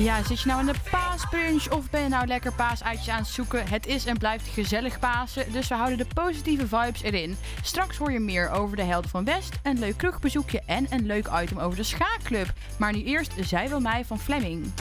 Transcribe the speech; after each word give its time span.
Ja, 0.00 0.22
zit 0.22 0.40
je 0.40 0.48
nou 0.48 0.60
in 0.60 0.66
de 0.66 0.78
paasbrunch 0.90 1.70
of 1.70 1.90
ben 1.90 2.02
je 2.02 2.08
nou 2.08 2.26
lekker 2.26 2.52
paasuitjes 2.52 3.08
aan 3.08 3.18
het 3.18 3.26
zoeken? 3.26 3.68
Het 3.68 3.86
is 3.86 4.06
en 4.06 4.18
blijft 4.18 4.48
gezellig 4.48 4.98
Pasen, 4.98 5.52
dus 5.52 5.68
we 5.68 5.74
houden 5.74 5.98
de 5.98 6.06
positieve 6.14 6.66
vibes 6.66 7.02
erin. 7.02 7.36
Straks 7.62 7.96
hoor 7.96 8.12
je 8.12 8.18
meer 8.18 8.50
over 8.50 8.76
de 8.76 8.82
Helden 8.82 9.10
van 9.10 9.24
West, 9.24 9.58
een 9.62 9.78
leuk 9.78 9.96
kroegbezoekje 9.96 10.62
en 10.66 10.86
een 10.90 11.06
leuk 11.06 11.28
item 11.42 11.58
over 11.58 11.76
de 11.76 11.82
schaakclub. 11.82 12.52
Maar 12.78 12.92
nu 12.92 13.02
eerst 13.02 13.32
Zij 13.40 13.68
wil 13.68 13.80
mij 13.80 14.04
van 14.04 14.18
Fleming. 14.18 14.72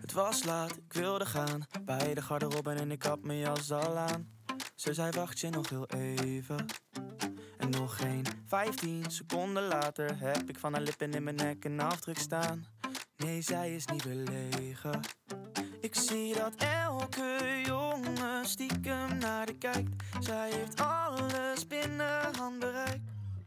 Het 0.00 0.12
was 0.12 0.44
laat, 0.44 0.76
ik 0.76 0.92
wilde 0.92 1.26
gaan 1.26 1.66
Bij 1.84 2.14
de 2.14 2.22
garderobe 2.22 2.70
en 2.70 2.90
ik 2.90 3.02
had 3.02 3.22
mijn 3.22 3.38
jas 3.38 3.72
al 3.72 3.96
aan 3.96 4.28
Ze 4.74 4.94
zei 4.94 5.10
wacht 5.10 5.40
je 5.40 5.50
nog 5.50 5.68
heel 5.68 5.86
even 5.86 6.66
En 7.18 7.25
nog 7.68 7.96
geen. 7.96 8.24
15 8.46 9.04
seconden 9.08 9.62
later 9.62 10.18
Heb 10.18 10.48
ik 10.48 10.58
van 10.58 10.72
haar 10.72 10.82
lippen 10.82 11.12
in 11.12 11.22
mijn 11.22 11.36
nek 11.36 11.64
een 11.64 11.80
afdruk 11.80 12.18
staan. 12.18 12.66
Nee, 13.16 13.42
zij 13.42 13.74
is 13.74 13.86
niet 13.86 14.02
belegen 14.02 15.00
Ik 15.80 15.94
zie 15.94 16.34
dat 16.34 16.54
elke 16.56 17.60
jongen 17.64 18.46
stiekem 18.46 19.18
naar 19.18 19.46
de 19.46 19.58
kijkt. 19.58 20.02
Zij 20.20 20.50
heeft 20.50 20.80
alles 20.80 21.66
binnen 21.66 22.36
handbereik 22.38 23.00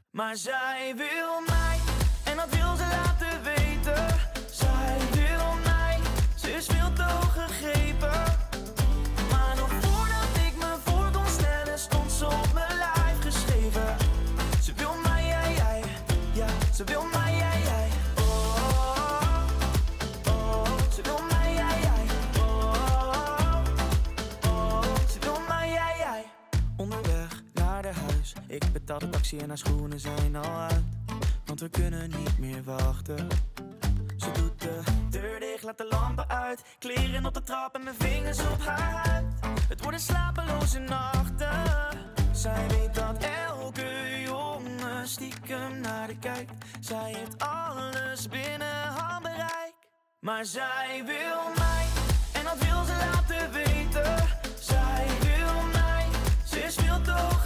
Maar 0.09 0.35
zij 0.35 0.93
wil 0.95 1.41
mij 1.47 1.79
En 2.23 2.35
dat 2.35 2.49
wil 2.49 2.75
ze 2.75 2.87
laten 2.91 3.43
weten. 3.43 4.07
Zij 4.51 4.97
wil 5.11 5.53
mij 5.63 5.99
Ze 6.35 6.51
is 6.51 6.65
veel 6.65 6.93
te 6.93 7.03
gegrepen 7.03 8.48
ze 16.79 16.85
wil 16.85 17.03
mij, 17.03 17.35
jij, 17.35 17.61
jij 17.61 17.89
Oh, 20.27 20.65
Ze 20.93 21.01
wil 21.01 21.19
mij, 21.29 21.53
jij, 21.53 21.79
jij 21.81 22.05
ze 25.07 25.19
wil 25.19 25.39
mij, 25.47 25.69
jij, 25.69 25.95
jij 25.97 26.25
Onderweg 26.77 27.41
naar 27.53 27.81
de 27.81 27.91
huis. 27.93 28.33
Ik 28.47 28.63
betaal 28.73 28.99
de 28.99 29.09
taxi 29.09 29.37
en 29.37 29.47
haar 29.47 29.57
schoenen 29.57 29.99
zijn 29.99 30.35
al 30.35 30.59
uit. 30.59 30.83
Want 31.45 31.59
we 31.59 31.69
kunnen 31.69 32.09
niet 32.09 32.39
meer 32.39 32.63
wachten. 32.63 33.27
Ze 34.17 34.31
doet 34.31 34.61
de 34.61 34.81
deur 35.09 35.39
dicht, 35.39 35.63
laat 35.63 35.77
de 35.77 35.87
lampen 35.89 36.29
uit. 36.29 36.63
Kleren 36.79 37.25
op 37.25 37.33
de 37.33 37.43
trap 37.43 37.75
en 37.75 37.83
mijn 37.83 37.95
vingers 37.95 38.39
op 38.39 38.61
haar 38.61 39.07
huid. 39.07 39.25
Het 39.69 39.81
worden 39.81 39.99
slapeloze 39.99 40.79
nachten. 40.79 41.63
Zij 42.31 42.67
weet 42.67 42.95
dat 42.95 43.23
elke 43.47 44.18
stiekem 45.07 45.79
naar 45.81 46.07
de 46.07 46.17
kijkt 46.17 46.51
Zij 46.79 47.13
heeft 47.13 47.43
alles 47.43 48.27
binnen 48.27 48.87
handbereik 48.87 49.73
Maar 50.19 50.45
zij 50.45 51.03
wil 51.05 51.53
mij 51.57 51.85
En 52.33 52.43
dat 52.43 52.57
wil 52.57 52.83
ze 52.83 53.11
laten 53.11 53.51
weten. 53.51 54.27
Zij 54.59 55.07
wil 55.19 55.63
mij 55.73 56.05
Ze 56.45 56.59
is 56.59 56.75
veel 56.75 57.01
te 57.01 57.11
hoog 57.11 57.43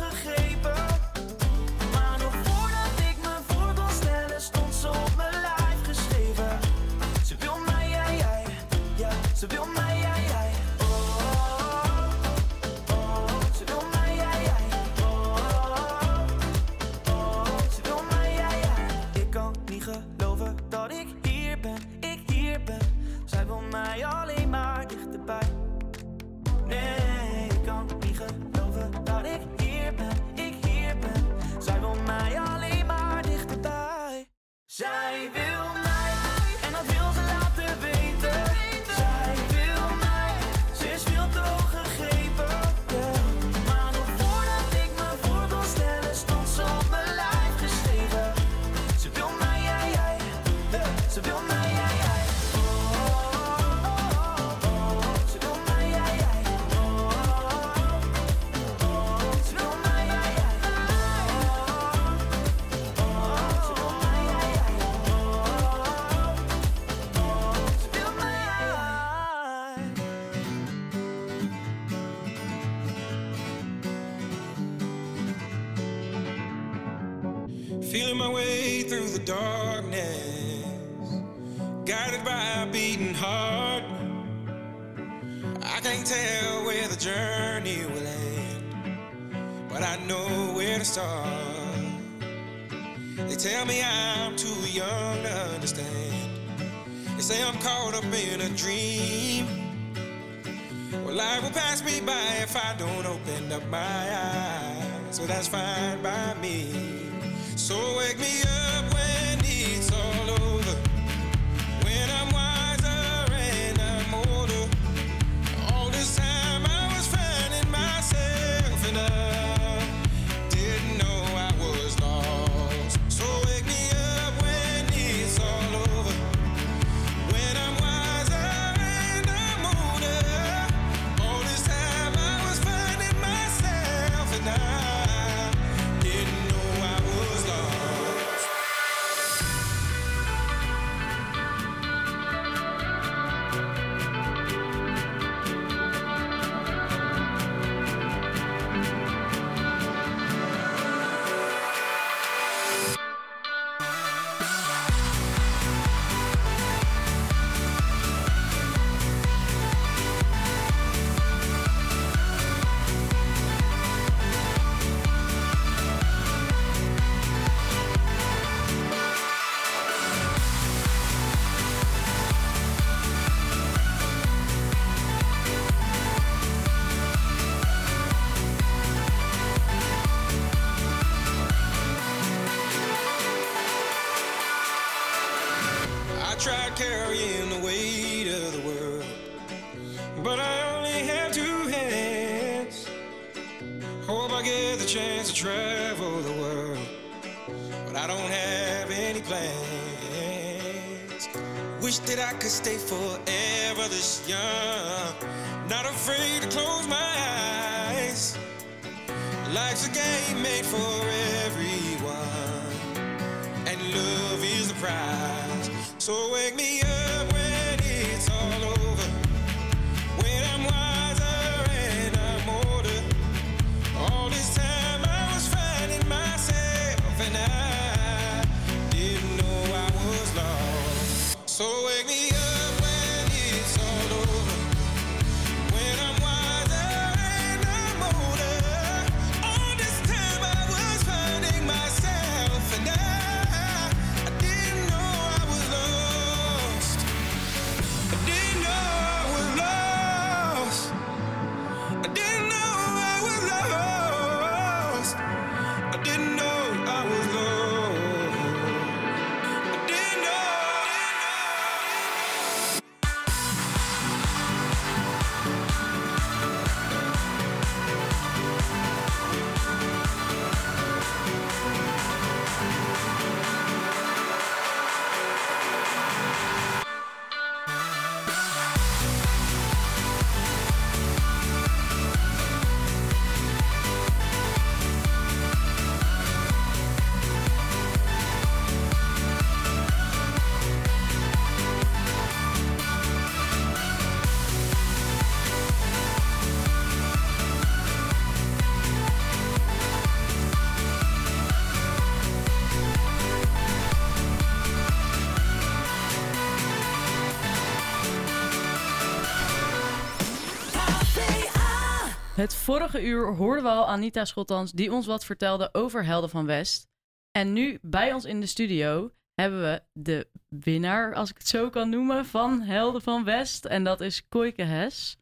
vorige 312.63 313.05
uur 313.05 313.35
hoorden 313.35 313.63
we 313.63 313.69
al 313.69 313.87
Anita 313.87 314.25
Schottans 314.25 314.71
die 314.71 314.91
ons 314.93 315.05
wat 315.05 315.25
vertelde 315.25 315.69
over 315.71 316.05
Helden 316.05 316.29
van 316.29 316.45
West. 316.45 316.87
En 317.31 317.53
nu 317.53 317.79
bij 317.81 318.13
ons 318.13 318.25
in 318.25 318.39
de 318.39 318.45
studio 318.45 319.13
hebben 319.33 319.61
we 319.61 319.83
de 319.93 320.27
winnaar, 320.47 321.13
als 321.13 321.29
ik 321.29 321.37
het 321.37 321.47
zo 321.47 321.69
kan 321.69 321.89
noemen, 321.89 322.25
van 322.25 322.61
Helden 322.61 323.01
van 323.01 323.23
West. 323.23 323.65
En 323.65 323.83
dat 323.83 324.01
is 324.01 324.27
Koike 324.27 324.63
Hes. 324.63 325.17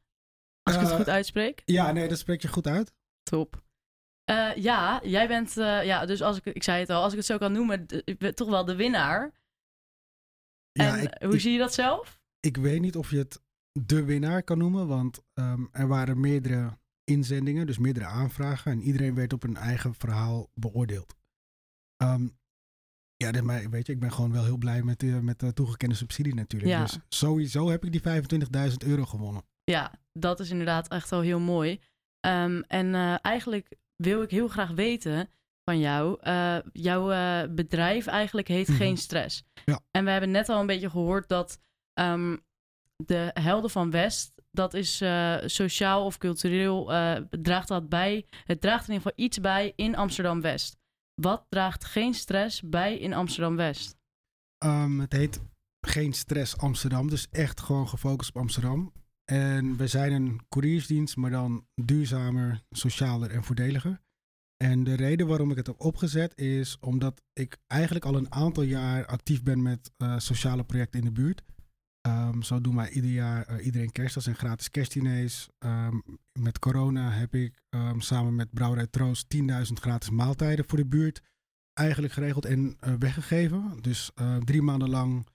Als 0.63 0.75
ik 0.75 0.81
het 0.81 0.91
Eh, 0.91 0.97
goed 0.97 1.09
uitspreek. 1.09 1.61
Ja, 1.65 1.91
nee, 1.91 2.07
dat 2.07 2.17
spreek 2.17 2.41
je 2.41 2.47
goed 2.47 2.67
uit. 2.67 2.93
Top. 3.23 3.63
Eh, 4.23 4.55
ja, 4.55 4.99
jij 5.03 5.27
bent, 5.27 5.57
eh, 5.57 5.85
ja, 5.85 6.05
dus 6.05 6.21
als 6.21 6.37
ik, 6.37 6.45
ik 6.45 6.63
zei 6.63 6.79
het 6.79 6.89
al, 6.89 7.03
als 7.03 7.11
ik 7.11 7.17
het 7.17 7.27
zo 7.27 7.37
kan 7.37 7.51
noemen, 7.51 7.85
ik 8.03 8.17
ben 8.17 8.35
toch 8.35 8.49
wel 8.49 8.65
de 8.65 8.75
winnaar. 8.75 9.31
Ja, 10.71 10.97
en 10.97 11.03
ik, 11.03 11.21
hoe 11.21 11.33
ik, 11.33 11.39
zie 11.41 11.51
je 11.51 11.59
dat 11.59 11.73
zelf? 11.73 12.19
ik 12.39 12.57
weet 12.57 12.81
niet 12.81 12.95
of 12.95 13.09
je 13.09 13.17
het 13.17 13.41
de 13.71 14.03
winnaar 14.03 14.43
kan 14.43 14.57
noemen, 14.57 14.87
want 14.87 15.21
ehm, 15.33 15.65
er 15.71 15.87
waren 15.87 16.19
meerdere 16.19 16.79
inzendingen, 17.11 17.65
dus 17.67 17.77
meerdere 17.77 18.05
aanvragen. 18.05 18.71
En 18.71 18.81
iedereen 18.81 19.15
werd 19.15 19.33
op 19.33 19.43
een 19.43 19.57
eigen 19.57 19.93
verhaal 19.95 20.49
beoordeeld. 20.53 21.15
Ehm, 21.97 22.27
ja, 23.15 23.31
dus, 23.31 23.41
maar 23.41 23.69
weet 23.69 23.87
je, 23.87 23.93
ik 23.93 23.99
ben 23.99 24.11
gewoon 24.11 24.31
wel 24.31 24.43
heel 24.43 24.57
blij 24.57 24.83
met 24.83 24.99
de, 24.99 25.05
met 25.21 25.39
de 25.39 25.53
toegekende 25.53 25.95
subsidie 25.95 26.35
natuurlijk. 26.35 26.71
Ja. 26.71 26.81
Dus 26.81 26.99
sowieso 27.09 27.69
heb 27.69 27.85
ik 27.85 27.91
die 27.91 28.01
25.000 28.71 28.77
euro 28.85 29.05
gewonnen. 29.05 29.43
Ja, 29.63 29.91
dat 30.13 30.39
is 30.39 30.49
inderdaad 30.49 30.87
echt 30.87 31.09
wel 31.09 31.21
heel 31.21 31.39
mooi. 31.39 31.79
Ehm, 32.19 32.61
en 32.67 32.95
eh, 32.95 33.15
eigenlijk 33.21 33.75
wil 33.95 34.21
ik 34.21 34.31
heel 34.31 34.47
graag 34.47 34.71
weten 34.71 35.29
van 35.63 35.79
jou. 35.79 36.17
eh, 36.21 36.57
jouw 36.71 37.11
eh, 37.11 37.49
bedrijf 37.53 38.07
eigenlijk 38.07 38.47
heet 38.47 38.67
Mhm. 38.67 38.77
Geen 38.77 38.97
Stress. 38.97 39.43
Ja. 39.65 39.79
En 39.91 40.03
we 40.05 40.11
hebben 40.11 40.31
net 40.31 40.49
al 40.49 40.59
een 40.59 40.65
beetje 40.67 40.89
gehoord 40.89 41.27
dat 41.29 41.59
ehm, 41.93 42.37
de 43.05 43.29
Helden 43.33 43.69
van 43.69 43.91
West, 43.91 44.40
dat 44.51 44.73
is 44.73 45.01
eh, 45.01 45.37
sociaal 45.45 46.05
of 46.05 46.17
cultureel, 46.17 46.93
eh, 46.93 47.15
draagt 47.29 47.67
dat 47.67 47.89
bij. 47.89 48.25
Het 48.43 48.61
draagt 48.61 48.87
in 48.87 48.93
ieder 48.93 49.07
geval 49.07 49.25
iets 49.25 49.39
bij 49.39 49.73
in 49.75 49.95
Amsterdam 49.95 50.41
West. 50.41 50.77
Wat 51.21 51.45
draagt 51.49 51.85
Geen 51.85 52.13
Stress 52.13 52.61
bij 52.61 52.97
in 52.97 53.13
Amsterdam 53.13 53.55
West? 53.55 53.95
Ehm, 54.57 54.99
het 54.99 55.13
heet 55.13 55.41
Geen 55.87 56.13
Stress 56.13 56.57
Amsterdam, 56.57 57.09
dus 57.09 57.27
echt 57.29 57.61
gewoon 57.61 57.87
gefocust 57.87 58.29
op 58.29 58.41
Amsterdam. 58.41 58.93
En 59.31 59.77
we 59.77 59.87
zijn 59.87 60.11
een 60.11 60.41
couriersdienst, 60.49 61.15
maar 61.15 61.31
dan 61.31 61.65
duurzamer, 61.75 62.61
socialer 62.69 63.31
en 63.31 63.43
voordeliger. 63.43 64.01
En 64.57 64.83
de 64.83 64.95
reden 64.95 65.27
waarom 65.27 65.51
ik 65.51 65.57
het 65.57 65.67
heb 65.67 65.81
opgezet 65.81 66.37
is 66.37 66.77
omdat 66.79 67.21
ik 67.33 67.57
eigenlijk 67.67 68.05
al 68.05 68.15
een 68.15 68.31
aantal 68.33 68.63
jaar 68.63 69.05
actief 69.05 69.43
ben 69.43 69.61
met 69.61 69.91
eh, 69.97 70.17
sociale 70.17 70.63
projecten 70.63 70.99
in 70.99 71.05
de 71.05 71.11
buurt. 71.11 71.43
Ehm, 72.01 72.41
zo 72.41 72.61
doen 72.61 72.75
wij 72.75 72.89
ieder 72.89 73.11
jaar 73.11 73.45
eh, 73.45 73.65
iedereen 73.65 73.91
kerst. 73.91 74.13
Dat 74.13 74.23
zijn 74.23 74.35
gratis 74.35 74.69
kerstdiners. 74.69 75.49
Ehm, 75.59 75.99
met 76.39 76.59
corona 76.59 77.09
heb 77.09 77.35
ik 77.35 77.61
ehm, 77.69 77.99
samen 77.99 78.35
met 78.35 78.53
Brouwerij 78.53 78.87
Troost 78.87 79.29
10.000 79.29 79.79
gratis 79.79 80.09
maaltijden 80.09 80.65
voor 80.67 80.77
de 80.77 80.85
buurt 80.85 81.21
eigenlijk 81.73 82.13
geregeld 82.13 82.45
en 82.45 82.77
eh, 82.79 82.93
weggegeven. 82.99 83.77
Dus 83.81 84.11
eh, 84.15 84.37
drie 84.37 84.61
maanden 84.61 84.89
lang 84.89 85.27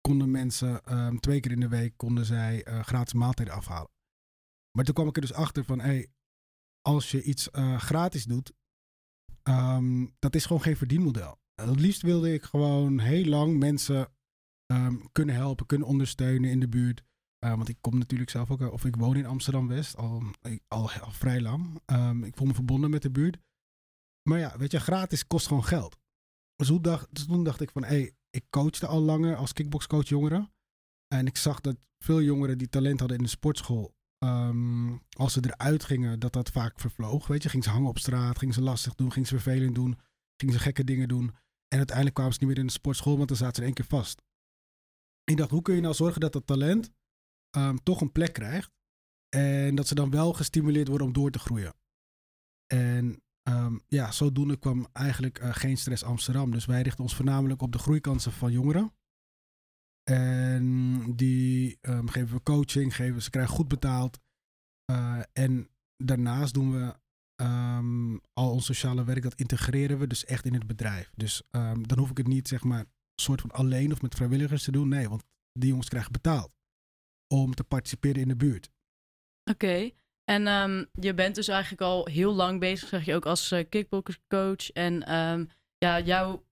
konden 0.00 0.30
mensen 0.30 0.80
twee 1.20 1.40
keer 1.40 1.50
in 1.50 1.60
de 1.60 1.68
week 1.68 1.96
konden 1.96 2.24
zij 2.24 2.66
gratis 2.82 3.12
maaltijden 3.12 3.54
afhalen. 3.54 3.90
Maar 4.70 4.84
toen 4.84 4.94
kwam 4.94 5.08
ik 5.08 5.14
er 5.14 5.20
dus 5.20 5.32
achter 5.32 5.64
van, 5.64 5.80
hey, 5.80 6.08
als 6.80 7.10
je 7.10 7.22
iets 7.22 7.48
gratis 7.76 8.24
doet, 8.24 8.52
dat 10.18 10.34
is 10.34 10.46
gewoon 10.46 10.62
geen 10.62 10.76
verdienmodel. 10.76 11.38
Het 11.54 11.80
liefst 11.80 12.02
wilde 12.02 12.32
ik 12.32 12.42
gewoon 12.42 12.98
heel 12.98 13.24
lang 13.24 13.58
mensen 13.58 14.12
ehm, 14.70 14.96
kunnen 15.12 15.34
helpen, 15.34 15.66
kunnen 15.66 15.86
ondersteunen 15.86 16.50
in 16.50 16.60
de 16.60 16.68
buurt. 16.68 17.02
Eh, 17.38 17.54
want 17.54 17.68
ik 17.68 17.76
kom 17.80 17.98
natuurlijk 17.98 18.30
zelf 18.30 18.50
ook, 18.50 18.72
of 18.72 18.84
ik 18.84 18.96
woon 18.96 19.16
in 19.16 19.26
Amsterdam-West 19.26 19.96
al, 19.96 20.22
al, 20.68 20.90
al 20.90 21.10
vrij 21.10 21.40
lang. 21.40 21.80
Ehm, 21.84 22.24
ik 22.24 22.36
voel 22.36 22.46
me 22.46 22.54
verbonden 22.54 22.90
met 22.90 23.02
de 23.02 23.10
buurt. 23.10 23.38
Maar 24.28 24.38
ja, 24.38 24.58
weet 24.58 24.70
je, 24.70 24.80
gratis 24.80 25.26
kost 25.26 25.46
gewoon 25.46 25.64
geld. 25.64 25.98
Dus, 26.56 26.68
dus 27.10 27.26
toen 27.26 27.44
dacht 27.44 27.60
ik 27.60 27.70
van, 27.70 27.82
hé, 27.84 27.88
hey, 27.88 28.14
ik 28.30 28.44
coachte 28.50 28.86
al 28.86 29.00
langer 29.00 29.36
als 29.36 29.52
kickboxcoach 29.52 30.08
jongeren. 30.08 30.52
En 31.14 31.26
ik 31.26 31.36
zag 31.36 31.60
dat 31.60 31.76
veel 31.98 32.22
jongeren 32.22 32.58
die 32.58 32.68
talent 32.68 32.98
hadden 32.98 33.18
in 33.18 33.24
de 33.24 33.30
sportschool, 33.30 33.94
ehm, 34.18 34.96
als 35.16 35.32
ze 35.32 35.40
eruit 35.44 35.84
gingen, 35.84 36.18
dat 36.18 36.32
dat 36.32 36.50
vaak 36.50 36.80
vervloog. 36.80 37.26
Weet 37.26 37.42
je, 37.42 37.48
gingen 37.48 37.64
ze 37.64 37.70
hangen 37.70 37.88
op 37.88 37.98
straat, 37.98 38.38
gingen 38.38 38.54
ze 38.54 38.62
lastig 38.62 38.94
doen, 38.94 39.12
gingen 39.12 39.28
ze 39.28 39.38
vervelend 39.38 39.74
doen, 39.74 39.98
gingen 40.36 40.54
ze 40.54 40.60
gekke 40.60 40.84
dingen 40.84 41.08
doen. 41.08 41.34
En 41.68 41.78
uiteindelijk 41.78 42.14
kwamen 42.14 42.32
ze 42.32 42.38
niet 42.40 42.48
meer 42.48 42.58
in 42.58 42.66
de 42.66 42.72
sportschool, 42.72 43.16
want 43.16 43.28
dan 43.28 43.36
zaten 43.36 43.54
ze 43.54 43.60
in 43.60 43.66
één 43.66 43.76
keer 43.76 43.98
vast. 43.98 44.22
Ik 45.30 45.36
dacht, 45.36 45.50
hoe 45.50 45.62
kun 45.62 45.74
je 45.74 45.80
nou 45.80 45.94
zorgen 45.94 46.20
dat 46.20 46.32
dat 46.32 46.46
talent 46.46 46.92
ehm, 47.50 47.76
toch 47.82 48.00
een 48.00 48.12
plek 48.12 48.32
krijgt? 48.32 48.70
En 49.28 49.74
dat 49.74 49.86
ze 49.86 49.94
dan 49.94 50.10
wel 50.10 50.32
gestimuleerd 50.32 50.88
worden 50.88 51.06
om 51.06 51.12
door 51.12 51.30
te 51.30 51.38
groeien. 51.38 51.74
En 52.66 53.22
Ehm, 53.42 53.78
ja, 53.88 54.12
zodoende 54.12 54.58
kwam 54.58 54.88
eigenlijk 54.92 55.38
eh, 55.38 55.54
geen 55.54 55.76
stress 55.76 56.04
Amsterdam. 56.04 56.50
Dus 56.50 56.64
wij 56.66 56.82
richten 56.82 57.02
ons 57.02 57.14
voornamelijk 57.14 57.62
op 57.62 57.72
de 57.72 57.78
groeikansen 57.78 58.32
van 58.32 58.52
jongeren. 58.52 58.94
En 60.02 61.02
die 61.16 61.78
ehm, 61.80 62.06
geven 62.06 62.36
we 62.36 62.42
coaching, 62.42 62.94
geven, 62.94 63.22
ze 63.22 63.30
krijgen 63.30 63.54
goed 63.54 63.68
betaald. 63.68 64.20
Eh, 64.84 65.20
en 65.32 65.68
daarnaast 65.96 66.54
doen 66.54 66.72
we 66.72 66.98
al 68.32 68.50
ons 68.50 68.64
sociale 68.64 69.04
werk, 69.04 69.22
dat 69.22 69.34
integreren 69.34 69.98
we 69.98 70.06
dus 70.06 70.24
echt 70.24 70.44
in 70.44 70.54
het 70.54 70.66
bedrijf. 70.66 71.10
Dus 71.14 71.42
dan 71.50 71.98
hoef 71.98 72.10
ik 72.10 72.16
het 72.16 72.26
niet 72.26 72.48
zeg 72.48 72.64
maar 72.64 72.84
soort 73.20 73.40
van 73.40 73.50
alleen 73.50 73.92
of 73.92 74.02
met 74.02 74.14
vrijwilligers 74.14 74.64
te 74.64 74.72
doen. 74.72 74.88
Nee, 74.88 75.08
want 75.08 75.24
die 75.52 75.68
jongens 75.68 75.88
krijgen 75.88 76.12
betaald 76.12 76.54
om 77.34 77.54
te 77.54 77.64
participeren 77.64 78.22
in 78.22 78.28
de 78.28 78.36
buurt. 78.36 78.70
Oké. 79.50 79.90
En 80.24 80.46
ehm, 80.46 80.84
je 80.92 81.14
bent 81.14 81.34
dus 81.34 81.48
eigenlijk 81.48 81.82
al 81.82 82.06
heel 82.06 82.34
lang 82.34 82.60
bezig, 82.60 82.88
zeg 82.88 83.04
je 83.04 83.14
ook, 83.14 83.26
als 83.26 83.52
uh, 83.52 83.64
kickboxcoach. 83.68 84.70
En 84.70 85.06
ehm, 85.06 85.44
ja, 85.78 86.00
jouw 86.00 86.44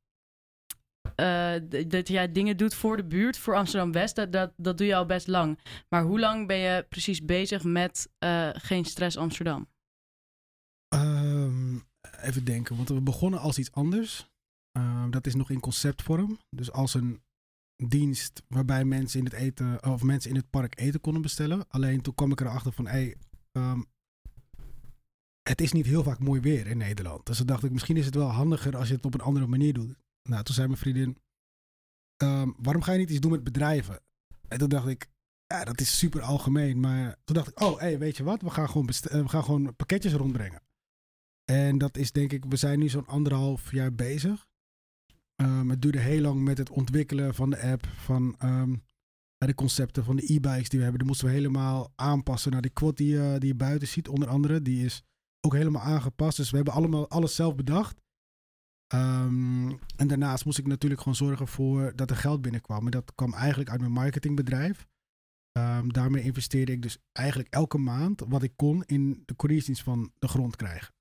eh, 1.15 1.55
dat 1.87 2.09
jij 2.09 2.33
dingen 2.33 2.57
doet 2.57 2.75
voor 2.75 2.97
de 2.97 3.05
buurt, 3.05 3.39
voor 3.39 3.55
Amsterdam-West, 3.55 4.17
dat, 4.17 4.33
dat, 4.33 4.53
dat 4.57 4.79
doe 4.79 4.87
je 4.87 4.95
al 4.95 5.07
best 5.07 5.27
lang. 5.27 5.59
Maar 5.89 6.03
hoe 6.03 6.21
lang 6.21 6.47
ben 6.47 6.57
je 6.57 6.87
precies 6.89 7.25
bezig 7.25 7.65
met 7.65 8.09
eh, 8.19 8.49
Geen 8.53 8.85
Stress 8.85 9.17
Amsterdam? 9.17 9.69
Ehm, 10.89 11.77
even 12.21 12.45
denken, 12.45 12.77
want 12.77 12.89
we 12.89 13.01
begonnen 13.01 13.41
als 13.41 13.59
iets 13.59 13.73
anders. 13.73 14.31
Ehm, 14.73 15.11
dat 15.11 15.27
is 15.27 15.35
nog 15.35 15.51
in 15.51 15.61
conceptvorm. 15.61 16.39
Dus 16.51 16.73
als 16.73 16.95
een 16.95 17.23
dienst 17.87 18.43
waarbij 18.49 18.85
mensen 18.85 19.19
in 19.19 19.25
het 19.25 19.35
eten 19.35 19.85
of 19.85 20.03
mensen 20.03 20.31
in 20.31 20.37
het 20.37 20.51
park 20.51 20.81
eten 20.81 21.01
konden 21.01 21.23
bestellen. 21.23 21.69
Alleen 21.69 22.01
toen 22.01 22.15
kwam 22.15 22.33
ik 22.33 22.41
erachter 22.41 22.73
van, 22.73 22.87
hey, 22.87 23.17
ehm, 23.53 23.83
het 25.43 25.61
is 25.61 25.73
niet 25.73 25.87
heel 25.87 26.03
vaak 26.03 26.19
mooi 26.19 26.41
weer 26.41 26.67
in 26.67 26.79
Nederland. 26.79 27.27
Dus 27.27 27.37
toen 27.37 27.47
dacht 27.47 27.65
ik, 27.65 27.71
misschien 27.73 27.97
is 27.97 28.05
het 28.05 28.15
wel 28.15 28.29
handiger 28.29 28.77
als 28.77 28.89
je 28.89 28.95
het 28.95 29.05
op 29.05 29.15
een 29.15 29.21
andere 29.21 29.47
manier 29.47 29.73
doet. 29.73 29.97
Nou, 30.23 30.43
toen 30.43 30.55
zei 30.55 30.67
mijn 30.67 30.79
vriendin, 30.79 31.19
ehm, 32.17 32.51
waarom 32.57 32.83
ga 32.83 32.93
je 32.93 32.99
niet 32.99 33.11
iets 33.11 33.21
doen 33.21 33.31
met 33.31 33.45
bedrijven? 33.45 34.01
En 34.49 34.59
toen 34.59 34.69
dacht 34.69 34.87
ik, 34.87 35.09
ja, 35.47 35.65
dat 35.65 35.81
is 35.81 35.99
super 35.99 36.23
algemeen. 36.23 36.81
Maar 36.81 37.17
toen 37.25 37.37
dacht 37.37 37.49
ik, 37.49 37.61
oh, 37.61 37.79
hey, 37.79 37.99
weet 37.99 38.17
je 38.17 38.23
wat? 38.23 38.43
We 38.43 38.51
gaan 38.51 38.69
gewoon, 38.69 38.89
eh, 38.89 39.23
we 39.23 39.29
gaan 39.29 39.45
gewoon 39.45 39.77
pakketjes 39.77 40.13
rondbrengen. 40.13 40.63
En 41.45 41.79
dat 41.79 41.97
is 41.97 42.13
denk 42.13 42.33
ik, 42.33 42.45
we 42.45 42.57
zijn 42.57 42.79
nu 42.79 42.89
zo'n 42.89 43.07
anderhalf 43.07 43.73
jaar 43.73 43.95
bezig. 43.95 44.48
Ehm, 45.43 45.69
het 45.69 45.83
duurde 45.83 45.99
heel 45.99 46.21
lang 46.21 46.41
met 46.43 46.59
het 46.59 46.71
ontwikkelen 46.71 47.35
van 47.35 47.51
de 47.51 47.61
app, 47.63 47.87
van 47.87 48.35
ehm, 48.39 48.75
de 49.37 49.55
concepten 49.55 50.05
van 50.05 50.17
de 50.17 50.33
e-bikes 50.35 50.69
die 50.69 50.79
we 50.79 50.83
hebben. 50.85 50.99
Die 50.99 51.09
moesten 51.09 51.27
we 51.27 51.33
helemaal 51.33 51.93
aanpassen 51.95 52.53
naar 52.53 52.63
die 52.63 52.71
quad 52.71 52.97
die, 52.97 53.09
je- 53.09 53.37
die 53.39 53.49
je 53.49 53.55
buiten 53.55 53.89
ziet, 53.89 54.09
onder 54.09 54.29
andere. 54.29 54.63
Die 54.63 54.85
is 54.85 55.03
ook 55.41 55.53
helemaal 55.55 55.83
aangepast. 55.83 56.37
Dus 56.37 56.51
we 56.51 56.57
hebben 56.57 56.75
allemaal 56.75 57.09
alles 57.09 57.35
zelf 57.35 57.55
bedacht. 57.55 58.01
Ehm, 58.87 59.69
en 59.97 60.07
daarnaast 60.09 60.45
moest 60.45 60.59
ik 60.59 60.67
natuurlijk 60.67 61.01
gewoon 61.01 61.17
zorgen 61.17 61.49
voor 61.49 61.93
dat 61.97 62.11
er 62.11 62.17
geld 62.17 62.43
binnenkwam. 62.43 62.85
En 62.85 62.91
dat 62.91 63.15
kwam 63.15 63.35
eigenlijk 63.35 63.71
uit 63.71 63.81
mijn 63.81 63.93
marketingbedrijf. 63.93 64.87
Ehm, 65.53 65.89
daarmee 65.89 66.23
investeerde 66.23 66.73
ik 66.73 66.83
dus 66.83 66.99
eigenlijk 67.13 67.49
elke 67.55 67.79
maand 67.79 68.21
wat 68.29 68.43
ik 68.43 68.53
kon 68.57 68.83
in 68.85 69.23
de 69.25 69.37
couriersdienst 69.37 69.83
van 69.83 70.13
de 70.19 70.29
grond 70.29 70.57
krijgen. 70.57 70.95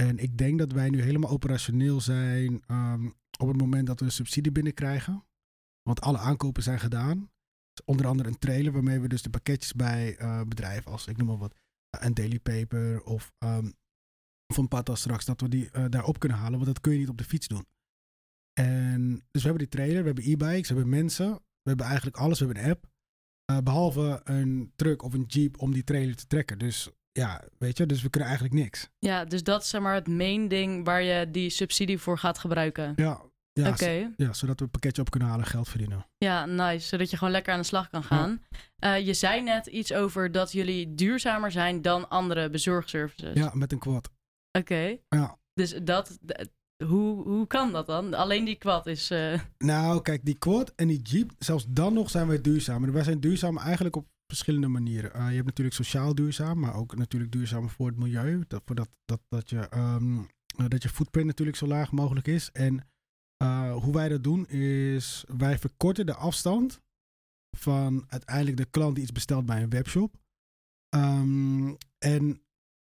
En 0.00 0.18
ik 0.18 0.38
denk 0.38 0.58
dat 0.58 0.72
wij 0.72 0.90
nu 0.90 1.02
helemaal 1.02 1.30
operationeel 1.30 2.00
zijn 2.00 2.62
ehm, 2.66 3.06
op 3.38 3.48
het 3.48 3.56
moment 3.56 3.86
dat 3.86 4.00
we 4.00 4.06
een 4.06 4.12
subsidie 4.12 4.52
binnenkrijgen. 4.52 5.24
Want 5.82 6.00
alle 6.00 6.18
aankopen 6.18 6.62
zijn 6.62 6.80
gedaan. 6.80 7.30
Onder 7.84 8.06
andere 8.06 8.28
een 8.28 8.38
trailer 8.38 8.72
waarmee 8.72 9.00
we 9.00 9.08
dus 9.08 9.22
de 9.22 9.30
pakketjes 9.30 9.72
bij 9.72 10.16
eh, 10.16 10.42
bedrijven 10.42 10.90
als, 10.90 11.06
ik 11.06 11.16
noem 11.16 11.26
maar 11.26 11.38
wat, 11.38 11.54
een 11.90 12.14
Daily 12.14 12.40
Paper 12.40 13.02
of 13.02 13.32
ehm 13.38 13.70
van 14.54 14.68
Pata 14.68 14.94
straks, 14.94 15.24
dat 15.24 15.40
we 15.40 15.48
die 15.48 15.70
eh, 15.70 15.84
daarop 15.88 16.18
kunnen 16.18 16.38
halen. 16.38 16.54
Want 16.54 16.66
dat 16.66 16.80
kun 16.80 16.92
je 16.92 16.98
niet 16.98 17.08
op 17.08 17.18
de 17.18 17.24
fiets 17.24 17.48
doen. 17.48 17.66
En 18.60 19.10
dus 19.30 19.42
we 19.42 19.48
hebben 19.48 19.58
die 19.58 19.68
trailer, 19.68 20.00
we 20.00 20.06
hebben 20.06 20.24
e-bikes, 20.24 20.68
we 20.68 20.74
hebben 20.74 20.88
mensen, 20.88 21.32
we 21.34 21.68
hebben 21.68 21.86
eigenlijk 21.86 22.16
alles, 22.16 22.38
we 22.38 22.44
hebben 22.44 22.64
een 22.64 22.70
app. 22.70 22.92
Eh, 23.44 23.58
behalve 23.58 24.20
een 24.24 24.72
truck 24.76 25.02
of 25.02 25.12
een 25.14 25.24
jeep 25.26 25.60
om 25.60 25.72
die 25.72 25.84
trailer 25.84 26.16
te 26.16 26.26
trekken. 26.26 26.58
Dus 26.58 26.90
ja, 27.18 27.44
weet 27.58 27.76
je, 27.78 27.86
dus 27.86 28.02
we 28.02 28.08
kunnen 28.10 28.28
eigenlijk 28.28 28.58
niks. 28.60 28.88
Ja, 28.98 29.24
dus 29.24 29.42
dat 29.42 29.62
is 29.62 29.68
zeg 29.68 29.80
maar 29.80 29.94
het 29.94 30.08
main 30.08 30.48
ding 30.48 30.84
waar 30.84 31.02
je 31.02 31.30
die 31.30 31.50
subsidie 31.50 31.98
voor 31.98 32.18
gaat 32.18 32.38
gebruiken. 32.38 32.92
Ja, 32.96 33.20
ja, 33.52 33.74
ja 34.16 34.32
zodat 34.32 34.58
we 34.58 34.64
een 34.64 34.70
pakketje 34.70 35.00
op 35.02 35.10
kunnen 35.10 35.28
halen 35.28 35.44
en 35.44 35.50
geld 35.50 35.68
verdienen. 35.68 36.06
ja, 36.18 36.46
nice. 36.46 36.86
Zodat 36.88 37.10
je 37.10 37.16
gewoon 37.16 37.32
lekker 37.32 37.52
aan 37.52 37.58
de 37.60 37.64
slag 37.66 37.90
kan 37.90 38.02
gaan. 38.04 38.42
Eh, 38.76 39.06
je 39.06 39.14
zei 39.14 39.42
net 39.42 39.66
iets 39.66 39.92
over 39.92 40.32
dat 40.32 40.52
jullie 40.52 40.94
duurzamer 40.94 41.50
zijn 41.52 41.82
dan 41.82 42.08
andere 42.08 42.50
bezorgservices. 42.50 43.34
Ja, 43.34 43.50
met 43.54 43.72
een 43.72 43.78
quad. 43.78 44.10
Oké, 44.58 44.96
Ja. 45.08 45.38
dus 45.54 45.74
dat, 45.82 46.18
hoe, 46.86 47.22
hoe 47.22 47.46
kan 47.46 47.72
dat 47.72 47.86
dan? 47.86 48.14
Alleen 48.14 48.44
die 48.44 48.54
kwad 48.56 48.86
is... 48.86 49.10
eh, 49.10 49.40
Nou, 49.58 50.02
kijk, 50.02 50.24
die 50.24 50.38
quad 50.38 50.72
en 50.76 50.88
die 50.88 51.02
jeep, 51.02 51.30
zelfs 51.38 51.64
dan 51.68 51.92
nog 51.94 52.10
zijn 52.10 52.26
wij 52.28 52.40
duurzaam. 52.40 52.84
En 52.84 52.92
wij 52.92 53.04
zijn 53.04 53.20
duurzaam 53.20 53.58
eigenlijk 53.58 53.96
op 53.96 54.06
verschillende 54.26 54.68
manieren. 54.68 55.12
Eh, 55.12 55.28
je 55.28 55.34
hebt 55.34 55.46
natuurlijk 55.46 55.76
sociaal 55.76 56.14
duurzaam, 56.14 56.58
maar 56.58 56.74
ook 56.74 56.96
natuurlijk 56.96 57.32
duurzaam 57.32 57.68
voor 57.68 57.86
het 57.86 57.98
milieu. 57.98 58.44
Dat, 58.48 58.62
voor 58.64 58.76
dat, 58.76 58.88
dat, 59.04 59.20
dat, 59.28 59.50
je, 59.50 59.58
ehm, 59.58 60.18
eh, 60.56 60.68
dat 60.68 60.82
je 60.82 60.88
footprint 60.88 61.26
natuurlijk 61.26 61.56
zo 61.56 61.66
laag 61.66 61.92
mogelijk 61.92 62.26
is. 62.26 62.50
En 62.52 62.88
eh, 63.36 63.76
hoe 63.76 63.92
wij 63.92 64.08
dat 64.08 64.24
doen 64.24 64.46
is, 64.48 65.24
wij 65.38 65.58
verkorten 65.58 66.06
de 66.06 66.14
afstand 66.14 66.80
van 67.56 68.04
uiteindelijk 68.08 68.56
de 68.56 68.64
klant 68.64 68.94
die 68.94 69.02
iets 69.02 69.12
bestelt 69.12 69.46
bij 69.46 69.62
een 69.62 69.70
webshop. 69.70 70.16
Ehm, 70.88 71.74
en 71.98 72.42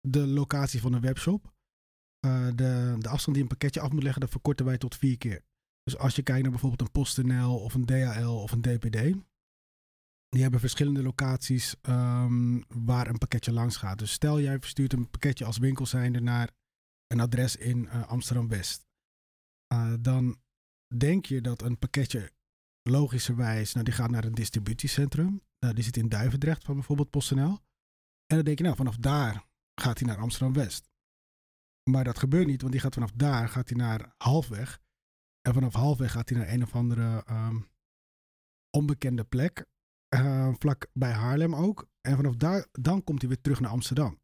de 0.07 0.27
locatie 0.27 0.81
van 0.81 0.93
een 0.93 1.01
webshop. 1.01 1.57
De, 2.55 2.95
de 2.99 3.09
afstand 3.09 3.33
die 3.37 3.41
een 3.41 3.49
pakketje 3.49 3.79
af 3.79 3.91
moet 3.91 4.03
leggen, 4.03 4.21
dat 4.21 4.29
verkorten 4.29 4.65
wij 4.65 4.77
tot 4.77 4.95
vier 4.95 5.17
keer. 5.17 5.43
Dus 5.83 5.97
als 5.97 6.15
je 6.15 6.23
kijkt 6.23 6.41
naar 6.41 6.51
bijvoorbeeld 6.51 6.81
een 6.81 6.91
PostNL 6.91 7.59
of 7.59 7.73
een 7.73 7.85
DHL 7.85 8.27
of 8.27 8.51
een 8.51 8.61
DPD. 8.61 9.15
Die 10.29 10.41
hebben 10.41 10.59
verschillende 10.59 11.03
locaties 11.03 11.75
ehm, 11.81 12.61
waar 12.67 13.07
een 13.07 13.17
pakketje 13.17 13.51
langs 13.51 13.77
gaat. 13.77 13.99
Dus 13.99 14.11
stel 14.11 14.39
jij 14.39 14.59
verstuurt 14.59 14.93
een 14.93 15.09
pakketje 15.09 15.45
als 15.45 15.57
winkelzijnde 15.57 16.21
naar 16.21 16.51
een 17.07 17.19
adres 17.19 17.55
in 17.55 17.87
eh, 17.87 18.07
Amsterdam-West. 18.07 18.87
Eh, 19.67 19.93
dan 19.99 20.41
denk 20.97 21.25
je 21.25 21.41
dat 21.41 21.61
een 21.61 21.77
pakketje 21.77 22.31
logischerwijs, 22.89 23.73
nou 23.73 23.85
die 23.85 23.93
gaat 23.93 24.11
naar 24.11 24.23
een 24.23 24.35
distributiecentrum. 24.35 25.41
Nou, 25.59 25.73
die 25.73 25.83
zit 25.83 25.97
in 25.97 26.09
Duivendrecht 26.09 26.63
van 26.63 26.75
bijvoorbeeld 26.75 27.09
PostNL. 27.09 27.59
En 28.25 28.35
dan 28.35 28.43
denk 28.43 28.57
je 28.57 28.63
nou 28.63 28.75
vanaf 28.75 28.97
daar 28.97 29.47
gaat 29.81 29.99
hij 29.99 30.07
naar 30.07 30.17
Amsterdam-West. 30.17 30.89
Maar 31.89 32.03
dat 32.03 32.19
gebeurt 32.19 32.47
niet, 32.47 32.61
want 32.61 32.73
die 32.73 32.81
gaat 32.81 32.93
vanaf 32.93 33.11
daar 33.11 33.49
gaat 33.49 33.69
hij 33.69 33.77
naar 33.77 34.13
halfweg. 34.17 34.81
En 35.41 35.53
vanaf 35.53 35.73
halfweg 35.73 36.11
gaat 36.11 36.29
hij 36.29 36.37
naar 36.37 36.49
een 36.49 36.63
of 36.63 36.75
andere 36.75 37.23
ehm, 37.25 37.59
onbekende 38.69 39.23
plek. 39.23 39.65
Eh, 40.09 40.53
vlak 40.59 40.87
bij 40.93 41.11
Haarlem 41.11 41.55
ook. 41.55 41.87
En 42.01 42.15
vanaf 42.15 42.35
daar, 42.35 42.67
dan 42.71 43.03
komt 43.03 43.19
hij 43.19 43.27
weer 43.29 43.41
terug 43.41 43.59
naar 43.59 43.71
Amsterdam. 43.71 44.19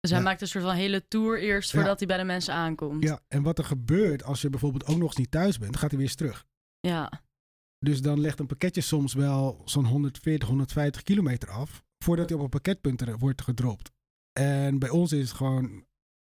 dus 0.00 0.10
hij 0.10 0.20
Ja. 0.20 0.24
maakt 0.26 0.40
een 0.40 0.48
soort 0.48 0.64
van 0.64 0.74
hele 0.74 1.08
tour 1.08 1.40
eerst 1.40 1.70
Ja. 1.72 1.78
voordat 1.78 1.98
hij 1.98 2.08
bij 2.08 2.16
de 2.16 2.24
mensen 2.24 2.54
aankomt. 2.54 3.02
Ja, 3.02 3.20
en 3.28 3.42
wat 3.42 3.58
er 3.58 3.64
gebeurt 3.64 4.24
als 4.24 4.40
je 4.42 4.50
bijvoorbeeld 4.50 4.86
ook 4.86 4.96
nog 4.96 5.06
eens 5.06 5.16
niet 5.16 5.30
thuis 5.30 5.58
bent, 5.58 5.76
gaat 5.76 5.88
hij 5.90 5.98
weer 5.98 6.08
eens 6.08 6.16
terug. 6.16 6.46
Ja. 6.80 7.22
Dus 7.78 8.02
dan 8.02 8.20
legt 8.20 8.40
een 8.40 8.46
pakketje 8.46 8.80
soms 8.80 9.12
wel 9.14 9.62
zo'n 9.64 9.84
140, 9.86 10.48
150 10.48 11.02
kilometer 11.02 11.50
af. 11.50 11.82
Voordat 12.04 12.28
hij 12.28 12.38
op 12.38 12.44
een 12.44 12.50
pakketpunt 12.50 13.00
er- 13.00 13.18
wordt 13.18 13.42
gedropt. 13.42 13.90
En 14.40 14.78
bij 14.78 14.90
ons 14.90 15.12
is 15.12 15.28
het 15.28 15.36
gewoon, 15.36 15.86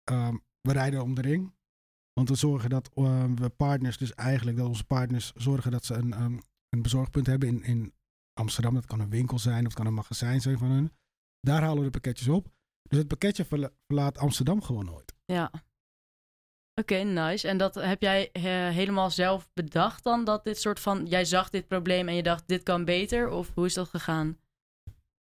ehm, 0.03 0.35
we 0.61 0.71
rijden 0.71 1.03
om 1.03 1.13
de 1.15 1.21
ring. 1.21 1.53
Want 2.13 2.29
we 2.29 2.35
zorgen 2.35 2.69
dat 2.69 2.89
ehm, 2.93 3.35
we 3.35 3.49
partners, 3.49 3.97
dus 3.97 4.13
eigenlijk 4.13 4.57
dat 4.57 4.67
onze 4.67 4.83
partners 4.85 5.31
zorgen 5.35 5.71
dat 5.71 5.85
ze 5.85 5.93
een, 5.93 6.13
ehm, 6.13 6.37
een 6.69 6.81
bezorgpunt 6.81 7.25
hebben 7.27 7.47
in, 7.49 7.63
in 7.63 7.93
Amsterdam. 8.39 8.73
Dat 8.73 8.85
kan 8.85 8.99
een 8.99 9.09
winkel 9.09 9.39
zijn 9.39 9.59
of 9.59 9.65
het 9.65 9.73
kan 9.73 9.85
een 9.85 9.93
magazijn 9.93 10.41
zijn 10.41 10.57
van 10.57 10.69
hun. 10.69 10.91
Daar 11.39 11.61
halen 11.61 11.77
we 11.77 11.83
de 11.83 11.89
pakketjes 11.89 12.27
op. 12.27 12.47
Dus 12.89 12.97
het 12.97 13.07
pakketje 13.07 13.45
verla- 13.45 13.71
verlaat 13.87 14.17
Amsterdam 14.17 14.61
gewoon 14.61 14.85
nooit. 14.85 15.13
Ja. 15.25 15.51
Oké, 16.73 16.95
nice. 16.95 17.47
En 17.47 17.57
dat 17.57 17.75
heb 17.75 18.01
jij 18.01 18.31
eh, 18.31 18.43
helemaal 18.69 19.09
zelf 19.09 19.49
bedacht 19.53 20.03
dan? 20.03 20.23
Dat 20.23 20.43
dit 20.43 20.59
soort 20.59 20.79
van... 20.79 21.05
Jij 21.05 21.25
zag 21.25 21.49
dit 21.49 21.67
probleem 21.67 22.07
en 22.07 22.15
je 22.15 22.23
dacht, 22.23 22.47
dit 22.47 22.63
kan 22.63 22.85
beter? 22.85 23.29
Of 23.29 23.51
hoe 23.53 23.65
is 23.65 23.73
dat 23.73 23.87
gegaan? 23.87 24.37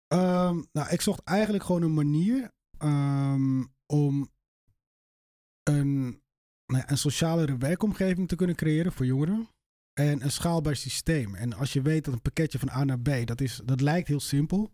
Ehm, 0.07 0.61
nou, 0.71 0.89
ik 0.89 1.01
zocht 1.01 1.23
eigenlijk 1.23 1.63
gewoon 1.63 1.81
een 1.81 1.93
manier 1.93 2.51
ehm, 2.77 3.63
om 3.85 4.31
een, 5.63 6.01
nou 6.65 6.81
ja, 6.81 6.89
een 6.89 6.97
socialere 6.97 7.57
werkomgeving 7.57 8.27
te 8.27 8.35
kunnen 8.35 8.55
creëren 8.55 8.91
voor 8.91 9.05
jongeren. 9.05 9.47
En 9.93 10.23
een 10.23 10.31
schaalbaar 10.31 10.75
systeem. 10.75 11.35
En 11.35 11.53
als 11.53 11.73
je 11.73 11.81
weet 11.81 12.05
dat 12.05 12.13
een 12.13 12.21
pakketje 12.21 12.59
van 12.59 12.69
A 12.69 12.83
naar 12.83 12.99
B, 12.99 13.27
dat, 13.27 13.41
is, 13.41 13.61
dat 13.65 13.81
lijkt 13.81 14.07
heel 14.07 14.19
simpel. 14.19 14.71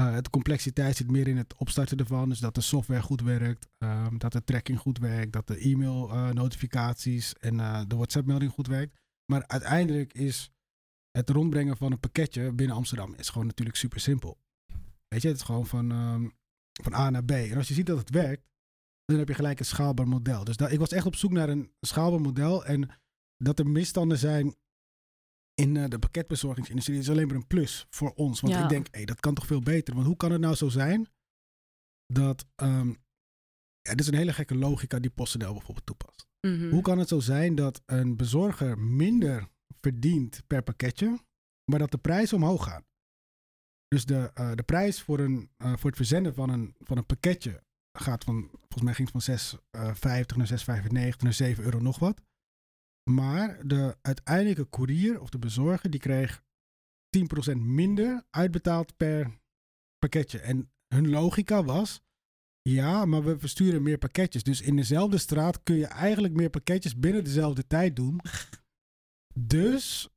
Uh, 0.00 0.16
de 0.16 0.30
complexiteit 0.30 0.96
zit 0.96 1.10
meer 1.10 1.28
in 1.28 1.36
het 1.36 1.56
opstarten 1.56 1.98
ervan. 1.98 2.28
Dus 2.28 2.38
dat 2.38 2.54
de 2.54 2.60
software 2.60 3.02
goed 3.02 3.20
werkt, 3.20 3.68
ehm, 3.78 4.18
dat 4.18 4.32
de 4.32 4.44
tracking 4.44 4.78
goed 4.78 4.98
werkt, 4.98 5.32
dat 5.32 5.46
de 5.46 5.58
e-mail 5.58 6.10
uh, 6.10 6.30
notificaties 6.30 7.32
en 7.32 7.54
uh, 7.54 7.82
de 7.86 7.96
WhatsApp-melding 7.96 8.52
goed 8.52 8.66
werkt. 8.66 8.98
Maar 9.32 9.46
uiteindelijk 9.46 10.12
is 10.12 10.50
het 11.10 11.30
rondbrengen 11.30 11.76
van 11.76 11.92
een 11.92 12.00
pakketje 12.00 12.52
binnen 12.52 12.76
Amsterdam 12.76 13.14
is 13.14 13.28
gewoon 13.28 13.46
natuurlijk 13.46 13.76
super 13.76 14.00
simpel. 14.00 14.38
Weet 15.08 15.22
je, 15.22 15.28
het 15.28 15.36
is 15.36 15.42
gewoon 15.42 15.66
van, 15.66 15.90
um, 15.90 16.32
van 16.82 16.94
A 16.94 17.10
naar 17.10 17.24
B. 17.24 17.30
En 17.30 17.56
als 17.56 17.68
je 17.68 17.74
ziet 17.74 17.86
dat 17.86 17.98
het 17.98 18.10
werkt, 18.10 18.42
dan 19.04 19.18
heb 19.18 19.28
je 19.28 19.34
gelijk 19.34 19.58
een 19.58 19.64
schaalbaar 19.64 20.08
model. 20.08 20.44
Dus 20.44 20.56
dat, 20.56 20.72
ik 20.72 20.78
was 20.78 20.92
echt 20.92 21.06
op 21.06 21.16
zoek 21.16 21.32
naar 21.32 21.48
een 21.48 21.72
schaalbaar 21.80 22.20
model. 22.20 22.64
En 22.64 22.90
dat 23.36 23.58
er 23.58 23.66
misstanden 23.66 24.18
zijn 24.18 24.56
in 25.54 25.74
uh, 25.74 25.88
de 25.88 25.98
pakketbezorgingsindustrie 25.98 26.98
is 26.98 27.10
alleen 27.10 27.26
maar 27.26 27.36
een 27.36 27.46
plus 27.46 27.86
voor 27.90 28.12
ons. 28.14 28.40
Want 28.40 28.52
Ja. 28.52 28.62
ik 28.62 28.68
denk, 28.68 28.86
hé, 28.90 29.04
dat 29.04 29.20
kan 29.20 29.34
toch 29.34 29.46
veel 29.46 29.60
beter. 29.60 29.94
Want 29.94 30.06
hoe 30.06 30.16
kan 30.16 30.32
het 30.32 30.40
nou 30.40 30.54
zo 30.54 30.68
zijn 30.68 31.08
dat... 32.06 32.46
Um, 32.62 33.04
ja, 33.80 33.90
dit 33.90 34.00
is 34.00 34.06
een 34.06 34.14
hele 34.18 34.32
gekke 34.32 34.54
logica 34.54 34.98
die 34.98 35.10
PostNL 35.10 35.52
bijvoorbeeld 35.52 35.86
toepast. 35.86 36.26
Mhm. 36.40 36.70
Hoe 36.70 36.82
kan 36.82 36.98
het 36.98 37.08
zo 37.08 37.20
zijn 37.20 37.54
dat 37.54 37.82
een 37.86 38.16
bezorger 38.16 38.78
minder 38.78 39.48
verdient 39.80 40.42
per 40.46 40.62
pakketje, 40.62 41.18
maar 41.70 41.78
dat 41.78 41.90
de 41.90 41.98
prijzen 41.98 42.36
omhoog 42.36 42.64
gaan? 42.64 42.84
Dus 43.88 44.04
de, 44.04 44.30
uh, 44.34 44.52
de 44.54 44.62
prijs 44.62 45.02
voor, 45.02 45.18
een, 45.18 45.50
uh, 45.58 45.76
voor 45.76 45.90
het 45.90 45.96
verzenden 45.96 46.34
van 46.34 46.50
een, 46.50 46.74
van 46.78 46.96
een 46.96 47.06
pakketje 47.06 47.62
gaat 47.98 48.24
van, 48.24 48.48
volgens 48.50 48.82
mij 48.82 48.94
ging 48.94 49.12
het 49.12 49.24
van 49.24 49.58
6,50 50.30 50.36
naar 50.36 50.48
6,95 51.12 51.16
naar 51.16 51.32
7 51.32 51.64
euro 51.64 51.80
nog 51.80 51.98
wat. 51.98 52.20
Maar 53.10 53.66
de 53.66 53.96
uiteindelijke 54.02 54.68
courier 54.68 55.20
of 55.20 55.28
de 55.28 55.38
bezorger, 55.38 55.90
die 55.90 56.00
kreeg 56.00 56.42
10% 57.18 57.56
minder 57.56 58.24
uitbetaald 58.30 58.96
per 58.96 59.38
pakketje. 59.98 60.38
En 60.38 60.70
hun 60.94 61.08
logica 61.10 61.64
was, 61.64 62.00
ja, 62.62 63.04
maar 63.04 63.24
we 63.24 63.38
versturen 63.38 63.82
meer 63.82 63.98
pakketjes. 63.98 64.42
Dus 64.42 64.60
in 64.60 64.76
dezelfde 64.76 65.18
straat 65.18 65.62
kun 65.62 65.76
je 65.76 65.86
eigenlijk 65.86 66.34
meer 66.34 66.50
pakketjes 66.50 66.96
binnen 66.98 67.24
dezelfde 67.24 67.66
tijd 67.66 67.96
doen. 67.96 68.20
Dus 69.38 70.08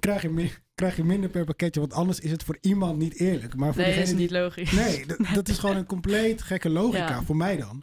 krijg 0.00 0.22
je, 0.22 0.28
mi- 0.30 0.52
krijg 0.74 0.96
je 0.96 1.04
minder 1.04 1.30
per 1.30 1.44
pakketje, 1.44 1.80
want 1.80 1.92
anders 1.92 2.20
is 2.20 2.30
het 2.30 2.42
voor 2.44 2.58
iemand 2.60 2.98
niet 2.98 3.14
eerlijk. 3.14 3.56
Maar 3.56 3.72
voor 3.74 3.82
Nee, 3.82 3.94
dat 3.94 4.02
is 4.04 4.10
niet 4.10 4.18
die... 4.28 4.38
logisch. 4.38 4.72
Nee, 4.82 5.06
dat 5.34 5.48
is 5.48 5.58
gewoon 5.58 5.76
een 5.76 5.86
compleet 5.86 6.42
gekke 6.42 6.70
logica, 6.70 7.08
Ja. 7.08 7.22
voor 7.22 7.36
mij 7.36 7.56
dan. 7.56 7.82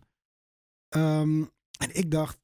Ehm, 0.90 1.42
en 1.78 1.90
ik 1.96 2.12
dacht, 2.12 2.40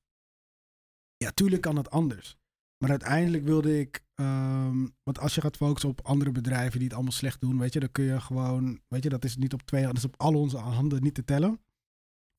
ja, 1.23 1.31
tuurlijk 1.31 1.61
kan 1.61 1.75
het 1.75 1.89
anders. 1.89 2.38
Maar 2.77 2.89
uiteindelijk 2.89 3.43
wilde 3.43 3.79
ik, 3.79 4.03
ehm, 4.15 4.88
want 5.03 5.19
als 5.19 5.35
je 5.35 5.41
gaat 5.41 5.57
focussen 5.57 5.89
op 5.89 6.01
andere 6.05 6.31
bedrijven 6.31 6.73
die 6.79 6.83
het 6.88 6.93
allemaal 6.93 7.11
slecht 7.13 7.41
doen, 7.41 7.57
weet 7.59 7.73
je, 7.73 7.79
dan 7.79 7.91
kun 7.91 8.03
je 8.03 8.21
gewoon, 8.21 8.79
weet 8.88 9.03
je, 9.03 9.09
dat 9.09 9.23
is 9.25 9.38
niet 9.38 9.53
op 9.53 9.61
twee 9.61 9.83
handen, 9.83 10.01
dat 10.01 10.11
is 10.11 10.17
op 10.17 10.25
al 10.25 10.39
onze 10.41 10.57
handen 10.57 11.03
niet 11.03 11.13
te 11.13 11.25
tellen. 11.25 11.59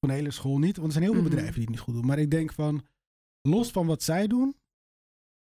Van 0.01 0.09
de 0.09 0.15
hele 0.15 0.31
school 0.31 0.59
niet, 0.59 0.77
want 0.77 0.87
er 0.87 0.93
zijn 0.93 1.05
heel 1.05 1.13
veel 1.13 1.23
Mhm. 1.23 1.31
bedrijven 1.31 1.55
die 1.55 1.63
het 1.65 1.71
niet 1.71 1.81
goed 1.85 1.95
doen. 1.95 2.07
Maar 2.07 2.19
ik 2.19 2.31
denk 2.31 2.53
van, 2.53 2.87
los 3.43 3.71
van 3.71 3.87
wat 3.87 4.03
zij 4.03 4.27
doen, 4.27 4.57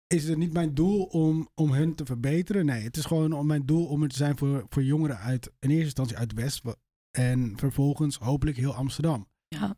is 0.06 0.28
het 0.28 0.38
niet 0.38 0.52
mijn 0.52 0.74
doel 0.74 1.04
om, 1.04 1.48
om 1.54 1.72
hun 1.72 1.94
te 1.94 2.04
verbeteren. 2.04 2.66
Nee, 2.66 2.82
het 2.82 2.96
is 2.96 3.04
gewoon 3.04 3.32
om 3.32 3.46
mijn 3.46 3.66
doel 3.66 3.86
om 3.86 4.02
er 4.02 4.08
te 4.08 4.16
zijn 4.16 4.38
voor, 4.38 4.66
voor 4.68 4.82
jongeren 4.82 5.18
uit, 5.18 5.46
in 5.58 5.68
eerste 5.70 5.84
instantie 5.84 6.16
uit 6.16 6.32
West. 6.32 6.62
En 7.10 7.52
vervolgens 7.56 8.16
hopelijk 8.18 8.56
heel 8.56 8.74
Amsterdam. 8.74 9.28
Ja. 9.48 9.76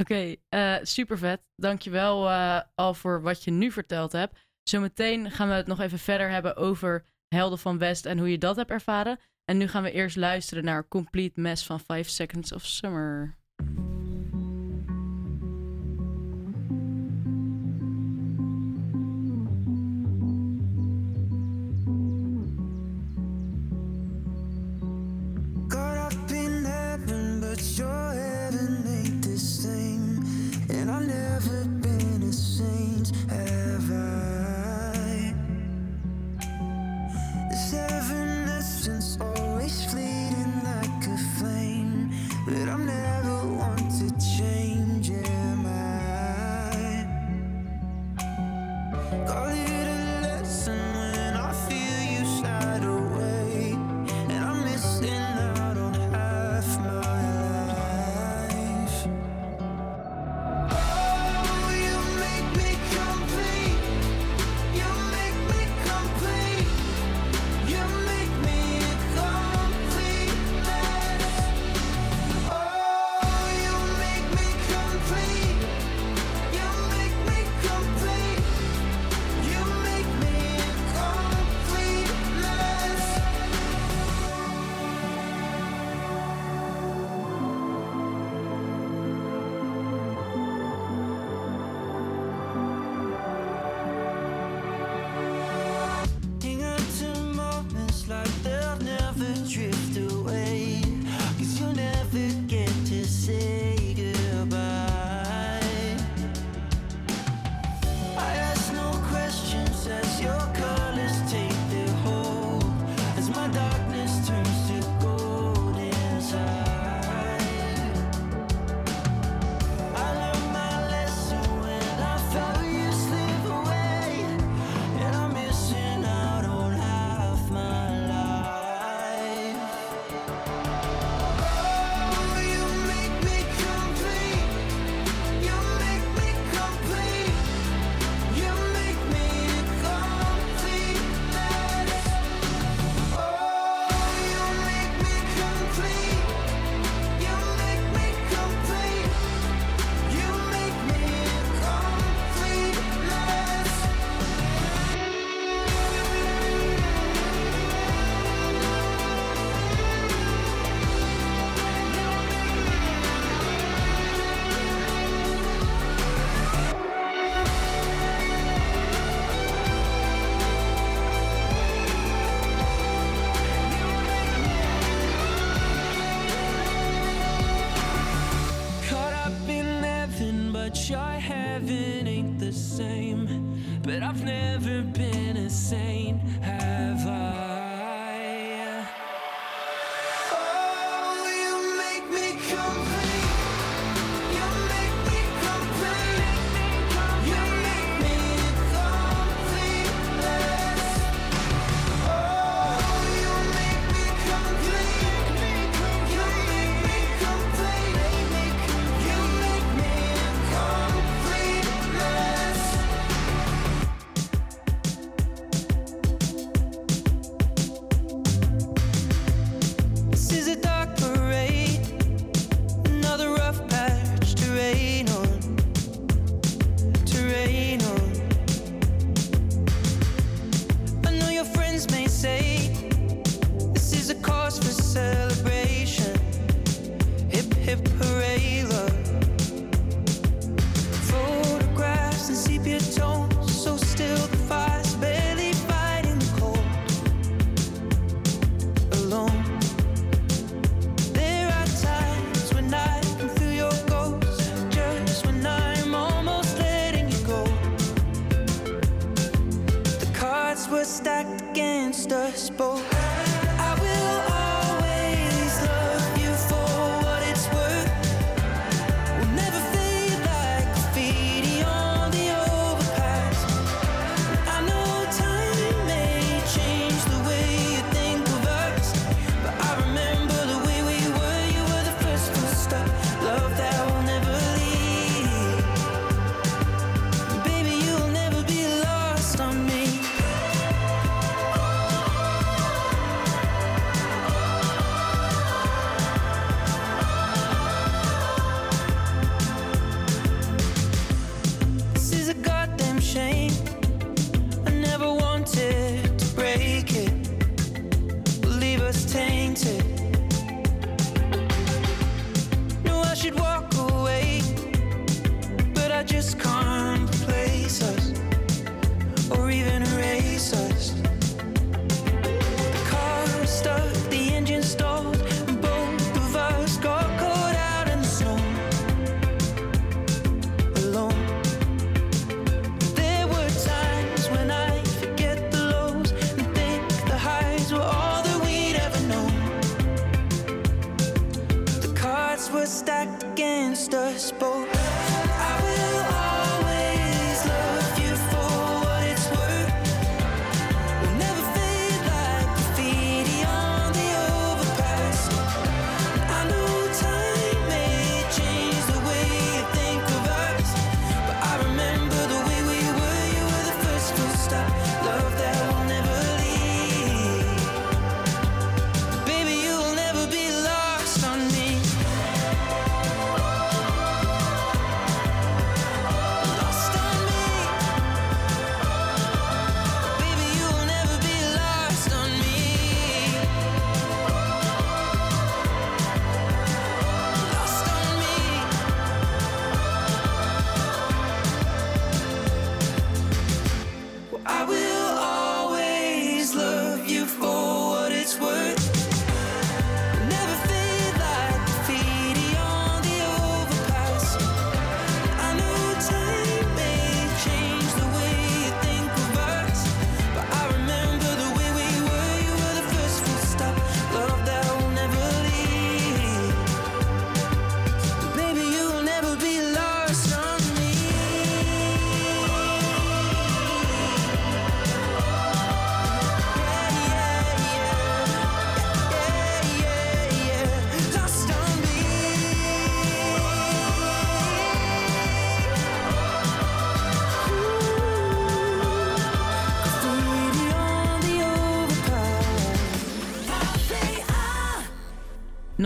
Oké, 0.00 0.36
eh, 0.48 0.76
super 0.82 1.18
vet. 1.18 1.40
Dankjewel 1.56 2.28
eh 2.28 2.60
al 2.74 2.94
voor 2.94 3.22
wat 3.22 3.44
je 3.44 3.50
nu 3.50 3.72
verteld 3.72 4.12
hebt. 4.12 4.38
Zometeen 4.62 5.30
gaan 5.30 5.48
we 5.48 5.54
het 5.54 5.66
nog 5.66 5.80
even 5.80 5.98
verder 5.98 6.30
hebben 6.30 6.56
over 6.56 7.04
Helden 7.28 7.58
van 7.58 7.78
West 7.78 8.06
en 8.06 8.18
hoe 8.18 8.30
je 8.30 8.38
dat 8.38 8.56
hebt 8.56 8.70
ervaren. 8.70 9.18
En 9.44 9.56
nu 9.56 9.68
gaan 9.68 9.82
we 9.82 9.92
eerst 9.92 10.16
luisteren 10.16 10.64
naar 10.64 10.88
Complete 10.88 11.40
Mess 11.40 11.66
van 11.66 11.80
5 11.80 12.08
Seconds 12.08 12.52
of 12.52 12.64
Summer. 12.64 13.36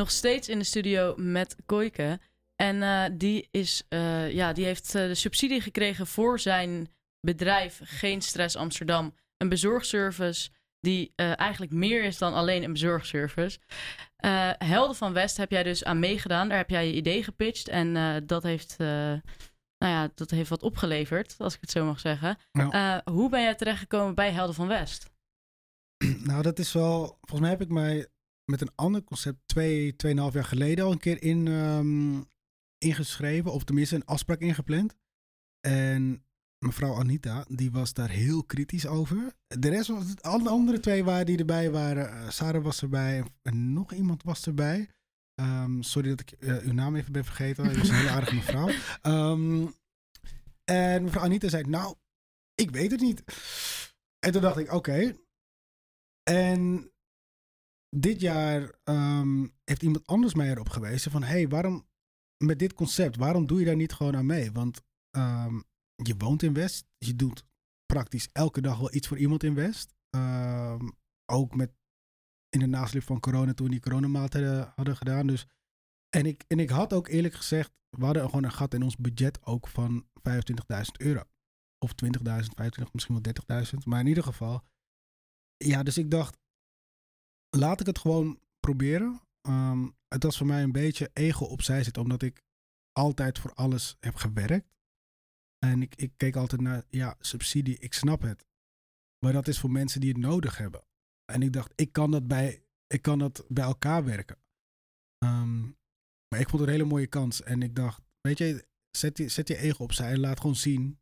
Nog 0.03 0.11
steeds 0.11 0.49
in 0.49 0.59
de 0.59 0.65
studio 0.65 1.15
met 1.17 1.57
Koike. 1.67 2.21
En 2.57 2.83
eh, 2.83 3.05
die, 3.13 3.49
is, 3.51 3.83
eh, 3.89 4.31
ja, 4.31 4.53
die 4.53 4.65
heeft 4.65 4.95
eh, 4.95 5.07
de 5.07 5.15
subsidie 5.15 5.61
gekregen 5.61 6.07
voor 6.07 6.39
zijn 6.39 6.89
bedrijf 7.21 7.81
Geen 7.85 8.21
Stress 8.21 8.57
Amsterdam. 8.57 9.15
Een 9.37 9.49
bezorgservice 9.49 10.51
die 10.81 11.13
eigenlijk 11.17 11.73
meer 11.73 12.05
is 12.05 12.19
dan 12.19 12.35
alleen 12.35 12.63
een 12.63 12.73
bezorgservice. 12.73 13.59
Helden 14.59 14.97
van 14.97 15.13
West 15.13 15.37
heb 15.37 15.51
jij 15.51 15.63
dus 15.63 15.85
aan 15.85 15.99
meegedaan. 15.99 16.49
Daar 16.49 16.59
heb 16.59 16.71
jij 16.71 16.87
je 16.87 16.95
idee 16.95 17.23
gepitcht. 17.23 17.69
En 17.69 18.23
dat, 18.27 18.43
heeft, 18.43 18.79
nou 18.79 19.23
ja, 19.79 20.11
dat 20.15 20.31
heeft 20.31 20.49
wat 20.49 20.63
opgeleverd, 20.63 21.35
als 21.39 21.55
ik 21.55 21.61
het 21.61 21.71
zo 21.71 21.85
mag 21.85 22.01
zeggen. 22.01 22.39
Ja. 22.53 23.03
Hoe 23.05 23.31
ben 23.31 23.43
jij 23.43 23.55
terechtgekomen 23.55 24.15
bij 24.15 24.31
Helden 24.31 24.55
van 24.55 24.67
West? 24.69 25.11
Nou, 26.19 26.43
dat 26.43 26.59
is 26.59 26.73
wel. 26.73 27.07
Volgens 27.21 27.41
mij 27.41 27.51
heb 27.51 27.61
ik 27.61 27.69
mij 27.69 28.07
met 28.45 28.61
een 28.61 28.73
ander 28.75 29.05
concept 29.05 29.39
twee, 29.47 29.97
tweeënhalf 29.97 30.33
jaar 30.35 30.45
geleden 30.45 30.85
al 30.85 30.93
een 30.93 30.99
keer 30.99 31.23
in, 31.23 31.49
ehm, 31.49 32.21
ingeschreven. 32.79 33.53
Of 33.53 33.65
tenminste 33.65 33.95
een 33.95 34.05
afspraak 34.05 34.41
ingepland. 34.41 34.97
En 35.61 36.25
mevrouw 36.59 36.95
Anita, 36.95 37.45
die 37.49 37.71
was 37.71 37.93
daar 37.93 38.11
heel 38.11 38.45
kritisch 38.45 38.87
over. 38.87 39.33
De 39.47 39.69
rest 39.69 39.89
was 39.89 40.09
het, 40.09 40.23
alle 40.23 40.49
andere 40.49 40.81
twee 40.81 41.05
waren 41.05 41.27
die 41.27 41.39
erbij 41.39 41.71
waren. 41.71 42.11
eh, 42.11 42.31
Sarah 42.31 42.63
was 42.63 42.83
erbij 42.83 43.25
en 43.43 43.73
nog 43.73 43.93
iemand 43.93 44.23
was 44.23 44.47
erbij. 44.47 44.89
Ehm, 45.35 45.83
sorry 45.83 46.09
dat 46.09 46.21
ik 46.21 46.33
eh, 46.33 46.57
uw 46.59 46.73
naam 46.73 46.97
even 46.97 47.13
ben 47.13 47.25
vergeten. 47.25 47.71
Je 47.71 47.79
was 47.79 47.89
een 47.89 47.95
hele 47.95 48.11
aardige 48.17 48.35
mevrouw. 48.35 48.69
Ehm, 49.03 49.67
en 50.65 51.03
mevrouw 51.05 51.23
Anita 51.25 51.49
zei, 51.49 51.63
nou, 51.69 51.95
ik 52.55 52.71
weet 52.71 52.91
het 52.91 53.01
niet. 53.01 53.23
En 54.19 54.33
toen 54.33 54.43
dacht 54.43 54.59
ik, 54.59 54.73
oké. 54.73 55.17
En 56.23 56.92
dit 57.97 58.21
jaar 58.21 58.75
ehm, 58.85 59.47
heeft 59.65 59.83
iemand 59.83 60.07
anders 60.07 60.35
mij 60.35 60.51
erop 60.51 60.69
gewezen 60.69 61.11
van... 61.11 61.23
hey, 61.23 61.49
waarom 61.49 61.87
met 62.45 62.59
dit 62.59 62.73
concept, 62.73 63.17
waarom 63.17 63.47
doe 63.47 63.59
je 63.59 63.65
daar 63.65 63.77
niet 63.77 63.93
gewoon 63.93 64.17
aan 64.17 64.27
mee? 64.27 64.53
Want 64.53 64.83
ehm, 65.11 65.61
je 65.95 66.15
woont 66.19 66.43
in 66.43 66.55
West, 66.55 66.87
je 66.99 67.17
doet 67.17 67.45
praktisch 67.87 68.29
elke 68.33 68.61
dag 68.61 68.79
wel 68.79 68.95
iets 68.95 69.09
voor 69.09 69.19
iemand 69.19 69.43
in 69.43 69.55
West. 69.55 69.95
Ehm, 70.11 70.89
ook 71.33 71.55
met 71.55 71.73
in 72.49 72.61
de 72.61 72.67
nasleep 72.67 73.03
van 73.03 73.21
corona, 73.21 73.55
toen 73.55 73.71
die 73.71 73.81
coronamaatregelen 73.81 74.73
hadden 74.77 74.97
gedaan. 74.97 75.27
Dus, 75.27 75.47
en, 76.17 76.27
ik, 76.27 76.45
en 76.47 76.59
ik 76.59 76.71
had 76.71 76.93
ook 76.93 77.09
eerlijk 77.09 77.35
gezegd, 77.35 77.73
we 77.97 78.05
hadden 78.05 78.25
gewoon 78.25 78.45
een 78.45 78.53
gat 78.53 78.75
in 78.75 78.83
ons 78.83 78.97
budget 78.97 79.47
ook 79.47 79.69
van 79.69 80.07
25.000 80.29 80.83
euro. 80.97 81.23
Of 81.79 81.93
20.000, 82.05 82.11
25, 82.23 82.93
misschien 82.93 83.21
wel 83.23 83.63
30.000. 83.65 83.79
Maar 83.85 84.01
in 84.01 84.07
ieder 84.07 84.25
geval, 84.25 84.63
ja, 85.57 85.83
dus 85.83 85.99
ik 85.99 86.11
dacht, 86.11 86.39
laat 87.57 87.81
ik 87.81 87.87
het 87.87 87.99
gewoon 87.99 88.41
proberen. 88.61 89.21
Ehm, 89.41 89.89
het 90.09 90.23
was 90.23 90.37
voor 90.37 90.47
mij 90.47 90.63
een 90.63 90.73
beetje 90.73 91.11
ego 91.13 91.45
opzij 91.45 91.83
zitten, 91.85 92.03
omdat 92.03 92.23
ik 92.23 92.43
altijd 92.93 93.39
voor 93.39 93.55
alles 93.55 93.97
heb 94.01 94.15
gewerkt. 94.15 94.71
En 95.59 95.83
ik, 95.83 95.95
ik 95.95 96.13
keek 96.17 96.37
altijd 96.37 96.61
naar, 96.61 96.85
ja, 96.89 97.17
subsidie, 97.21 97.79
ik 97.79 97.95
snap 97.95 98.23
het. 98.23 98.47
Maar 99.19 99.33
dat 99.33 99.49
is 99.49 99.59
voor 99.61 99.71
mensen 99.71 100.01
die 100.01 100.09
het 100.13 100.19
nodig 100.19 100.57
hebben. 100.59 100.85
En 101.33 101.43
ik 101.43 101.53
dacht, 101.53 101.73
ik 101.75 101.93
kan 101.93 102.11
dat 102.11 102.27
bij, 102.29 102.65
ik 102.87 103.03
kan 103.03 103.19
dat 103.19 103.45
bij 103.49 103.65
elkaar 103.65 104.05
werken. 104.05 104.39
Ehm, 105.19 105.63
maar 106.29 106.41
ik 106.41 106.49
vond 106.49 106.61
het 106.61 106.61
een 106.61 106.77
hele 106.77 106.89
mooie 106.89 107.07
kans. 107.07 107.43
En 107.43 107.63
ik 107.63 107.75
dacht, 107.75 108.03
weet 108.21 108.39
je, 108.39 108.67
zet 108.91 109.19
je, 109.19 109.29
zet 109.29 109.49
je 109.49 109.57
ego 109.57 109.83
opzij 109.83 110.13
en 110.13 110.21
laat 110.21 110.41
gewoon 110.41 110.57
zien. 110.57 110.99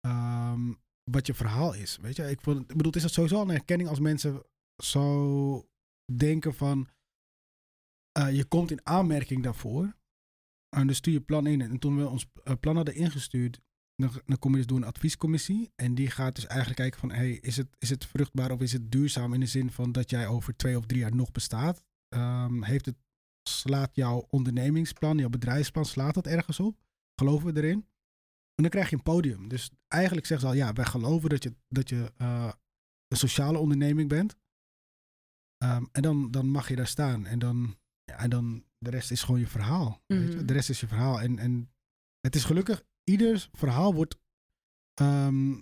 ehm, 0.00 0.72
wat 1.10 1.26
je 1.26 1.34
verhaal 1.34 1.74
is. 1.74 1.96
Weet 1.96 2.16
je, 2.16 2.30
ik, 2.30 2.40
vond, 2.40 2.60
ik 2.60 2.76
bedoel, 2.76 2.92
het 2.92 3.04
is 3.04 3.12
sowieso 3.12 3.36
al 3.36 3.42
een 3.42 3.48
herkenning 3.48 3.88
als 3.88 4.00
mensen 4.00 4.42
zo 4.82 5.68
denken 6.16 6.54
van, 6.54 6.88
eh, 8.12 8.36
je 8.36 8.44
komt 8.44 8.70
in 8.70 8.86
aanmerking 8.86 9.42
daarvoor. 9.42 9.96
En 10.76 10.86
dan 10.86 10.94
stuur 10.94 11.12
je 11.12 11.20
plan 11.20 11.46
in. 11.46 11.60
En 11.60 11.78
toen 11.78 11.96
we 11.96 12.08
ons 12.08 12.26
eh, 12.44 12.54
plan 12.60 12.76
hadden 12.76 12.94
ingestuurd, 12.94 13.60
dan, 13.96 14.10
dan 14.24 14.38
kom 14.38 14.50
je 14.50 14.56
dus 14.56 14.66
door 14.66 14.76
een 14.76 14.84
adviescommissie. 14.84 15.72
En 15.76 15.94
die 15.94 16.10
gaat 16.10 16.34
dus 16.34 16.46
eigenlijk 16.46 16.80
kijken 16.80 17.00
van, 17.00 17.10
hey, 17.10 17.30
is, 17.30 17.56
het, 17.56 17.68
is 17.78 17.90
het 17.90 18.06
vruchtbaar 18.06 18.50
of 18.50 18.60
is 18.60 18.72
het 18.72 18.90
duurzaam 18.90 19.34
in 19.34 19.40
de 19.40 19.46
zin 19.46 19.70
van 19.70 19.92
dat 19.92 20.10
jij 20.10 20.26
over 20.26 20.56
twee 20.56 20.76
of 20.76 20.86
drie 20.86 21.00
jaar 21.00 21.14
nog 21.14 21.32
bestaat? 21.32 21.84
Ehm, 22.08 22.62
heeft 22.62 22.86
het, 22.86 22.96
slaat 23.48 23.94
jouw 23.94 24.26
ondernemingsplan, 24.30 25.18
jouw 25.18 25.28
bedrijfsplan, 25.28 25.84
slaat 25.84 26.14
dat 26.14 26.26
ergens 26.26 26.60
op? 26.60 26.78
Geloven 27.14 27.54
we 27.54 27.62
erin? 27.62 27.86
En 28.54 28.62
dan 28.62 28.70
krijg 28.70 28.90
je 28.90 28.96
een 28.96 29.02
podium. 29.02 29.48
Dus 29.48 29.70
eigenlijk 29.88 30.26
zeggen 30.26 30.48
ze 30.48 30.54
al, 30.54 30.60
ja, 30.60 30.72
wij 30.72 30.84
geloven 30.84 31.28
dat 31.28 31.42
je, 31.42 31.54
dat 31.68 31.88
je 31.88 32.12
eh, 32.16 32.52
een 33.08 33.16
sociale 33.16 33.58
onderneming 33.58 34.08
bent. 34.08 34.36
Ehm, 35.62 35.84
en 35.92 36.02
dan, 36.02 36.30
dan 36.30 36.46
mag 36.46 36.68
je 36.68 36.76
daar 36.76 36.86
staan. 36.86 37.26
En 37.26 37.38
dan, 37.38 37.76
ja, 38.04 38.18
en 38.18 38.30
dan 38.30 38.64
de 38.78 38.90
rest 38.90 39.10
is 39.10 39.22
gewoon 39.22 39.40
je 39.40 39.46
verhaal. 39.46 40.02
weet 40.06 40.32
je? 40.32 40.36
Mhm. 40.36 40.46
De 40.46 40.52
rest 40.52 40.70
is 40.70 40.80
je 40.80 40.86
verhaal. 40.86 41.20
En, 41.20 41.38
en 41.38 41.72
het 42.20 42.34
is 42.34 42.44
gelukkig, 42.44 42.82
ieder 43.04 43.48
verhaal 43.52 43.94
wordt 43.94 44.18
ehm, 44.94 45.60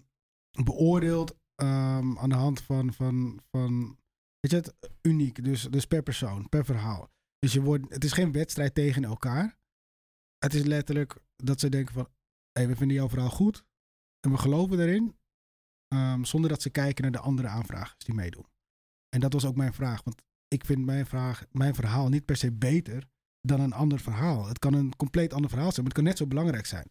beoordeeld 0.64 1.36
ehm, 1.54 2.18
aan 2.18 2.28
de 2.28 2.34
hand 2.34 2.62
van, 2.62 2.92
van, 2.92 3.40
van, 3.50 3.98
weet 4.40 4.50
je 4.50 4.56
het, 4.56 4.74
uniek. 5.02 5.44
Dus, 5.44 5.62
dus 5.62 5.86
per 5.86 6.02
persoon, 6.02 6.48
per 6.48 6.64
verhaal. 6.64 7.10
Dus 7.38 7.52
je 7.52 7.60
wordt, 7.60 7.92
het 7.92 8.04
is 8.04 8.12
geen 8.12 8.32
wedstrijd 8.32 8.74
tegen 8.74 9.04
elkaar. 9.04 9.58
Het 10.38 10.54
is 10.54 10.62
letterlijk 10.62 11.16
dat 11.36 11.60
ze 11.60 11.68
denken 11.68 11.94
van, 11.94 12.08
hé, 12.52 12.66
we 12.66 12.76
vinden 12.76 12.96
jouw 12.96 13.08
verhaal 13.08 13.30
goed. 13.30 13.64
En 14.20 14.30
we 14.30 14.38
geloven 14.38 14.80
erin. 14.80 15.16
zonder 16.26 16.50
dat 16.50 16.62
ze 16.62 16.70
kijken 16.70 17.02
naar 17.02 17.12
de 17.12 17.18
andere 17.18 17.48
aanvragers 17.48 18.04
die 18.04 18.14
meedoen. 18.14 18.46
En 19.14 19.20
dat 19.20 19.32
was 19.32 19.44
ook 19.44 19.56
mijn 19.56 19.72
vraag. 19.72 20.02
Want 20.04 20.22
ik 20.48 20.64
vind 20.64 20.84
mijn, 20.84 21.06
vraag, 21.06 21.44
mijn 21.50 21.74
verhaal 21.74 22.08
niet 22.08 22.24
per 22.24 22.36
se 22.36 22.52
beter 22.52 23.08
dan 23.40 23.60
een 23.60 23.72
ander 23.72 24.00
verhaal. 24.00 24.46
Het 24.46 24.58
kan 24.58 24.74
een 24.74 24.96
compleet 24.96 25.32
ander 25.32 25.50
verhaal 25.50 25.72
zijn, 25.72 25.84
maar 25.84 25.94
het 25.94 26.02
kan 26.02 26.10
net 26.10 26.18
zo 26.18 26.26
belangrijk 26.26 26.66
zijn. 26.66 26.90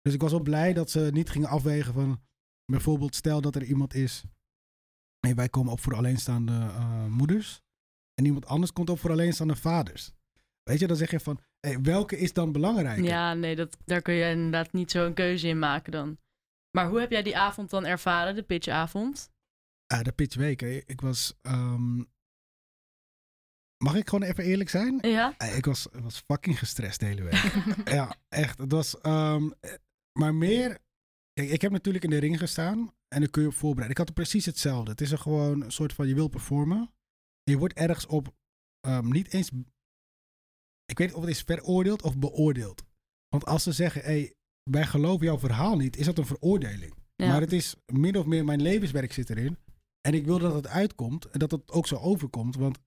Dus 0.00 0.14
ik 0.14 0.20
was 0.20 0.30
wel 0.30 0.42
blij 0.42 0.72
dat 0.72 0.90
ze 0.90 1.10
niet 1.12 1.30
gingen 1.30 1.48
afwegen 1.48 1.92
van... 1.92 2.20
Bijvoorbeeld, 2.64 3.14
stel 3.14 3.40
dat 3.40 3.54
er 3.54 3.64
iemand 3.64 3.94
is... 3.94 4.24
Nee, 5.20 5.34
wij 5.34 5.48
komen 5.48 5.72
op 5.72 5.80
voor 5.80 5.94
alleenstaande 5.94 6.52
eh, 6.52 7.06
moeders. 7.06 7.62
En 8.14 8.24
iemand 8.24 8.46
anders 8.46 8.72
komt 8.72 8.90
op 8.90 8.98
voor 8.98 9.10
alleenstaande 9.10 9.56
vaders. 9.56 10.12
Weet 10.62 10.78
je, 10.78 10.86
dan 10.86 10.96
zeg 10.96 11.10
je 11.10 11.20
van... 11.20 11.40
Hey, 11.60 11.80
welke 11.80 12.18
is 12.18 12.32
dan 12.32 12.52
belangrijker? 12.52 13.04
Ja, 13.04 13.34
nee, 13.34 13.56
dat, 13.56 13.76
daar 13.84 14.02
kun 14.02 14.14
je 14.14 14.30
inderdaad 14.30 14.72
niet 14.72 14.90
zo 14.90 15.06
een 15.06 15.14
keuze 15.14 15.48
in 15.48 15.58
maken 15.58 15.92
dan. 15.92 16.18
Maar 16.70 16.88
hoe 16.88 17.00
heb 17.00 17.10
jij 17.10 17.22
die 17.22 17.36
avond 17.36 17.70
dan 17.70 17.84
ervaren, 17.84 18.34
de 18.34 18.42
pitchavond? 18.42 19.31
Ah, 19.92 20.02
de 20.02 20.12
pitchweek, 20.12 20.60
hè. 20.60 20.68
ik 20.86 21.00
was... 21.00 21.38
ehm, 21.42 22.02
Mag 23.84 23.94
ik 23.96 24.08
gewoon 24.08 24.28
even 24.28 24.44
eerlijk 24.44 24.70
zijn? 24.70 24.98
Ja? 25.00 25.34
Eh, 25.38 25.56
Ik 25.56 25.64
was, 25.64 25.86
was 25.92 26.18
fucking 26.26 26.58
gestrest 26.58 27.00
de 27.00 27.06
hele 27.06 27.22
week. 27.22 27.52
ja, 27.98 28.16
echt. 28.28 28.58
Het 28.58 28.72
was, 28.72 29.00
ehm, 29.00 29.50
eh, 29.60 29.74
maar 30.18 30.34
meer. 30.34 30.78
Kijk, 31.32 31.50
ik 31.50 31.60
heb 31.62 31.72
natuurlijk 31.72 32.04
in 32.04 32.10
de 32.10 32.18
ring 32.18 32.38
gestaan 32.38 32.78
en 33.08 33.20
dan 33.20 33.30
kun 33.30 33.42
je 33.42 33.48
op 33.48 33.54
voorbereiden. 33.54 33.90
Ik 33.90 33.98
had 33.98 34.08
er 34.08 34.14
precies 34.22 34.46
hetzelfde. 34.46 34.90
Het 34.90 35.00
is 35.00 35.10
er 35.10 35.18
gewoon 35.18 35.62
een 35.62 35.72
soort 35.72 35.92
van 35.92 36.08
je 36.08 36.14
wil 36.14 36.28
performen. 36.28 36.92
Je 37.42 37.58
wordt 37.58 37.74
ergens 37.74 38.06
op 38.06 38.34
ehm, 38.80 39.08
niet 39.08 39.32
eens. 39.32 39.50
Ik 40.84 40.98
weet 40.98 41.06
niet 41.08 41.16
of 41.16 41.22
het 41.22 41.30
is 41.30 41.42
veroordeeld 41.42 42.02
of 42.02 42.18
beoordeeld. 42.18 42.82
Want 43.28 43.44
als 43.44 43.62
ze 43.62 43.72
zeggen, 43.72 44.02
hey, 44.02 44.34
wij 44.70 44.86
geloven 44.86 45.26
jouw 45.26 45.38
verhaal 45.38 45.76
niet, 45.76 45.96
is 45.96 46.06
dat 46.06 46.18
een 46.18 46.26
veroordeling. 46.26 46.94
Ja. 47.16 47.28
Maar 47.28 47.40
het 47.40 47.52
is 47.52 47.76
min 47.92 48.16
of 48.16 48.26
meer 48.26 48.44
mijn 48.44 48.62
levenswerk 48.62 49.12
zit 49.12 49.30
erin. 49.30 49.58
En 50.08 50.14
ik 50.14 50.24
wil 50.26 50.38
dat 50.38 50.54
het 50.54 50.66
uitkomt 50.68 51.24
en 51.24 51.38
dat 51.38 51.50
het 51.50 51.70
ook 51.72 51.86
zo 51.86 51.96
overkomt. 51.96 52.56
Want 52.56 52.78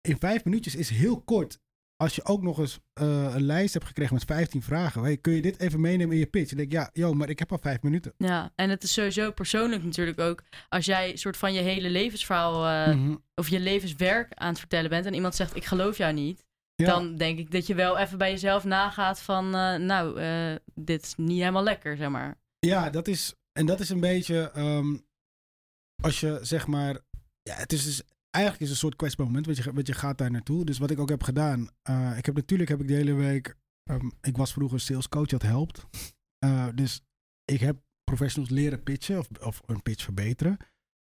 in 0.00 0.18
vijf 0.18 0.44
minuutjes 0.44 0.74
is 0.74 0.90
heel 0.90 1.20
kort. 1.20 1.58
Als 1.96 2.14
je 2.14 2.24
ook 2.24 2.42
nog 2.42 2.58
eens 2.58 2.78
eh, 2.92 3.34
een 3.34 3.42
lijst 3.42 3.72
hebt 3.74 3.86
gekregen 3.86 4.14
met 4.14 4.24
15 4.24 4.62
vragen. 4.62 5.02
Hey, 5.02 5.16
kun 5.16 5.32
je 5.32 5.42
dit 5.42 5.60
even 5.60 5.80
meenemen 5.80 6.12
in 6.14 6.18
je 6.18 6.26
pitch? 6.26 6.50
En 6.50 6.56
denk 6.56 6.68
ik, 6.72 6.78
ja, 6.78 6.90
yo, 6.92 7.12
maar 7.14 7.28
ik 7.28 7.38
heb 7.38 7.52
al 7.52 7.58
vijf 7.58 7.82
minuten. 7.82 8.14
Ja, 8.16 8.52
en 8.54 8.70
het 8.70 8.82
is 8.82 8.92
sowieso 8.92 9.30
persoonlijk 9.30 9.84
natuurlijk 9.84 10.20
ook. 10.20 10.42
Als 10.68 10.84
jij 10.84 11.16
soort 11.16 11.36
van 11.36 11.52
je 11.52 11.60
hele 11.60 11.90
levensverhaal 11.90 12.66
eh, 12.68 12.94
Mhm. 12.96 13.16
of 13.34 13.48
je 13.48 13.60
levenswerk 13.60 14.32
aan 14.34 14.48
het 14.48 14.58
vertellen 14.58 14.90
bent 14.90 15.06
en 15.06 15.14
iemand 15.14 15.34
zegt 15.34 15.56
ik 15.56 15.64
geloof 15.64 15.96
jou 15.96 16.12
niet, 16.12 16.44
Ja. 16.74 16.86
dan 16.86 17.16
denk 17.16 17.38
ik 17.38 17.50
dat 17.50 17.66
je 17.66 17.74
wel 17.74 17.98
even 17.98 18.18
bij 18.18 18.30
jezelf 18.30 18.64
nagaat 18.64 19.20
van 19.20 19.54
eh, 19.54 19.76
nou, 19.76 20.20
dit 20.74 21.02
is 21.02 21.14
niet 21.16 21.38
helemaal 21.38 21.62
lekker, 21.62 21.96
zeg 21.96 22.08
maar. 22.08 22.40
Ja, 22.58 22.90
dat 22.90 23.08
is. 23.08 23.34
En 23.52 23.66
dat 23.66 23.80
is 23.80 23.88
een 23.88 24.00
beetje. 24.00 24.50
ehm, 24.54 24.96
als 26.02 26.20
je 26.20 26.38
zeg 26.42 26.66
maar. 26.66 27.00
Ja, 27.42 27.54
het 27.54 27.72
is 27.72 27.84
dus. 27.84 28.02
Eigenlijk 28.30 28.64
is 28.64 28.70
een 28.70 28.76
soort 28.80 28.96
kwetsbaar 28.96 29.26
moment, 29.26 29.46
want 29.46 29.58
je, 29.58 29.72
want 29.72 29.86
je 29.86 29.92
gaat 29.92 30.18
daar 30.18 30.30
naartoe. 30.30 30.64
Dus 30.64 30.78
wat 30.78 30.90
ik 30.90 30.98
ook 30.98 31.08
heb 31.08 31.22
gedaan. 31.22 31.68
eh, 31.82 32.18
ik 32.18 32.26
heb 32.26 32.34
natuurlijk 32.34 32.68
heb 32.68 32.80
ik 32.80 32.88
de 32.88 32.94
hele 32.94 33.14
week. 33.14 33.56
ehm, 33.90 34.10
ik 34.20 34.36
was 34.36 34.52
vroeger 34.52 34.80
salescoach, 34.80 35.26
dat 35.28 35.42
helpt. 35.42 35.86
Eh, 36.38 36.68
dus 36.74 37.00
ik 37.44 37.60
heb 37.60 37.82
professionals 38.04 38.52
leren 38.52 38.82
pitchen 38.82 39.18
of, 39.18 39.28
of 39.40 39.62
een 39.66 39.82
pitch 39.82 40.04
verbeteren. 40.04 40.56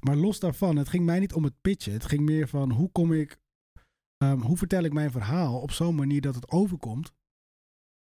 Maar 0.06 0.15
los 0.15 0.39
daarvan, 0.39 0.75
het 0.75 0.89
ging 0.89 1.06
mij 1.06 1.19
niet 1.19 1.34
om 1.34 1.43
het 1.43 1.62
pitchen. 1.62 1.93
Het 1.93 2.06
ging 2.06 2.21
meer 2.21 2.47
van 2.47 2.71
hoe 2.71 2.91
kom 2.91 3.13
ik. 3.13 3.38
ehm, 4.17 4.39
hoe 4.39 4.58
vertel 4.58 4.84
ik 4.84 4.93
mijn 4.93 5.12
verhaal 5.12 5.60
op 5.62 5.71
zo'n 5.71 5.95
manier 5.95 6.21
dat 6.21 6.36
het 6.36 6.49
overkomt. 6.49 7.12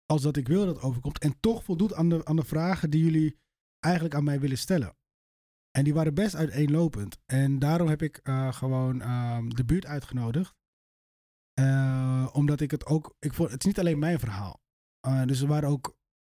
Als 0.07 0.23
dat 0.23 0.37
ik 0.37 0.49
wil 0.49 0.67
dat 0.67 0.75
het 0.75 0.85
overkomt. 0.85 1.19
En 1.19 1.41
toch 1.41 1.65
voldoet 1.65 1.95
aan 1.95 2.09
de, 2.09 2.25
aan 2.25 2.37
de 2.37 2.45
vragen 2.45 2.91
die 2.91 3.05
jullie 3.05 3.37
eigenlijk 3.85 4.15
aan 4.15 4.25
mij 4.25 4.41
willen 4.41 4.59
stellen. 4.59 4.97
En 5.77 5.85
die 5.85 5.95
waren 5.95 6.15
best 6.15 6.35
uiteenlopend. 6.35 7.19
En 7.27 7.59
daarom 7.59 7.89
heb 7.89 8.03
ik 8.03 8.17
eh, 8.17 8.53
gewoon 8.53 9.01
ehm, 9.01 9.49
de 9.49 9.65
buurt 9.65 9.87
uitgenodigd. 9.87 10.55
Eh, 11.55 12.29
omdat 12.33 12.61
ik 12.61 12.71
het 12.71 12.87
ook. 12.87 13.17
Ik 13.19 13.35
vond, 13.35 13.51
het 13.51 13.61
is 13.61 13.67
niet 13.67 13.79
alleen 13.79 13.99
mijn 13.99 14.19
verhaal. 14.19 14.63
Eh, 15.01 15.25
dus 15.25 15.41
er 15.41 15.47
waren 15.47 15.69
ook. 15.69 15.97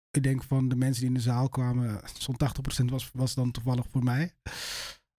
Ik 0.09 0.23
denk 0.23 0.43
van 0.43 0.69
de 0.69 0.75
mensen 0.75 0.99
die 1.01 1.09
in 1.09 1.15
de 1.15 1.21
zaal 1.21 1.49
kwamen. 1.49 2.01
Zo'n 2.17 2.37
80% 2.37 2.89
was, 2.89 3.11
was 3.13 3.33
dan 3.35 3.51
toevallig 3.51 3.87
voor 3.89 4.03
mij. 4.03 4.35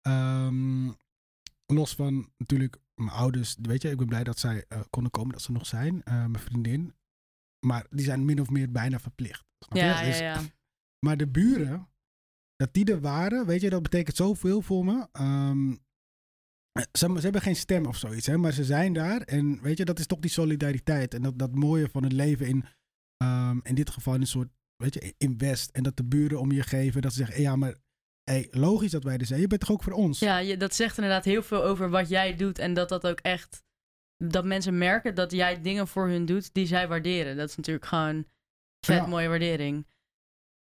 Ehm, 0.01 0.91
los 1.65 1.95
van 1.95 2.31
natuurlijk 2.37 2.77
mijn 2.95 3.09
ouders. 3.09 3.55
Weet 3.61 3.81
je, 3.81 3.89
ik 3.89 3.97
ben 3.97 4.07
blij 4.07 4.23
dat 4.23 4.39
zij 4.39 4.65
konden 4.89 5.11
komen, 5.11 5.31
dat 5.31 5.41
ze 5.41 5.51
nog 5.51 5.65
zijn. 5.65 6.01
Mijn 6.05 6.39
vriendin. 6.39 6.95
Maar 7.65 7.87
die 7.89 8.05
zijn 8.05 8.25
min 8.25 8.41
of 8.41 8.49
meer 8.49 8.71
bijna 8.71 8.99
verplicht. 8.99 9.45
Snap 9.59 9.77
je? 9.77 9.83
Ja, 9.83 9.99
ja, 9.99 10.05
Dus- 10.05 10.19
ja. 10.19 10.41
maar 10.99 11.17
de 11.17 11.27
buren, 11.27 11.89
dat 12.55 12.73
die 12.73 12.85
er 12.91 13.01
waren, 13.01 13.45
weet 13.45 13.61
je, 13.61 13.69
dat 13.69 13.83
betekent 13.83 14.15
zoveel 14.15 14.61
voor 14.61 14.85
me. 14.85 15.07
Ehm, 15.11 15.75
ze, 16.91 17.13
ze 17.15 17.19
hebben 17.21 17.41
geen 17.41 17.55
stem 17.55 17.85
of 17.85 17.97
zoiets, 17.97 18.27
hè, 18.27 18.37
maar 18.37 18.51
ze 18.51 18.63
zijn 18.63 18.93
daar. 18.93 19.21
En 19.21 19.61
weet 19.61 19.77
je, 19.77 19.85
dat 19.85 19.99
is 19.99 20.05
toch 20.05 20.19
die 20.19 20.31
solidariteit. 20.31 21.13
En 21.13 21.21
dat, 21.21 21.39
dat 21.39 21.55
mooie 21.55 21.89
van 21.89 22.03
het 22.03 22.13
leven 22.13 22.47
in, 22.47 22.65
ehm, 23.17 23.59
in 23.63 23.75
dit 23.75 23.89
geval 23.89 24.13
in 24.13 24.21
een 24.21 24.27
soort, 24.27 24.49
weet 24.75 24.93
je, 24.93 25.13
in 25.17 25.37
West. 25.37 25.69
En 25.71 25.83
dat 25.83 25.97
de 25.97 26.03
buren 26.05 26.39
om 26.39 26.51
je 26.51 26.63
geven, 26.63 27.01
dat 27.01 27.13
ze 27.13 27.17
zeggen, 27.17 27.41
ja, 27.41 27.55
maar 27.55 27.75
hey, 28.23 28.47
logisch 28.51 28.91
dat 28.91 29.03
wij 29.03 29.17
er 29.17 29.25
zijn. 29.25 29.39
Je 29.41 29.47
bent 29.47 29.61
toch 29.61 29.71
ook 29.71 29.83
voor 29.83 29.93
ons? 29.93 30.19
Ja, 30.19 30.37
je, 30.37 30.57
dat 30.57 30.75
zegt 30.75 30.97
inderdaad 30.97 31.25
heel 31.25 31.43
veel 31.43 31.63
over 31.63 31.89
wat 31.89 32.09
jij 32.09 32.35
doet 32.35 32.59
en 32.59 32.73
dat 32.73 32.89
dat 32.89 33.07
ook 33.07 33.19
echt, 33.19 33.63
dat 34.17 34.45
mensen 34.45 34.77
merken 34.77 35.15
dat 35.15 35.31
jij 35.31 35.61
dingen 35.61 35.87
voor 35.87 36.07
hun 36.07 36.25
doet 36.25 36.53
die 36.53 36.65
zij 36.65 36.87
waarderen. 36.87 37.37
Dat 37.37 37.49
is 37.49 37.55
natuurlijk 37.55 37.85
gewoon 37.85 38.25
vet 38.85 38.95
Ja. 38.95 39.05
mooie 39.07 39.27
waardering. 39.27 39.87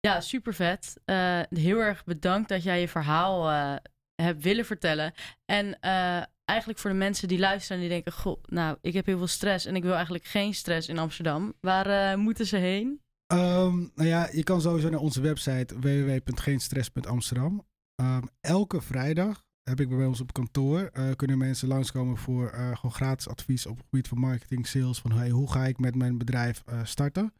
Ja, 0.07 0.21
super 0.21 0.53
vet. 0.53 1.01
Eh, 1.05 1.39
heel 1.49 1.79
erg 1.79 2.03
bedankt 2.03 2.49
dat 2.49 2.63
jij 2.63 2.79
je 2.79 2.87
verhaal 2.87 3.49
eh, 3.49 3.75
hebt 4.15 4.43
willen 4.43 4.65
vertellen. 4.65 5.13
En 5.45 5.79
eh, 5.79 6.23
eigenlijk 6.45 6.79
voor 6.79 6.89
de 6.89 6.95
mensen 6.95 7.27
die 7.27 7.39
luisteren 7.39 7.77
en 7.77 7.83
die 7.83 7.93
denken, 7.93 8.11
goh, 8.11 8.43
nou, 8.43 8.77
ik 8.81 8.93
heb 8.93 9.05
heel 9.05 9.17
veel 9.17 9.27
stress 9.27 9.65
en 9.65 9.75
ik 9.75 9.83
wil 9.83 9.93
eigenlijk 9.93 10.23
geen 10.23 10.53
stress 10.53 10.87
in 10.87 10.97
Amsterdam. 10.97 11.53
Waar 11.59 12.19
moeten 12.19 12.45
ze 12.45 12.57
heen? 12.57 13.01
Ehm, 13.27 13.77
nou 13.77 14.07
ja, 14.07 14.29
je 14.31 14.43
kan 14.43 14.61
sowieso 14.61 14.89
naar 14.89 14.99
onze 14.99 15.21
website 15.21 15.79
www.geenstress.amsterdam. 15.79 17.67
Ehm, 17.95 18.23
elke 18.39 18.81
vrijdag 18.81 19.43
heb 19.63 19.79
ik 19.79 19.89
bij 19.89 20.05
ons 20.05 20.21
op 20.21 20.33
kantoor. 20.33 20.91
kunnen 21.15 21.37
mensen 21.37 21.67
langskomen 21.67 22.17
voor 22.17 22.49
gewoon 22.49 22.91
gratis 22.91 23.27
advies 23.27 23.65
op 23.65 23.77
het 23.77 23.85
gebied 23.89 24.07
van 24.07 24.17
marketing, 24.17 24.67
sales. 24.67 24.99
Van 24.99 25.11
hey, 25.11 25.29
hoe 25.29 25.51
ga 25.51 25.65
ik 25.65 25.79
met 25.79 25.95
mijn 25.95 26.17
bedrijf 26.17 26.63
starten? 26.83 27.33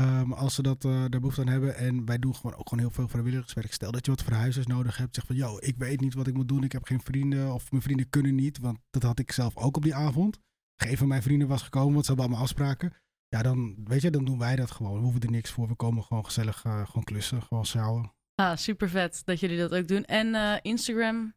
Ehm, 0.00 0.32
als 0.32 0.54
ze 0.54 0.62
dat, 0.62 0.84
eh, 0.84 0.90
daar 0.90 1.20
behoefte 1.20 1.40
aan 1.40 1.46
hebben. 1.46 1.76
En 1.76 2.04
wij 2.04 2.18
doen 2.18 2.34
gewoon 2.34 2.56
ook 2.56 2.68
gewoon 2.68 2.84
heel 2.84 2.94
veel 2.94 3.08
vrijwilligerswerk. 3.08 3.72
Stel 3.72 3.90
dat 3.90 4.04
je 4.04 4.10
wat 4.10 4.22
verhuizers 4.22 4.66
nodig 4.66 4.96
hebt. 4.96 5.14
Zeg 5.14 5.26
van, 5.26 5.36
yo, 5.36 5.58
ik 5.60 5.76
weet 5.76 6.00
niet 6.00 6.14
wat 6.14 6.26
ik 6.26 6.34
moet 6.34 6.48
doen. 6.48 6.64
Ik 6.64 6.72
heb 6.72 6.84
geen 6.84 7.00
vrienden. 7.00 7.52
Of 7.52 7.70
mijn 7.70 7.82
vrienden 7.82 8.10
kunnen 8.10 8.34
niet. 8.34 8.58
Want 8.58 8.78
dat 8.90 9.02
had 9.02 9.18
ik 9.18 9.32
zelf 9.32 9.56
ook 9.56 9.76
op 9.76 9.82
die 9.82 9.94
avond. 9.94 10.38
Geen 10.76 10.96
van 10.96 11.08
mijn 11.08 11.22
vrienden 11.22 11.48
was 11.48 11.62
gekomen, 11.62 11.92
want 11.92 12.04
ze 12.04 12.10
hadden 12.10 12.26
allemaal 12.26 12.44
afspraken. 12.44 12.92
Ja, 13.28 13.42
dan, 13.42 13.76
weet 13.84 14.02
je, 14.02 14.10
dan 14.10 14.24
doen 14.24 14.38
wij 14.38 14.56
dat 14.56 14.70
gewoon. 14.70 14.94
We 14.94 15.02
hoeven 15.02 15.20
er 15.20 15.30
niks 15.30 15.50
voor. 15.50 15.68
We 15.68 15.74
komen 15.74 16.02
gewoon 16.02 16.24
gezellig 16.24 16.64
eh, 16.64 16.86
gewoon 16.86 17.04
klussen, 17.04 17.42
gewoon 17.42 17.66
sjouwen. 17.66 18.12
Ah, 18.34 18.56
super 18.56 18.88
vet 18.88 19.22
dat 19.24 19.40
jullie 19.40 19.58
dat 19.58 19.74
ook 19.74 19.88
doen. 19.88 20.04
En 20.04 20.34
eh, 20.34 20.56
Instagram? 20.62 21.34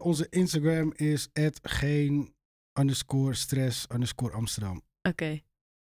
Onze 0.00 0.26
Instagram 0.30 0.92
is 0.94 1.28
geen 1.62 2.34
underscore 2.78 3.34
stress 3.34 3.86
underscore 3.92 4.32
Amsterdam. 4.32 4.82
Oké. 5.02 5.40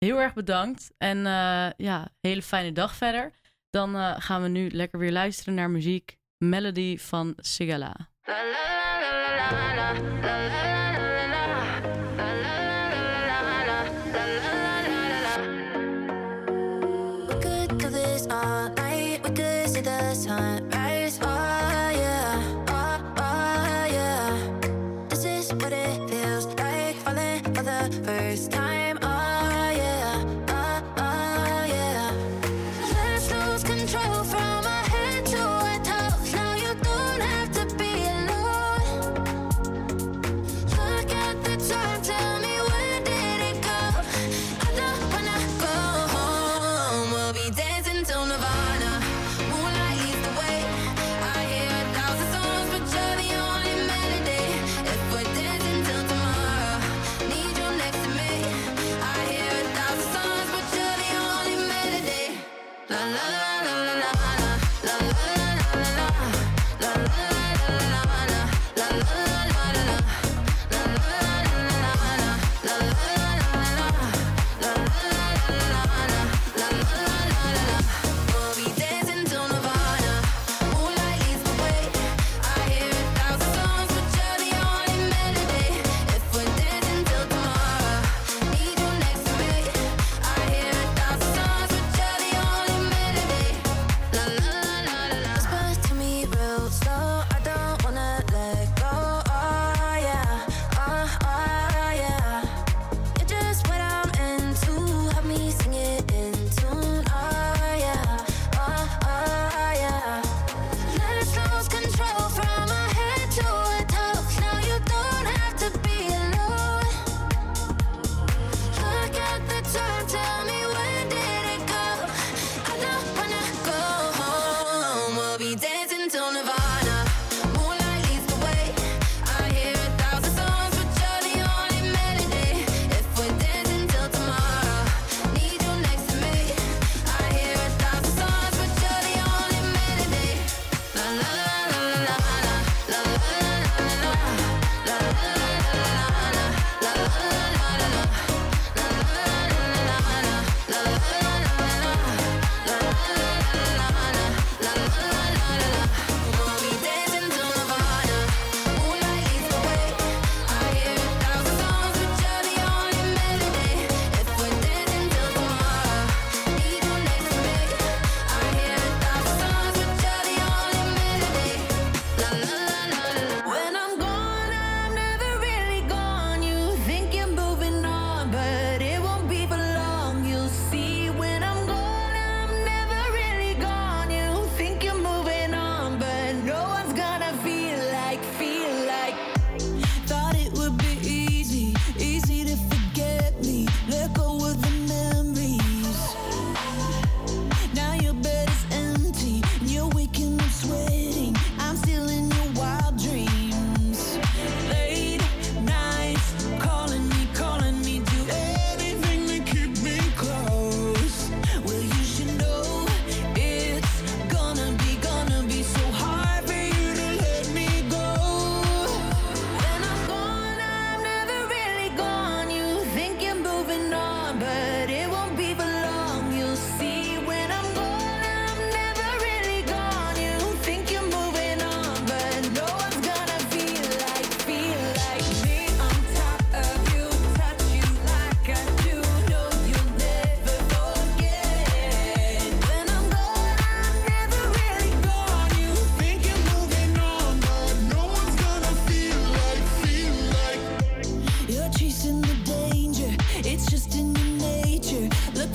Heel 0.05 0.21
erg 0.21 0.35
bedankt. 0.35 0.91
En 0.99 1.27
eh, 1.27 1.71
ja, 1.77 2.09
hele 2.21 2.43
fijne 2.43 2.73
dag 2.73 2.95
verder. 2.95 3.33
Dan 3.71 3.97
eh, 3.97 4.15
gaan 4.19 4.43
we 4.43 4.49
nu 4.49 4.71
lekker 4.71 4.99
weer 4.99 5.13
luisteren 5.13 5.55
naar 5.55 5.71
muziek. 5.71 6.19
Melody 6.39 6.99
van 6.99 7.33
Sigala. 7.37 7.95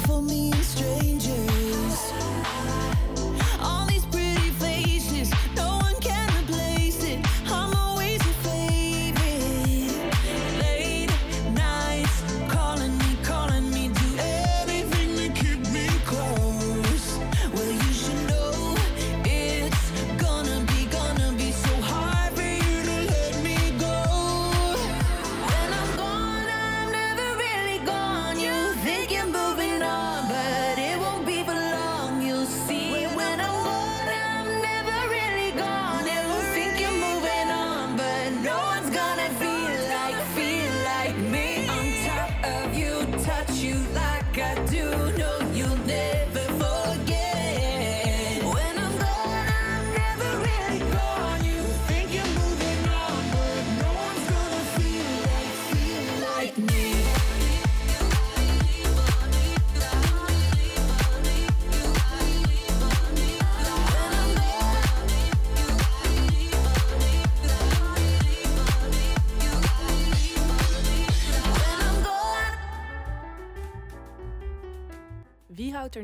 for 0.07 0.21
me. 0.21 0.36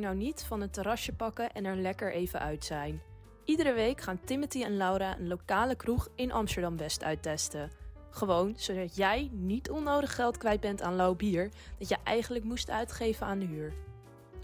Nou 0.04 0.16
niet 0.16 0.43
van 0.43 0.62
een 0.62 0.70
terrasje 0.70 1.14
pakken 1.14 1.51
en 1.51 1.66
er 1.66 1.76
lekker 1.76 2.14
even 2.14 2.39
uit 2.39 2.66
zijn? 2.66 3.01
Iedere 3.45 3.74
week 3.74 4.01
gaan 4.01 4.20
Timothy 4.26 4.64
en 4.64 4.78
Laura 4.78 5.18
een 5.18 5.28
lokale 5.28 5.76
kroeg 5.76 6.10
in 6.16 6.32
Amsterdam-West 6.32 7.04
uittesten. 7.04 7.72
Gewoon 8.10 8.54
zodat 8.58 8.95
jij 8.95 9.30
niet 9.32 9.70
onnodig 9.70 10.16
geld 10.16 10.38
kwijt 10.38 10.60
bent 10.60 10.82
aan 10.82 10.95
lauw 10.95 11.16
bier 11.16 11.49
dat 11.78 11.89
je 11.89 11.97
eigenlijk 12.04 12.45
moest 12.45 12.70
uitgeven 12.70 13.26
aan 13.26 13.39
de 13.39 13.45
huur. 13.45 13.74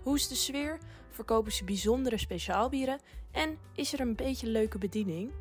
Hoe 0.04 0.16
is 0.16 0.28
de 0.28 0.36
sfeer? 0.36 0.78
Verkopen 1.10 1.52
ze 1.52 1.64
bijzondere 1.64 2.18
speciaalbieren? 2.18 3.00
En 3.32 3.58
is 3.76 3.94
er 3.94 4.00
een 4.00 4.16
beetje 4.16 4.48
leuke 4.48 4.78
bediening? 4.78 5.32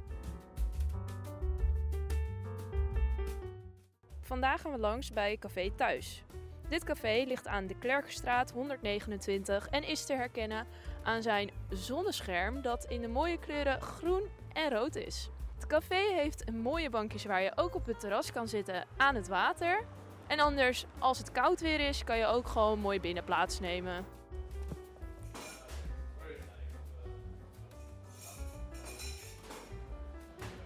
Vandaag 4.21 4.61
gaan 4.61 4.73
we 4.73 4.79
langs 4.79 5.13
bij 5.13 5.37
Café 5.37 5.71
Thuis. 5.77 6.23
Dit 6.69 6.85
café 6.85 7.25
ligt 7.27 7.47
aan 7.47 7.67
de 7.67 7.75
Klerkenstraat 7.75 8.51
129 8.51 9.69
en 9.69 9.83
is 9.83 10.05
te 10.05 10.13
herkennen 10.13 10.67
aan 11.03 11.23
zijn 11.23 11.51
zonnescherm 11.71 12.63
dat 12.63 12.85
in 12.85 13.01
de 13.01 13.09
mooie 13.09 13.39
kleuren 13.39 13.81
groen 13.81 14.23
en 14.53 14.71
rood 14.71 14.97
is. 14.97 15.31
Het 15.55 15.67
café 15.67 16.15
heeft 16.15 16.51
mooie 16.51 16.91
bankjes 16.91 17.25
waar 17.25 17.43
je 17.43 17.53
ook 17.55 17.75
op 17.75 17.87
het 17.87 18.01
terras 18.01 18.33
kan 18.33 18.49
zitten 18.49 18.87
aan 18.97 19.15
het 19.15 19.29
water. 19.29 19.85
En 20.27 20.41
anders, 20.41 20.85
als 20.99 21.19
het 21.19 21.33
koud 21.33 21.61
weer 21.61 21.81
is, 21.81 22.05
kan 22.05 22.19
je 22.19 22.27
ook 22.27 22.49
gewoon 22.49 22.79
mooi 22.79 23.01
binnen 23.01 23.25
plaatsnemen. 23.25 24.05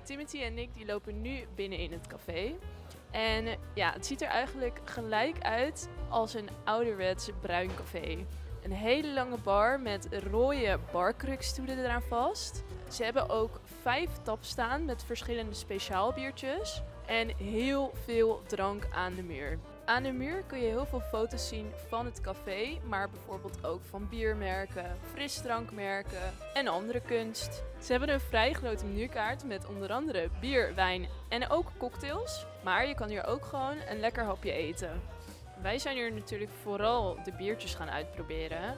Timothy 0.03 0.43
en 0.43 0.59
ik 0.59 0.75
die 0.75 0.87
lopen 0.87 1.21
nu 1.21 1.47
binnen 1.55 1.79
in 1.79 1.93
het 1.93 2.07
café. 2.07 2.55
En 3.13 3.47
eh, 3.47 3.57
ja, 3.75 3.93
het 3.93 4.07
ziet 4.07 4.23
er 4.23 4.29
eigenlijk 4.29 4.81
gelijk 4.85 5.43
uit 5.43 5.89
als 6.09 6.35
een 6.35 6.49
ouderwets 6.65 7.31
bruin 7.41 7.71
café. 7.77 8.27
Een 8.63 8.73
hele 8.73 9.13
lange 9.13 9.39
bar 9.39 9.81
met 9.81 10.09
rode 10.11 10.79
barkrukstoelen 10.93 11.79
eraan 11.79 12.03
vast. 12.03 12.65
Ze 12.91 13.05
hebben 13.05 13.29
ook 13.29 13.61
vijf 13.83 14.11
taps 14.23 14.49
staan 14.49 14.85
met 14.85 15.05
verschillende 15.05 15.55
speciaalbiertjes. 15.55 16.83
En 17.07 17.37
heel 17.37 17.93
veel 18.05 18.43
drank 18.47 18.89
aan 18.93 19.15
de 19.15 19.23
muur. 19.23 19.59
Aan 19.93 20.03
de 20.03 20.13
muur 20.13 20.43
kun 20.47 20.59
je 20.59 20.67
heel 20.67 20.87
veel 20.87 21.01
foto's 21.01 21.49
zien 21.49 21.73
van 21.89 22.05
het 22.05 22.21
café, 22.21 22.79
maar 22.89 23.11
bijvoorbeeld 23.11 23.65
ook 23.65 23.81
van 23.85 24.09
biermerken, 24.09 24.97
frisdrankmerken 25.13 26.35
en 26.55 26.69
andere 26.69 27.01
kunst. 27.01 27.63
Ze 27.81 27.91
hebben 27.91 28.13
een 28.13 28.21
vrij 28.21 28.53
grote 28.53 28.85
menukaart 28.85 29.45
met 29.45 29.67
onder 29.67 29.93
andere 29.93 30.29
bier, 30.41 30.75
wijn 30.75 31.07
en 31.29 31.51
ook 31.51 31.71
cocktails. 31.79 32.47
Maar 32.65 32.89
je 32.89 32.95
kan 32.95 33.09
hier 33.09 33.27
ook 33.27 33.45
gewoon 33.45 33.77
een 33.89 34.01
lekker 34.01 34.25
hapje 34.25 34.53
eten. 34.53 35.03
Wij 35.63 35.79
zijn 35.79 35.97
hier 35.97 36.13
natuurlijk 36.13 36.51
vooral 36.63 37.19
de 37.25 37.33
biertjes 37.33 37.75
gaan 37.75 37.91
uitproberen. 37.91 38.77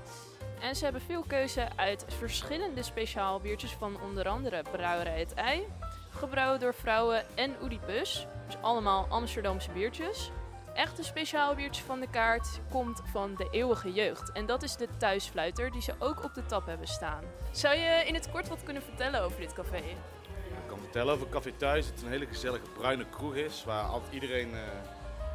En 0.60 0.76
ze 0.76 0.84
hebben 0.84 1.02
veel 1.02 1.24
keuze 1.26 1.68
uit 1.76 2.04
verschillende 2.08 2.82
speciaal 2.82 3.40
biertjes 3.40 3.72
van 3.72 4.00
onder 4.00 4.28
andere 4.28 4.62
Brouwerij 4.72 5.18
Het 5.18 5.34
Ei, 5.34 5.66
gebrouwen 6.10 6.60
door 6.60 6.74
vrouwen 6.74 7.24
en 7.34 7.54
Oedipus. 7.62 8.26
Dus 8.46 8.56
allemaal 8.60 9.06
Amsterdamse 9.08 9.70
biertjes. 9.70 10.30
Echte 10.74 11.02
speciaal 11.02 11.54
biertje 11.54 11.84
van 11.84 12.00
de 12.00 12.08
kaart 12.10 12.60
komt 12.70 13.00
van 13.04 13.34
de 13.36 13.48
eeuwige 13.50 13.92
jeugd. 13.92 14.32
En 14.32 14.46
dat 14.46 14.62
is 14.62 14.76
de 14.76 14.88
thuisfluiter 14.96 15.70
die 15.70 15.82
ze 15.82 15.94
ook 15.98 16.24
op 16.24 16.34
de 16.34 16.46
tap 16.46 16.66
hebben 16.66 16.86
staan. 16.86 17.24
Zou 17.50 17.76
je 17.76 18.04
in 18.06 18.14
het 18.14 18.30
kort 18.30 18.48
wat 18.48 18.62
kunnen 18.62 18.82
vertellen 18.82 19.22
over 19.22 19.40
dit 19.40 19.52
café? 19.52 19.76
Ik 19.76 20.66
kan 20.66 20.78
vertellen 20.78 21.14
over 21.14 21.28
Café 21.28 21.52
Thuis. 21.52 21.86
Het 21.86 22.02
een 22.02 22.08
hele 22.08 22.26
gezellige 22.26 22.64
bruine 22.78 23.06
kroeg 23.10 23.34
is. 23.34 23.64
Waar 23.64 23.82
altijd 23.84 24.12
iedereen 24.12 24.54
eh, 24.54 24.60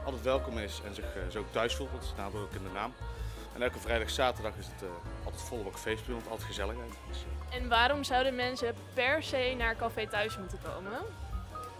altijd 0.05 0.23
welkom 0.23 0.57
is 0.57 0.81
en 0.85 0.95
zich 0.95 1.15
eh, 1.15 1.21
zo 1.29 1.45
thuis 1.51 1.75
voelt. 1.75 1.91
Dat 1.91 2.03
staat 2.03 2.35
ook 2.35 2.53
in 2.53 2.63
de 2.63 2.69
naam. 2.73 2.93
En 3.55 3.61
elke 3.61 3.79
vrijdag, 3.79 4.09
zaterdag 4.09 4.53
is 4.57 4.65
het 4.65 4.81
eh, 4.81 5.25
altijd 5.25 5.41
volle 5.43 5.63
bak 5.63 5.77
feestbier, 5.77 6.15
want 6.15 6.27
altijd 6.27 6.47
gezelligheid. 6.47 6.91
Dus, 7.07 7.25
En 7.49 7.69
waarom 7.69 8.03
zouden 8.03 8.35
mensen 8.35 8.73
per 8.93 9.23
se 9.23 9.55
naar 9.57 9.75
Café 9.75 10.07
Thuis 10.07 10.37
moeten 10.37 10.59
komen? 10.63 10.99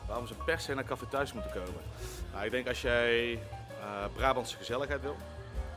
Waarom 0.10 0.28
ze 0.28 0.34
per 0.34 0.60
se 0.60 0.74
naar 0.74 0.84
Café 0.84 1.06
Thuis 1.06 1.34
moeten 1.34 1.52
komen? 1.52 1.82
Nou, 2.34 2.46
ik 2.46 2.52
denk 2.52 2.68
als 2.68 2.82
jij 2.82 3.34
eh, 3.34 3.40
Brabantse 4.16 4.58
gezelligheid 4.58 5.02
wil, 5.02 5.16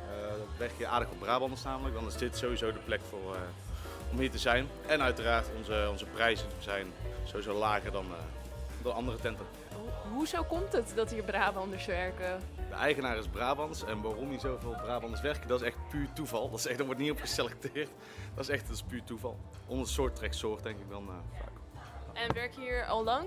eh 0.09 0.33
leg 0.59 0.71
je 0.79 0.87
aardig 0.87 1.11
op 1.11 1.19
Brabanders 1.19 1.63
namelijk, 1.63 1.95
dan 1.95 2.07
is 2.07 2.17
dit 2.17 2.37
sowieso 2.37 2.73
de 2.73 2.79
plek 2.79 3.01
voor, 3.09 3.35
eh, 3.35 3.41
om 4.13 4.19
hier 4.19 4.31
te 4.31 4.39
zijn. 4.39 4.69
En 4.87 5.03
uiteraard 5.03 5.47
onze, 5.57 5.87
onze 5.91 6.05
prijzen 6.05 6.47
zijn 6.59 6.87
sowieso 7.25 7.55
lager 7.59 7.93
dan, 7.93 8.07
dan 8.83 8.95
andere 8.95 9.17
tenten. 9.19 9.47
Ho- 9.75 10.11
Hoezo 10.15 10.43
komt 10.43 10.73
het 10.73 10.93
dat 10.95 11.11
hier 11.11 11.23
Brabanders 11.23 11.87
werken? 11.87 12.41
De 12.69 12.75
eigenaar 12.75 13.17
is 13.17 13.27
Brabants 13.29 13.85
en 13.85 14.01
waarom 14.03 14.31
hier 14.31 14.41
zoveel 14.41 14.77
Brabanders 14.83 15.21
werken, 15.23 15.49
dat 15.49 15.61
is 15.61 15.67
echt 15.67 15.77
puur 15.91 16.09
toeval. 16.15 16.51
Dat 16.51 16.59
is 16.59 16.67
echt, 16.67 16.79
er 16.79 16.85
wordt 16.85 17.01
niet 17.01 17.11
op 17.11 17.21
geselecteerd. 17.21 17.91
Dat 18.35 18.45
is 18.45 18.49
echt 18.51 18.67
dat 18.67 18.77
is 18.77 18.83
puur 18.83 19.05
toeval. 19.05 19.37
Onder 19.67 19.89
soort 19.89 20.17
trekt 20.17 20.35
soort 20.35 20.63
denk 20.63 20.79
ik 20.79 20.91
dan 20.91 21.07
vaak. 21.07 21.51
En 22.13 22.35
werk 22.35 22.55
je 22.55 22.61
hier 22.61 22.85
al 22.87 23.05
lang? 23.05 23.27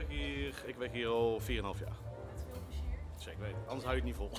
Ik 0.00 0.06
werk 0.06 0.20
hier, 0.20 0.54
ik 0.66 0.76
werk 0.76 0.92
hier 0.92 1.08
al 1.08 1.40
4,5 1.40 1.46
jaar. 1.46 1.96
Zeker 3.18 3.40
weten, 3.40 3.58
anders 3.66 3.84
hou 3.84 3.96
je 3.96 4.02
het 4.02 4.04
niet 4.04 4.16
vol. 4.16 4.30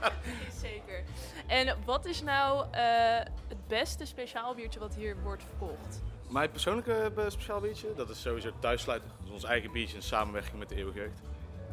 Zeker. 0.66 1.02
En 1.46 1.76
wat 1.84 2.04
is 2.04 2.22
nou 2.22 2.66
eh, 2.70 3.18
het 3.48 3.66
beste 3.66 4.06
speciaal 4.06 4.54
biertje 4.54 4.80
wat 4.80 4.94
hier 4.94 5.16
wordt 5.22 5.42
verkocht? 5.42 6.02
Mijn 6.28 6.50
persoonlijke 6.50 7.12
eh, 7.16 7.28
speciaal 7.28 7.60
biertje, 7.60 7.94
dat 7.96 8.10
is 8.10 8.20
sowieso 8.20 8.50
thuissluiter. 8.58 9.08
Dat 9.18 9.26
is 9.26 9.32
ons 9.32 9.44
eigen 9.44 9.72
biertje 9.72 9.96
in 9.96 10.02
samenwerking 10.02 10.58
met 10.58 10.68
de 10.68 10.74
Eeuwige 10.74 10.98
Jeugd. 10.98 11.20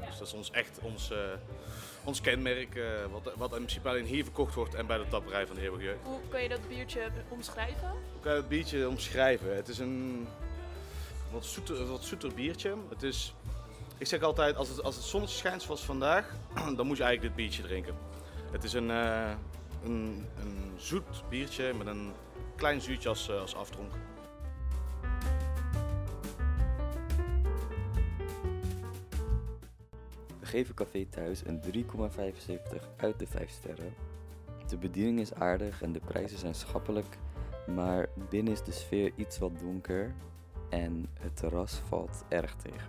Dus 0.06 0.18
dat 0.18 0.28
is 0.28 0.34
ons 0.34 0.52
echt 0.52 0.80
ons, 0.82 1.12
eh, 1.12 1.18
ons 2.04 2.22
kenmerk, 2.22 2.76
eh, 2.76 2.84
wat, 3.12 3.34
wat 3.36 3.52
in 3.52 3.58
principe 3.58 3.90
alleen 3.90 4.06
hier 4.06 4.24
verkocht 4.24 4.56
wordt 4.56 4.76
en 4.76 4.86
bij 4.86 4.98
de 4.98 5.08
tapperij 5.08 5.48
van 5.48 5.56
de 5.56 5.62
Eeuwige 5.62 5.84
Jeugd. 5.84 6.04
Hoe 6.04 6.20
kan 6.30 6.42
je 6.42 6.50
dat 6.50 6.68
biertje 6.68 7.10
omschrijven? 7.30 7.90
Hoe 7.90 8.22
kan 8.22 8.32
je 8.32 8.38
het 8.38 8.48
biertje 8.48 8.90
omschrijven? 8.90 9.56
Het 9.56 9.68
is 9.68 9.80
een 9.80 10.28
wat 11.34 11.46
zoeter, 11.46 11.86
wat 11.88 12.04
zoeter 12.04 12.34
biertje. 12.34 12.76
Het 12.90 13.04
is, 13.04 13.36
ik 13.98 14.08
zeg 14.08 14.22
altijd, 14.22 14.56
als 14.56 14.70
het, 14.70 14.84
als 14.84 14.96
het 14.96 15.04
zonnetje 15.04 15.38
schijnt 15.38 15.62
zoals 15.62 15.86
vandaag, 15.86 16.36
dan 16.78 16.88
moet 16.88 16.98
je 16.98 17.04
eigenlijk 17.04 17.22
dit 17.22 17.36
biertje 17.36 17.64
drinken. 17.64 17.96
Het 18.52 18.64
is 18.64 18.74
een, 18.74 18.92
eh, 18.92 19.32
een, 19.84 20.26
een 20.40 20.72
zoet 20.78 21.24
biertje 21.30 21.74
met 21.74 21.88
een 21.88 22.12
klein 22.56 22.82
zuurtje 22.82 23.10
als, 23.10 23.30
eh, 23.30 23.40
als 23.40 23.56
afdronk. 23.56 23.92
We 30.40 30.46
geven 30.46 30.76
Café 30.76 31.06
Thuis 31.06 31.46
een 31.46 31.62
3,75 31.62 32.90
uit 32.98 33.20
de 33.20 33.28
5 33.28 33.50
sterren. 33.50 33.94
De 34.68 34.78
bediening 34.78 35.20
is 35.20 35.34
aardig 35.34 35.82
en 35.82 35.92
de 35.92 36.00
prijzen 36.00 36.38
zijn 36.38 36.56
schappelijk, 36.56 37.18
maar 37.68 38.10
binnen 38.30 38.54
is 38.54 38.64
de 38.64 38.72
sfeer 38.72 39.12
iets 39.16 39.38
wat 39.38 39.60
donker 39.60 40.14
en 40.74 41.08
het 41.20 41.36
terras 41.36 41.82
valt 41.90 42.24
erg 42.30 42.56
tegen. 42.56 42.88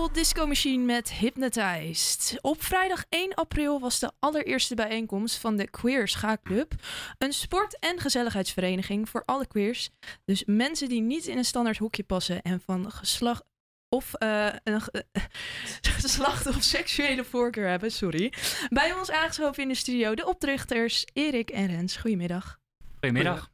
Purple 0.00 0.18
Disco 0.20 0.46
Machine 0.46 0.84
met 0.84 1.12
Hypnotized. 1.12 2.38
Op 2.40 2.62
vrijdag 2.62 3.04
1 3.08 3.34
april 3.34 3.80
was 3.80 3.98
de 3.98 4.12
allereerste 4.18 4.74
bijeenkomst 4.74 5.36
van 5.36 5.56
de 5.56 5.70
Queer 5.70 6.08
Schaakclub. 6.08 6.72
Een 7.18 7.32
sport- 7.32 7.78
en 7.78 7.98
gezelligheidsvereniging 7.98 9.08
voor 9.08 9.22
alle 9.24 9.46
queers. 9.46 9.90
Dus 10.24 10.44
mensen 10.44 10.88
die 10.88 11.00
niet 11.00 11.26
in 11.26 11.38
een 11.38 11.44
standaard 11.44 11.78
hoekje 11.78 12.02
passen 12.02 12.42
en 12.42 12.60
van 12.60 12.90
geslacht 12.90 13.44
of 13.88 14.14
eh, 14.14 14.48
een 14.64 14.80
ge- 14.80 15.04
geslacht 16.00 16.46
of 16.46 16.62
seksuele 16.62 17.24
voorkeur 17.24 17.68
hebben, 17.68 17.92
sorry. 17.92 18.32
Bij 18.68 18.92
ons 18.92 19.10
aangeschoven 19.10 19.62
in 19.62 19.68
de 19.68 19.74
studio 19.74 20.14
de 20.14 20.26
opdrichters 20.26 21.04
Erik 21.12 21.50
en 21.50 21.66
Rens. 21.66 21.96
Goedemiddag. 21.96 22.60
Goedemiddag. 22.94 23.50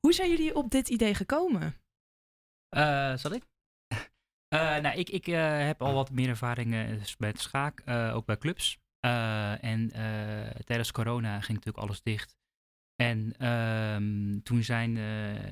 Hoe 0.00 0.12
zijn 0.12 0.30
jullie 0.30 0.54
op 0.54 0.70
dit 0.70 0.88
idee 0.88 1.14
gekomen? 1.14 1.76
Eh, 2.68 3.16
zal 3.16 3.32
ik? 3.32 3.49
Eh, 4.50 4.76
nou, 4.78 4.98
ik, 4.98 5.10
ik 5.10 5.26
eh, 5.26 5.66
heb 5.66 5.82
al 5.82 5.94
wat 5.94 6.10
meer 6.10 6.28
ervaring 6.28 6.74
eh, 6.74 6.86
bij 7.18 7.28
het 7.28 7.40
schaak, 7.40 7.80
eh, 7.80 8.14
ook 8.14 8.26
bij 8.26 8.38
clubs. 8.38 8.78
Eh, 9.00 9.64
en 9.64 9.90
eh, 9.90 10.60
tijdens 10.64 10.92
corona 10.92 11.40
ging 11.40 11.58
natuurlijk 11.58 11.84
alles 11.84 12.02
dicht. 12.02 12.36
En 12.96 13.34
ehm, 13.38 14.40
toen 14.42 14.62
zijn, 14.62 14.96
eh, 14.96 15.02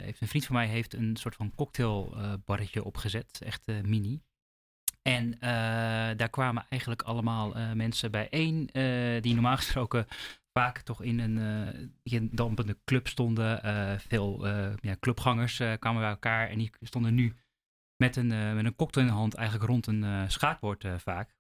heeft 0.03 0.21
een 0.21 0.29
vriend 0.29 0.47
van 0.47 0.55
mij 0.55 0.67
heeft 0.67 0.95
een 0.95 1.17
soort 1.17 1.35
van 1.35 1.55
cocktailbarretje 1.55 2.85
opgezet, 2.85 3.41
echt 3.45 3.69
eh, 3.69 3.81
mini. 3.81 4.23
En 5.03 5.41
eh, 5.41 6.17
daar 6.17 6.31
kwamen 6.31 6.67
eigenlijk 6.69 7.03
allemaal 7.03 7.55
eh, 7.55 7.73
mensen 7.73 8.11
bijeen 8.11 8.69
eh, 8.73 9.23
die 9.23 9.35
normaal 9.35 9.57
gesproken 9.63 10.07
vaak 10.53 10.81
toch 10.81 11.03
in 11.03 11.19
een 11.19 11.39
eh, 12.03 12.21
dampende 12.31 12.77
club 12.85 13.09
stonden. 13.09 13.63
Eh, 13.63 13.99
veel 13.99 14.47
eh, 14.47 14.73
ja, 14.81 14.97
clubgangers 15.01 15.61
eh, 15.61 15.73
kwamen 15.79 16.01
bij 16.01 16.11
elkaar 16.11 16.49
en 16.49 16.59
die 16.59 16.71
stonden 16.81 17.15
nu 17.15 17.35
met 18.03 18.17
een, 18.17 18.33
eh, 18.33 18.53
met 18.55 18.65
een 18.65 18.77
cocktail 18.77 19.07
in 19.07 19.13
de 19.13 19.19
hand 19.19 19.35
eigenlijk 19.35 19.69
rond 19.69 19.87
een 19.87 20.05
eh, 20.05 20.23
schaakbord 20.29 20.85
eh, 20.85 20.95
vaak. 20.99 21.37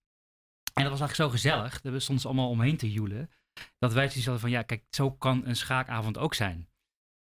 En 0.75 0.83
dat 0.85 0.99
was 0.99 1.01
eigenlijk 1.01 1.31
zo 1.31 1.37
gezellig. 1.37 1.81
Daar 1.81 2.01
stonden 2.01 2.23
ze 2.23 2.29
allemaal 2.29 2.49
omheen 2.49 2.77
te 2.77 2.93
joelen. 2.93 3.31
Dat 3.79 3.93
wij 3.93 4.07
zoiets 4.07 4.25
hadden 4.25 4.41
van, 4.41 4.51
ja, 4.51 4.63
kijk, 4.63 4.85
zo 4.91 5.11
kan 5.11 5.47
een 5.47 5.57
schaakavond 5.57 6.19
ook 6.19 6.35
zijn. 6.35 6.69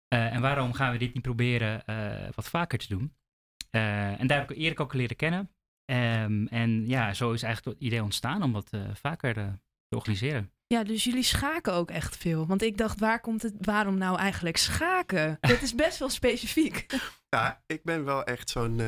Eh, 0.08 0.32
en 0.32 0.40
waarom 0.40 0.72
gaan 0.72 0.92
we 0.92 0.98
dit 0.98 1.14
niet 1.14 1.22
proberen 1.22 1.84
eh, 1.86 2.28
wat 2.34 2.48
vaker 2.48 2.78
te 2.78 2.88
doen? 2.88 3.14
Eh, 3.70 4.20
en 4.20 4.26
daar 4.26 4.38
heb 4.38 4.50
ik 4.50 4.56
Erik 4.56 4.80
ook 4.80 4.94
leren 4.94 5.16
kennen. 5.16 5.50
Ehm, 5.84 6.46
en 6.46 6.86
ja, 6.86 7.14
zo 7.14 7.32
is 7.32 7.42
eigenlijk 7.42 7.78
het 7.78 7.86
idee 7.86 8.02
ontstaan 8.02 8.42
om 8.42 8.52
dat 8.52 8.70
eh, 8.70 8.80
vaker 8.92 9.34
te 9.34 9.96
organiseren. 9.96 10.50
Ja, 10.66 10.84
dus 10.84 11.04
jullie 11.04 11.22
schaken 11.22 11.72
ook 11.72 11.90
echt 11.90 12.16
veel. 12.16 12.46
Want 12.46 12.62
ik 12.62 12.76
dacht, 12.76 13.00
waar 13.00 13.20
komt 13.20 13.42
het, 13.42 13.54
waarom 13.58 13.98
nou 13.98 14.18
eigenlijk 14.18 14.56
schaken? 14.56 15.36
Dat 15.40 15.62
is 15.62 15.74
best 15.74 15.98
wel 15.98 16.08
specifiek. 16.08 16.86
Ja, 17.28 17.62
ik 17.66 17.84
ben 17.84 18.04
wel 18.04 18.24
echt 18.24 18.50
zo'n 18.50 18.80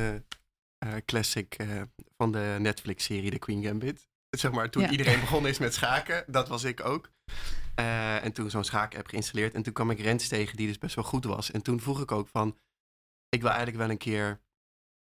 classic 1.05 1.53
eh, 1.53 1.81
van 2.17 2.31
de 2.31 2.55
Netflix-serie 2.59 3.31
The 3.31 3.39
Queen 3.39 3.63
Gambit. 3.63 4.07
Zeg 4.29 4.51
maar, 4.51 4.69
toen 4.69 4.81
Ja. 4.83 4.89
iedereen 4.89 5.19
begonnen 5.19 5.51
is 5.51 5.57
met 5.59 5.73
schaken, 5.73 6.23
dat 6.27 6.47
was 6.47 6.63
ik 6.63 6.85
ook. 6.85 7.11
Eh, 7.75 8.23
en 8.23 8.31
toen 8.33 8.49
zo'n 8.49 8.63
schaak-app 8.63 9.07
geïnstalleerd. 9.07 9.53
En 9.53 9.63
toen 9.63 9.73
kwam 9.73 9.89
ik 9.91 9.99
Rens 9.99 10.27
tegen, 10.27 10.57
die 10.57 10.67
dus 10.67 10.77
best 10.77 10.95
wel 10.95 11.03
goed 11.03 11.25
was. 11.25 11.51
En 11.51 11.61
toen 11.61 11.79
vroeg 11.81 12.01
ik 12.01 12.11
ook 12.11 12.27
van, 12.27 12.57
ik 13.29 13.39
wil 13.41 13.49
eigenlijk 13.49 13.77
wel 13.79 13.89
een 13.89 13.97
keer 13.97 14.39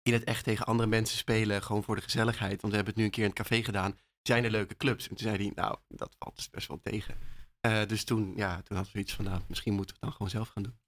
in 0.01 0.13
het 0.13 0.23
echt 0.23 0.43
tegen 0.43 0.65
andere 0.65 0.89
mensen 0.89 1.17
spelen, 1.17 1.63
gewoon 1.63 1.83
voor 1.83 1.95
de 1.95 2.01
gezelligheid. 2.01 2.61
Want 2.61 2.73
we 2.73 2.75
hebben 2.75 2.85
het 2.93 2.95
nu 2.95 3.03
een 3.03 3.11
keer 3.11 3.23
in 3.23 3.29
het 3.29 3.37
café 3.39 3.63
gedaan. 3.63 3.97
Zijn 4.21 4.43
er 4.43 4.51
leuke 4.51 4.77
clubs? 4.77 5.03
En 5.03 5.15
toen 5.15 5.27
zei 5.27 5.37
hij, 5.37 5.51
nou, 5.55 5.77
dat 5.87 6.15
valt 6.19 6.35
dus 6.35 6.49
best 6.49 6.67
wel 6.67 6.79
tegen. 6.83 7.15
Eh, 7.59 7.85
dus 7.87 8.03
toen, 8.03 8.33
ja, 8.35 8.55
toen 8.55 8.75
hadden 8.77 8.83
we 8.85 8.89
zoiets 8.91 9.13
van, 9.13 9.25
nou, 9.25 9.41
misschien 9.47 9.73
moeten 9.73 9.95
we 9.95 9.99
het 10.05 10.09
dan 10.09 10.11
gewoon 10.11 10.29
zelf 10.31 10.49
gaan 10.49 10.63
doen. 10.63 10.79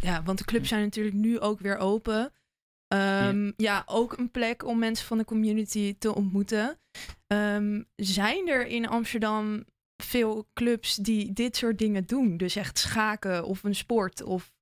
Ja, 0.00 0.22
want 0.22 0.38
de 0.38 0.44
clubs 0.44 0.68
zijn 0.68 0.82
natuurlijk 0.82 1.16
nu 1.16 1.40
ook 1.40 1.60
weer 1.60 1.76
open. 1.78 2.32
Ehm, 2.90 3.50
ja. 3.56 3.82
ook 3.86 4.18
een 4.18 4.30
plek 4.30 4.64
om 4.64 4.78
mensen 4.78 5.06
van 5.06 5.18
de 5.18 5.24
community 5.24 5.96
te 5.98 6.14
ontmoeten. 6.14 6.78
Ehm, 7.26 7.82
zijn 7.96 8.48
er 8.48 8.66
in 8.66 8.88
Amsterdam 8.88 9.64
veel 10.02 10.48
clubs 10.54 10.94
die 10.96 11.32
dit 11.32 11.56
soort 11.56 11.78
dingen 11.78 12.06
doen? 12.06 12.36
Dus 12.36 12.56
echt 12.56 12.78
schaken 12.78 13.44
of 13.44 13.64
een 13.64 13.74
sport 13.74 14.22
of 14.22 14.52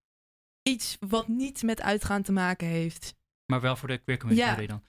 iets 0.62 0.96
wat 1.00 1.28
niet 1.28 1.62
met 1.62 1.80
uitgaan 1.82 2.22
te 2.22 2.32
maken 2.32 2.66
heeft. 2.66 3.14
Maar 3.46 3.60
wel 3.60 3.76
voor 3.76 3.88
de 3.88 3.98
queer 3.98 4.18
community 4.18 4.60
Ja. 4.60 4.66
dan? 4.66 4.82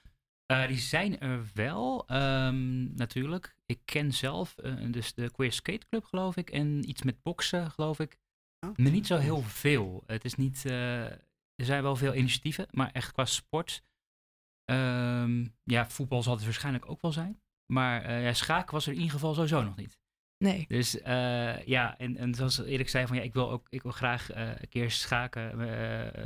Eh, 0.46 0.66
die 0.68 0.78
zijn 0.78 1.20
er 1.20 1.50
wel, 1.54 2.06
ehm, 2.06 2.94
natuurlijk. 2.94 3.54
Ik 3.66 3.80
ken 3.84 4.12
zelf 4.12 4.56
eh, 4.58 4.74
dus 4.90 5.14
de 5.14 5.30
Queer 5.30 5.52
Skate 5.52 5.86
Club, 5.88 6.04
geloof 6.04 6.36
ik. 6.36 6.50
En 6.50 6.88
iets 6.88 7.02
met 7.02 7.22
boksen, 7.22 7.70
geloof 7.70 7.98
ik. 7.98 8.18
Maar 8.76 8.90
niet 8.90 9.06
zo 9.06 9.16
heel 9.16 9.42
veel. 9.42 10.02
Het 10.06 10.24
is 10.24 10.34
niet... 10.34 10.64
eh, 10.66 11.04
er 11.60 11.66
zijn 11.66 11.82
wel 11.82 11.96
veel 11.96 12.14
initiatieven, 12.14 12.66
maar 12.70 12.90
echt 12.92 13.12
qua 13.12 13.24
sport... 13.24 13.82
ehm, 14.64 15.46
ja, 15.64 15.90
voetbal 15.90 16.22
zal 16.22 16.34
het 16.34 16.44
waarschijnlijk 16.44 16.90
ook 16.90 17.00
wel 17.00 17.12
zijn. 17.12 17.40
Maar 17.72 18.02
eh 18.02 18.22
ja, 18.22 18.32
schaken 18.32 18.74
was 18.74 18.86
er 18.86 18.92
in 18.92 18.98
ieder 18.98 19.12
geval 19.12 19.34
sowieso 19.34 19.62
nog 19.62 19.76
niet. 19.76 19.98
Nee. 20.44 20.64
Dus 20.68 21.00
eh, 21.00 21.66
ja, 21.66 21.98
en, 21.98 22.16
en 22.16 22.34
zoals 22.34 22.58
Erik 22.58 22.88
zei, 22.88 23.06
van 23.06 23.16
ja, 23.16 23.22
ik 23.22 23.32
wil 23.32 23.50
ook 23.50 23.66
ik 23.68 23.82
wil 23.82 23.92
graag 23.92 24.30
eh, 24.30 24.48
een 24.48 24.68
keer 24.68 24.90
schaken 24.90 25.58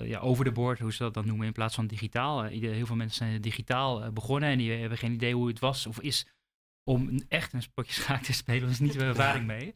ja, 0.08 0.18
over 0.18 0.44
de 0.44 0.52
board, 0.52 0.78
hoe 0.78 0.92
ze 0.92 1.02
dat 1.02 1.14
dan 1.14 1.26
noemen, 1.26 1.46
in 1.46 1.52
plaats 1.52 1.74
van 1.74 1.86
digitaal. 1.86 2.42
Heel 2.42 2.86
veel 2.86 2.96
mensen 2.96 3.26
zijn 3.26 3.40
digitaal 3.40 4.12
begonnen 4.12 4.48
en 4.48 4.58
die 4.58 4.72
hebben 4.72 4.98
geen 4.98 5.12
idee 5.12 5.34
hoe 5.34 5.48
het 5.48 5.58
was 5.58 5.86
of 5.86 6.00
is 6.00 6.26
om 6.90 7.22
echt 7.28 7.52
een 7.52 7.62
spotje 7.62 7.92
schaak 8.02 8.22
te 8.22 8.32
spelen. 8.32 8.60
Daar 8.60 8.70
is 8.70 8.78
niet 8.78 8.96
veel 8.96 9.08
ervaring 9.08 9.46
mee. 9.46 9.74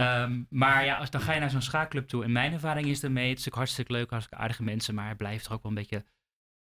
Ehm, 0.00 0.42
maar 0.48 0.84
ja, 0.84 0.96
als, 0.96 1.10
dan 1.10 1.20
ga 1.20 1.32
je 1.32 1.40
naar 1.40 1.50
zo'n 1.50 1.62
schaakclub 1.62 2.08
toe. 2.08 2.24
En 2.24 2.32
mijn 2.32 2.52
ervaring 2.52 2.86
is 2.86 3.02
ermee, 3.02 3.28
het 3.28 3.38
is 3.38 3.48
ook 3.48 3.54
hartstikke 3.54 3.92
leuk, 3.92 4.10
hartstikke 4.10 4.42
aardige 4.42 4.62
mensen, 4.62 4.94
maar 4.94 5.08
het 5.08 5.16
blijft 5.16 5.44
toch 5.44 5.52
ook 5.52 5.62
wel 5.62 5.72
een 5.72 5.78
beetje 5.78 6.04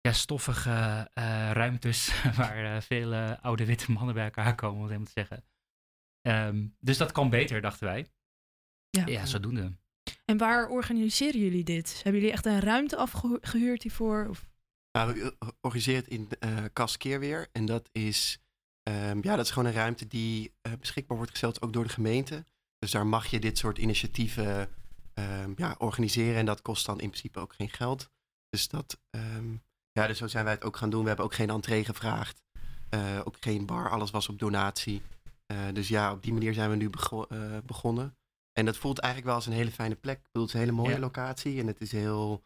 ja, 0.01 0.11
stoffige 0.11 1.09
eh, 1.13 1.51
ruimtes 1.51 2.21
waar 2.37 2.75
eh, 2.75 2.81
veel 2.81 3.13
eh, 3.13 3.31
oude 3.41 3.65
witte 3.65 3.91
mannen 3.91 4.13
bij 4.13 4.23
elkaar 4.23 4.55
komen, 4.55 4.75
om 4.75 4.81
het 4.81 4.91
helemaal 4.91 5.13
te 5.13 5.19
zeggen. 5.19 5.43
Ehm, 6.21 6.67
dus 6.79 6.97
dat 6.97 7.11
kan 7.11 7.29
beter, 7.29 7.61
dachten 7.61 7.87
wij. 7.87 8.07
Ja. 8.89 9.05
Ja, 9.05 9.25
zodoende. 9.25 9.71
En 10.25 10.37
waar 10.37 10.67
organiseren 10.67 11.39
jullie 11.39 11.63
dit? 11.63 11.93
Hebben 12.03 12.21
jullie 12.21 12.35
echt 12.35 12.45
een 12.45 12.59
ruimte 12.59 12.95
afgehuurd 12.97 13.83
hiervoor? 13.83 14.27
Of? 14.29 14.49
Nou, 14.91 15.13
we 15.13 15.35
organiseren 15.61 16.01
het 16.01 16.09
in 16.09 16.29
eh 16.39 16.65
Kaskeerweer. 16.73 17.47
En 17.51 17.65
dat 17.65 17.89
is, 17.91 18.39
ehm, 18.83 19.19
ja, 19.21 19.35
dat 19.35 19.45
is 19.45 19.51
gewoon 19.51 19.67
een 19.67 19.75
ruimte 19.75 20.07
die 20.07 20.53
eh, 20.61 20.73
beschikbaar 20.79 21.17
wordt 21.17 21.31
gesteld 21.31 21.61
ook 21.61 21.73
door 21.73 21.83
de 21.83 21.93
gemeente. 21.93 22.45
Dus 22.81 22.91
daar 22.91 23.07
mag 23.07 23.25
je 23.27 23.39
dit 23.39 23.57
soort 23.57 23.77
initiatieven 23.77 24.69
ehm, 25.13 25.51
ja, 25.55 25.75
organiseren. 25.77 26.35
En 26.35 26.45
dat 26.45 26.61
kost 26.61 26.85
dan 26.85 26.99
in 26.99 27.09
principe 27.09 27.39
ook 27.39 27.53
geen 27.53 27.69
geld. 27.69 28.09
Dus 28.49 28.67
dat, 28.67 28.99
ehm, 29.09 29.51
ja, 29.91 30.07
dus 30.07 30.17
zo 30.17 30.27
zijn 30.27 30.43
wij 30.43 30.53
het 30.53 30.63
ook 30.63 30.77
gaan 30.77 30.89
doen. 30.89 31.01
We 31.01 31.07
hebben 31.07 31.25
ook 31.25 31.33
geen 31.33 31.49
entree 31.49 31.85
gevraagd. 31.85 32.41
Eh, 32.89 33.19
ook 33.23 33.35
geen 33.39 33.65
bar, 33.65 33.89
alles 33.89 34.11
was 34.11 34.29
op 34.29 34.39
donatie. 34.39 35.01
Eh, 35.45 35.57
dus 35.73 35.87
ja, 35.87 36.11
op 36.11 36.23
die 36.23 36.33
manier 36.33 36.53
zijn 36.53 36.69
we 36.69 36.75
nu 36.75 36.89
bego- 36.89 37.25
eh, 37.25 37.57
begonnen. 37.65 38.15
En 38.53 38.65
dat 38.65 38.77
voelt 38.77 38.99
eigenlijk 38.99 39.25
wel 39.31 39.35
als 39.35 39.45
een 39.45 39.59
hele 39.61 39.71
fijne 39.71 39.95
plek. 39.95 40.17
Ik 40.17 40.23
bedoel, 40.31 40.41
het 40.41 40.47
is 40.49 40.53
een 40.53 40.65
hele 40.67 40.81
mooie 40.81 40.93
Ja. 40.95 40.99
locatie. 40.99 41.59
En 41.59 41.67
het 41.67 41.81
is 41.81 41.91
heel, 41.91 42.43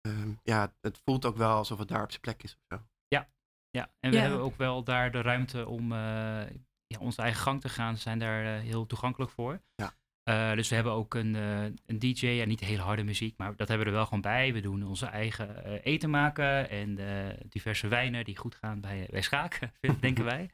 ehm, 0.00 0.30
ja, 0.42 0.74
het 0.80 0.98
voelt 1.04 1.24
ook 1.24 1.36
wel 1.36 1.50
alsof 1.56 1.78
het 1.78 1.88
daar 1.88 2.02
op 2.02 2.10
zijn 2.10 2.20
plek 2.20 2.42
is 2.42 2.52
of 2.52 2.60
zo. 2.78 2.84
Ja, 3.08 3.28
Ja, 3.70 3.90
en 4.00 4.10
we 4.10 4.16
Ja. 4.16 4.22
hebben 4.22 4.40
ook 4.40 4.56
wel 4.56 4.84
daar 4.84 5.12
de 5.12 5.20
ruimte 5.22 5.66
om 5.68 5.92
eh, 5.92 6.42
ja, 6.92 6.98
onze 6.98 7.22
eigen 7.22 7.42
gang 7.42 7.60
te 7.60 7.68
gaan. 7.68 7.96
Ze 7.96 8.02
zijn 8.02 8.18
daar 8.18 8.44
eh, 8.44 8.62
heel 8.62 8.86
toegankelijk 8.86 9.30
voor. 9.30 9.60
Ja. 9.74 9.94
Eh, 10.22 10.52
dus 10.52 10.68
we 10.68 10.74
hebben 10.74 10.92
ook 10.92 11.14
een, 11.14 11.36
eh, 11.36 11.64
een 11.86 11.98
DJ, 11.98 12.40
en 12.40 12.48
niet 12.48 12.60
hele 12.60 12.82
harde 12.82 13.02
muziek, 13.02 13.36
maar 13.36 13.56
dat 13.56 13.68
hebben 13.68 13.86
we 13.86 13.92
er 13.92 13.98
wel 13.98 14.06
gewoon 14.06 14.20
bij. 14.20 14.52
We 14.52 14.60
doen 14.60 14.82
onze 14.82 15.06
eigen 15.06 15.64
eh, 15.64 15.72
eten 15.82 16.10
maken 16.10 16.70
en 16.70 16.98
diverse 17.48 17.88
wijnen 17.88 18.24
die 18.24 18.36
goed 18.36 18.54
gaan 18.54 18.80
bij, 18.80 19.08
bij 19.10 19.22
schaken, 19.22 19.72
denken 20.00 20.24
wij. 20.24 20.50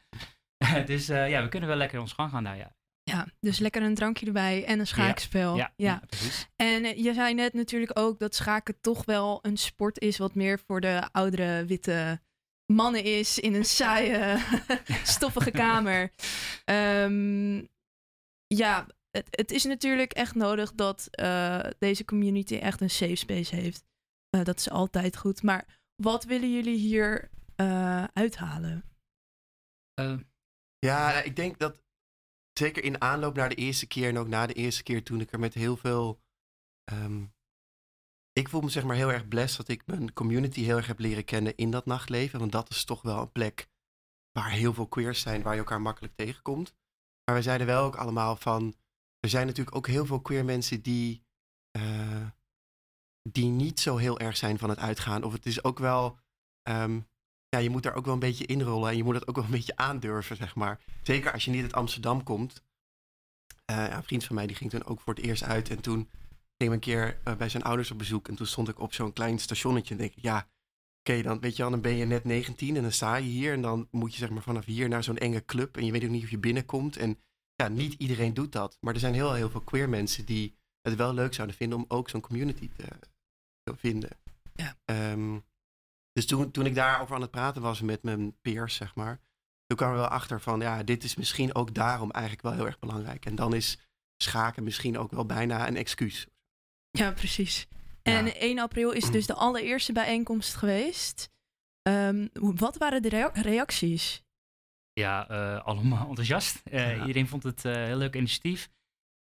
dus 0.87 1.09
eh, 1.09 1.31
ja, 1.31 1.43
we 1.43 1.49
kunnen 1.49 1.69
wel 1.69 1.79
lekker 1.79 2.01
ons 2.01 2.13
gang 2.13 2.31
gaan 2.31 2.45
daar, 2.45 2.57
ja. 2.57 2.77
Ja, 3.03 3.27
dus 3.41 3.59
lekker 3.59 3.83
een 3.83 3.95
drankje 3.95 4.27
erbij 4.27 4.65
en 4.65 4.79
een 4.79 4.87
schaakspel. 4.87 5.57
Ja, 5.57 5.73
ja, 5.77 6.03
precies. 6.07 6.49
En 6.57 7.03
je 7.03 7.15
zei 7.15 7.35
net 7.35 7.53
natuurlijk 7.53 7.99
ook 7.99 8.19
dat 8.19 8.35
schaken 8.35 8.81
toch 8.81 9.05
wel 9.05 9.39
een 9.43 9.57
sport 9.57 10.01
is 10.01 10.19
wat 10.19 10.35
meer 10.35 10.59
voor 10.67 10.81
de 10.81 11.09
oudere 11.13 11.65
witte 11.65 12.21
mannen 12.73 13.05
is 13.05 13.39
in 13.39 13.55
een 13.55 13.65
saaie, 13.65 14.39
stoffige 15.17 15.51
kamer. 15.51 16.13
Ehm, 16.65 17.65
ja, 18.47 18.87
het, 19.11 19.27
het 19.31 19.51
is 19.51 19.65
natuurlijk 19.65 20.13
echt 20.13 20.35
nodig 20.35 20.75
dat 20.75 21.09
eh, 21.11 21.65
deze 21.79 22.05
community 22.05 22.57
echt 22.57 22.81
een 22.81 22.91
safe 22.91 23.17
space 23.17 23.55
heeft. 23.55 23.85
Eh, 24.31 24.45
dat 24.45 24.59
is 24.59 24.71
altijd 24.71 25.17
goed. 25.17 25.43
Maar 25.43 25.81
wat 26.03 26.25
willen 26.25 26.53
jullie 26.53 26.79
hier 26.79 27.31
eh, 27.57 28.05
uithalen? 28.05 28.85
Ja, 30.79 31.23
ik 31.23 31.37
denk 31.37 31.59
dat 31.59 31.83
zeker 32.53 32.85
in 32.85 33.01
aanloop 33.01 33.37
naar 33.37 33.49
de 33.49 33.55
eerste 33.55 33.87
keer 33.87 34.09
en 34.09 34.19
ook 34.19 34.29
na 34.29 34.47
de 34.47 34.53
eerste 34.53 34.83
keer 34.83 35.03
toen 35.03 35.21
ik 35.21 35.33
er 35.33 35.39
met 35.39 35.55
heel 35.55 35.77
veel. 35.77 36.21
ehm, 36.85 37.25
ik 38.39 38.49
voel 38.49 38.61
me 38.61 38.69
zeg 38.69 38.85
maar 38.85 38.97
heel 38.97 39.13
erg 39.13 39.29
blessed 39.29 39.57
dat 39.57 39.69
ik 39.69 39.83
mijn 39.87 40.13
community 40.13 40.63
heel 40.63 40.77
erg 40.77 40.87
heb 40.87 40.99
leren 40.99 41.25
kennen 41.25 41.57
in 41.57 41.71
dat 41.71 41.87
nachtleven. 41.87 42.39
Want 42.39 42.53
dat 42.53 42.71
is 42.71 42.85
toch 42.85 43.03
wel 43.03 43.21
een 43.21 43.33
plek 43.33 43.69
waar 44.33 44.51
heel 44.51 44.75
veel 44.75 44.87
queers 44.87 45.21
zijn, 45.21 45.43
waar 45.43 45.53
je 45.53 45.59
elkaar 45.59 45.81
makkelijk 45.81 46.15
tegenkomt. 46.17 46.75
Maar 47.25 47.35
we 47.35 47.43
zeiden 47.43 47.67
wel 47.67 47.85
ook 47.85 47.97
allemaal 47.97 48.37
van. 48.37 48.75
Er 49.21 49.29
zijn 49.29 49.47
natuurlijk 49.47 49.77
ook 49.77 49.87
heel 49.87 50.07
veel 50.07 50.21
queer 50.21 50.45
mensen 50.45 50.83
die. 50.83 51.23
eh, 51.71 52.27
die 53.31 53.49
niet 53.49 53.81
zo 53.81 53.97
heel 53.97 54.19
erg 54.19 54.37
zijn 54.37 54.59
van 54.59 54.69
het 54.69 54.79
uitgaan. 54.79 55.23
Of 55.23 55.33
het 55.33 55.47
is 55.47 55.65
ook 55.65 55.79
wel. 55.79 56.19
ehm, 56.63 57.01
ja, 57.49 57.59
je 57.59 57.71
moet 57.71 57.83
daar 57.83 57.95
ook 57.95 58.05
wel 58.05 58.15
een 58.15 58.21
beetje 58.21 58.47
inrollen 58.47 58.91
en 58.91 58.97
je 58.97 59.05
moet 59.05 59.15
het 59.15 59.29
ook 59.29 59.35
wel 59.37 59.45
een 59.45 59.51
beetje 59.51 59.77
aandurven, 59.77 60.37
zeg 60.37 60.55
maar. 60.55 60.81
Zeker 61.03 61.33
als 61.33 61.45
je 61.45 61.51
niet 61.51 61.63
uit 61.63 61.73
Amsterdam 61.73 62.23
komt. 62.23 62.63
Ja, 63.65 63.97
een 63.97 64.03
vriend 64.03 64.25
van 64.25 64.35
mij 64.35 64.47
die 64.47 64.57
ging 64.57 64.71
toen 64.71 64.85
ook 64.85 65.01
voor 65.01 65.15
het 65.15 65.25
eerst 65.25 65.43
uit 65.43 65.71
en 65.71 65.81
toen 65.81 66.09
ging 66.59 66.73
een 66.73 66.81
keer 66.81 67.19
eh, 67.25 67.37
bij 67.37 67.49
zijn 67.49 67.63
ouders 67.63 67.91
op 67.91 67.99
bezoek 67.99 68.29
en 68.29 68.35
toen 68.35 68.47
stond 68.47 68.69
ik 68.69 68.79
op 68.81 68.95
zo'n 68.95 69.13
klein 69.13 69.39
stationnetje 69.39 69.95
en 69.95 70.01
denk 70.01 70.15
ik, 70.15 70.23
ja, 70.23 70.49
oké, 71.01 71.23
dan 71.23 71.41
weet 71.41 71.57
je 71.57 71.63
wel, 71.63 71.71
dan 71.71 71.81
ben 71.81 71.97
je 71.97 72.05
net 72.05 72.25
19 72.25 72.77
en 72.77 72.83
dan 72.83 72.93
sta 72.93 73.17
je 73.17 73.29
hier 73.29 73.53
en 73.53 73.63
dan 73.63 73.89
moet 73.91 74.13
je 74.13 74.19
zeg 74.19 74.31
maar 74.31 74.43
vanaf 74.43 74.65
hier 74.65 74.89
naar 74.89 75.05
zo'n 75.05 75.19
enge 75.19 75.45
club 75.45 75.77
en 75.77 75.85
je 75.85 75.93
weet 75.93 76.05
ook 76.05 76.11
niet 76.11 76.25
of 76.25 76.31
je 76.31 76.39
binnenkomt 76.39 76.97
en 76.97 77.19
ja, 77.55 77.69
niet 77.69 77.93
iedereen 77.93 78.35
doet 78.35 78.53
dat, 78.53 78.79
maar 78.81 78.95
er 78.95 79.01
zijn 79.01 79.15
heel 79.15 79.33
heel 79.33 79.51
veel 79.51 79.61
queer 79.61 79.89
mensen 79.89 80.25
die 80.25 80.57
het 80.81 80.95
wel 80.95 81.15
leuk 81.15 81.35
zouden 81.35 81.57
vinden 81.57 81.79
om 81.79 81.85
ook 81.89 82.09
zo'n 82.09 82.21
community 82.21 82.69
te, 82.77 82.87
te 83.63 83.77
vinden. 83.77 84.11
Ja. 84.55 84.77
Ehm, 84.85 85.39
dus 86.13 86.27
toen, 86.27 86.51
toen 86.51 86.67
ik 86.67 86.75
daarover 86.75 87.15
aan 87.15 87.21
het 87.21 87.31
praten 87.31 87.63
was 87.63 87.81
met 87.81 88.03
mijn 88.03 88.37
peers, 88.41 88.75
zeg 88.75 88.95
maar, 88.95 89.21
toen 89.67 89.77
kwam 89.77 89.91
er 89.91 89.97
wel 89.97 90.07
achter 90.07 90.41
van, 90.41 90.61
ja, 90.61 90.83
dit 90.83 91.05
is 91.05 91.17
misschien 91.17 91.55
ook 91.55 91.75
daarom 91.75 92.11
eigenlijk 92.11 92.43
wel 92.43 92.53
heel 92.53 92.67
erg 92.67 92.79
belangrijk. 92.79 93.27
En 93.27 93.35
dan 93.35 93.55
is 93.55 93.79
schaken 94.23 94.65
misschien 94.65 94.99
ook 94.99 95.11
wel 95.11 95.27
bijna 95.27 95.69
een 95.69 95.77
excuus. 95.77 96.27
Ja, 96.99 97.13
precies. 97.13 97.67
En 98.03 98.41
1 98.41 98.59
april 98.59 98.91
is 98.91 99.11
dus 99.11 99.27
de 99.27 99.35
allereerste 99.35 99.93
bijeenkomst 99.93 100.55
geweest. 100.55 101.29
Ehm, 101.83 102.27
wat 102.33 102.77
waren 102.77 103.03
de 103.03 103.09
rea- 103.09 103.31
reacties? 103.35 104.23
Ja, 104.93 105.29
eh, 105.29 105.65
allemaal 105.67 106.09
enthousiast. 106.13 106.61
Eh, 106.65 107.01
Iedereen 107.01 107.29
vond 107.29 107.43
het 107.43 107.65
een 107.65 107.85
heel 107.85 107.97
leuk 107.97 108.15
initiatief. 108.15 108.69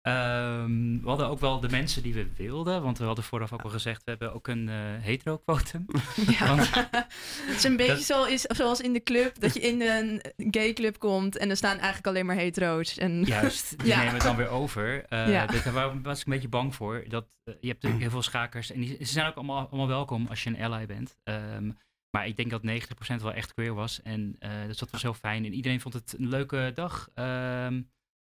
Ehm, 0.07 1.01
we 1.01 1.07
hadden 1.07 1.27
ook 1.27 1.39
wel 1.39 1.59
de 1.59 1.69
mensen 1.69 2.03
die 2.03 2.13
we 2.13 2.27
wilden, 2.37 2.81
want 2.81 2.97
we 2.97 3.03
hadden 3.03 3.23
vooraf 3.23 3.53
ook 3.53 3.61
al 3.61 3.69
gezegd, 3.69 4.03
we 4.03 4.09
hebben 4.09 4.33
ook 4.33 4.47
een 4.47 4.69
eh 4.69 4.75
hetero-quotum. 4.99 5.85
Ja. 6.39 6.47
Want- 6.55 6.69
Het 6.73 7.55
is 7.55 7.63
een 7.63 7.77
beetje 7.77 7.93
Dat- 7.93 8.03
zo 8.03 8.23
is, 8.23 8.41
zoals 8.41 8.81
in 8.81 8.93
de 8.93 9.03
club, 9.03 9.39
dat 9.39 9.53
je 9.53 9.59
in 9.59 9.81
een 9.81 10.21
gay 10.37 10.73
club 10.73 10.99
komt 10.99 11.37
en 11.37 11.49
er 11.49 11.57
staan 11.57 11.77
eigenlijk 11.77 12.07
alleen 12.07 12.25
maar 12.25 12.35
hetero's. 12.35 12.97
En... 12.97 13.23
Juist, 13.23 13.79
die 13.79 13.87
Ja. 13.91 13.97
nemen 13.97 14.13
het 14.13 14.23
dan 14.23 14.35
weer 14.35 14.49
over. 14.49 15.05
Ja. 15.29 15.45
dus 15.45 15.63
daar 15.63 16.01
was 16.01 16.19
ik 16.19 16.25
een 16.25 16.31
beetje 16.33 16.49
bang 16.49 16.75
voor. 16.75 17.03
Dat, 17.07 17.23
eh, 17.43 17.53
je 17.61 17.67
hebt 17.67 17.81
natuurlijk 17.81 18.01
heel 18.01 18.09
veel 18.11 18.21
schakers 18.21 18.71
en 18.71 18.79
die, 18.79 18.97
ze 18.99 19.05
zijn 19.05 19.27
ook 19.27 19.35
allemaal, 19.35 19.67
allemaal 19.67 19.87
welkom 19.87 20.27
als 20.29 20.43
je 20.43 20.49
een 20.49 20.61
ally 20.61 20.85
bent. 20.85 21.15
Ehm, 21.23 21.71
maar 22.11 22.27
ik 22.27 22.35
denk 22.37 22.49
dat 22.49 22.63
90% 22.63 23.21
wel 23.21 23.33
echt 23.33 23.53
queer 23.53 23.73
was. 23.73 24.01
En 24.01 24.35
dus 24.67 24.77
dat 24.77 24.89
was 24.91 25.01
heel 25.01 25.13
fijn. 25.13 25.45
En 25.45 25.53
iedereen 25.53 25.81
vond 25.81 25.93
het 25.93 26.15
een 26.17 26.29
leuke 26.29 26.71
dag. 26.75 27.09
Ehm 27.13 27.81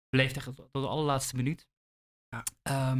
beleefd 0.09 0.37
echt 0.37 0.45
tot 0.57 0.69
de 0.73 0.79
allerlaatste 0.89 1.37
minuut. 1.37 1.67
Ja, 2.63 2.97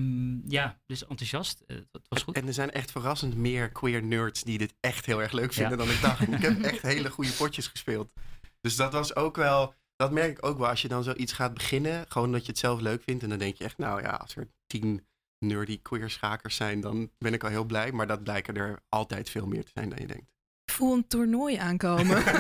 ja 0.47 0.79
dus 0.87 1.07
enthousiast. 1.07 1.63
Eh, 1.67 1.77
het 1.77 2.09
was 2.09 2.23
goed. 2.23 2.37
En 2.37 2.47
er 2.47 2.53
zijn 2.53 2.71
echt 2.71 2.91
verrassend 2.91 3.37
meer 3.37 3.71
queer 3.71 4.03
nerds 4.03 4.43
die 4.43 4.59
dit 4.59 4.75
echt 4.81 5.07
heel 5.07 5.23
erg 5.23 5.33
leuk 5.33 5.53
vinden 5.53 5.79
Ja. 5.79 5.85
dan 5.85 5.95
ik 5.95 6.01
dacht. 6.01 6.21
ik 6.21 6.43
heb 6.43 6.61
echt 6.63 6.83
hele 6.95 7.11
goede 7.11 7.33
potjes 7.33 7.67
gespeeld. 7.67 8.13
Dus 8.61 8.77
dat 8.77 8.93
was 8.93 9.17
ook 9.17 9.37
wel, 9.37 9.75
dat 9.97 10.13
merk 10.13 10.31
ik 10.39 10.47
ook 10.47 10.59
wel 10.59 10.69
als 10.69 10.83
je 10.83 10.89
dan 10.89 11.03
zoiets 11.03 11.33
gaat 11.33 11.55
beginnen. 11.55 12.05
Gewoon 12.09 12.33
dat 12.33 12.43
je 12.43 12.51
het 12.51 12.59
zelf 12.59 12.81
leuk 12.81 13.03
vindt. 13.03 13.23
En 13.23 13.29
dan 13.29 13.39
denk 13.39 13.57
je 13.57 13.65
echt, 13.65 13.79
nou 13.79 14.03
ja, 14.03 14.11
als 14.11 14.37
er 14.37 14.49
tien 14.67 15.07
nerdy 15.39 15.83
queer 15.83 16.11
schakers 16.11 16.57
zijn, 16.57 16.81
dan 16.81 17.11
ben 17.19 17.33
ik 17.33 17.45
al 17.45 17.51
heel 17.51 17.65
blij. 17.65 17.93
Maar 17.93 18.07
dat 18.07 18.23
blijken 18.23 18.57
er 18.57 18.83
altijd 18.89 19.31
veel 19.31 19.47
meer 19.47 19.65
te 19.65 19.71
zijn 19.75 19.89
dan 19.89 19.99
je 20.01 20.07
denkt. 20.07 20.33
Voel 20.75 20.95
een 20.95 21.07
toernooi 21.07 21.57
aankomen. 21.57 22.23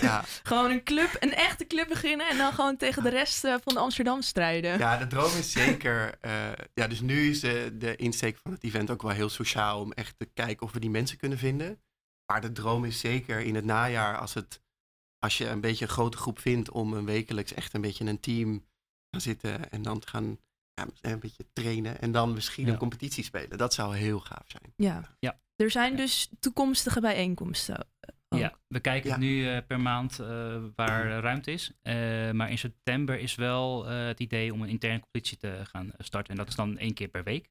Ja. 0.00 0.24
Gewoon 0.42 0.70
een 0.70 0.82
club, 0.84 1.16
een 1.20 1.34
echte 1.34 1.66
club 1.66 1.88
beginnen 1.88 2.28
en 2.28 2.36
dan 2.36 2.52
gewoon 2.52 2.76
tegen 2.76 3.02
de 3.02 3.08
rest 3.08 3.44
eh, 3.44 3.54
van 3.62 3.74
de 3.74 3.80
Amsterdam 3.80 4.22
strijden. 4.22 4.78
Ja, 4.78 4.96
de 4.96 5.06
droom 5.06 5.36
is 5.38 5.52
zeker. 5.52 6.18
eh, 6.20 6.52
ja, 6.74 6.86
dus 6.86 7.00
nu 7.00 7.30
is 7.30 7.40
de, 7.40 7.74
de 7.78 7.96
insteek 7.96 8.38
van 8.42 8.52
het 8.52 8.64
event 8.64 8.90
ook 8.90 9.02
wel 9.02 9.10
heel 9.10 9.28
sociaal 9.28 9.80
om 9.80 9.92
echt 9.92 10.14
te 10.18 10.30
kijken 10.34 10.66
of 10.66 10.72
we 10.72 10.80
die 10.80 10.90
mensen 10.90 11.16
kunnen 11.18 11.38
vinden. 11.38 11.80
Maar 12.32 12.40
de 12.40 12.52
droom 12.52 12.84
is 12.84 13.00
zeker 13.00 13.40
in 13.40 13.54
het 13.54 13.64
najaar 13.64 14.18
als 14.18 14.34
het 14.34 14.60
als 15.18 15.38
je 15.38 15.48
een 15.48 15.60
beetje 15.60 15.84
een 15.84 15.90
grote 15.90 16.16
groep 16.16 16.38
vindt 16.38 16.70
om 16.70 16.92
een 16.92 17.04
wekelijks 17.04 17.54
echt 17.54 17.74
een 17.74 17.80
beetje 17.80 18.04
een 18.04 18.20
team 18.20 18.58
te 18.58 18.66
gaan 19.10 19.20
zitten 19.20 19.70
en 19.70 19.82
dan 19.82 19.98
te 19.98 20.08
gaan 20.08 20.38
ja, 20.80 21.10
een 21.10 21.20
beetje 21.20 21.46
trainen 21.52 22.00
en 22.00 22.12
dan 22.12 22.32
misschien 22.34 22.66
Ja. 22.66 22.72
een 22.72 22.78
competitie 22.78 23.24
spelen. 23.24 23.58
Dat 23.58 23.74
zou 23.74 23.96
heel 23.96 24.20
gaaf 24.20 24.44
zijn. 24.46 24.72
Ja. 24.76 25.16
Ja. 25.18 25.40
Er 25.56 25.70
zijn 25.70 25.96
dus 25.96 26.30
toekomstige 26.40 27.00
bijeenkomsten. 27.00 27.78
ook. 28.28 28.38
Ja, 28.40 28.58
we 28.68 28.80
kijken 28.80 29.20
nu 29.20 29.48
eh, 29.48 29.58
per 29.66 29.80
maand 29.80 30.18
eh, 30.18 30.62
waar 30.74 31.18
ruimte 31.20 31.52
is. 31.52 31.72
Eh, 31.82 31.94
maar 32.30 32.50
in 32.50 32.58
september 32.58 33.18
is 33.18 33.34
wel 33.34 33.88
eh, 33.88 34.06
het 34.06 34.20
idee 34.20 34.52
om 34.52 34.62
een 34.62 34.68
interne 34.68 35.00
competitie 35.00 35.38
te 35.38 35.60
gaan 35.64 35.90
starten. 35.98 36.30
En 36.32 36.38
dat 36.38 36.48
is 36.48 36.54
dan 36.54 36.78
één 36.78 36.94
keer 36.94 37.08
per 37.08 37.22
week. 37.24 37.48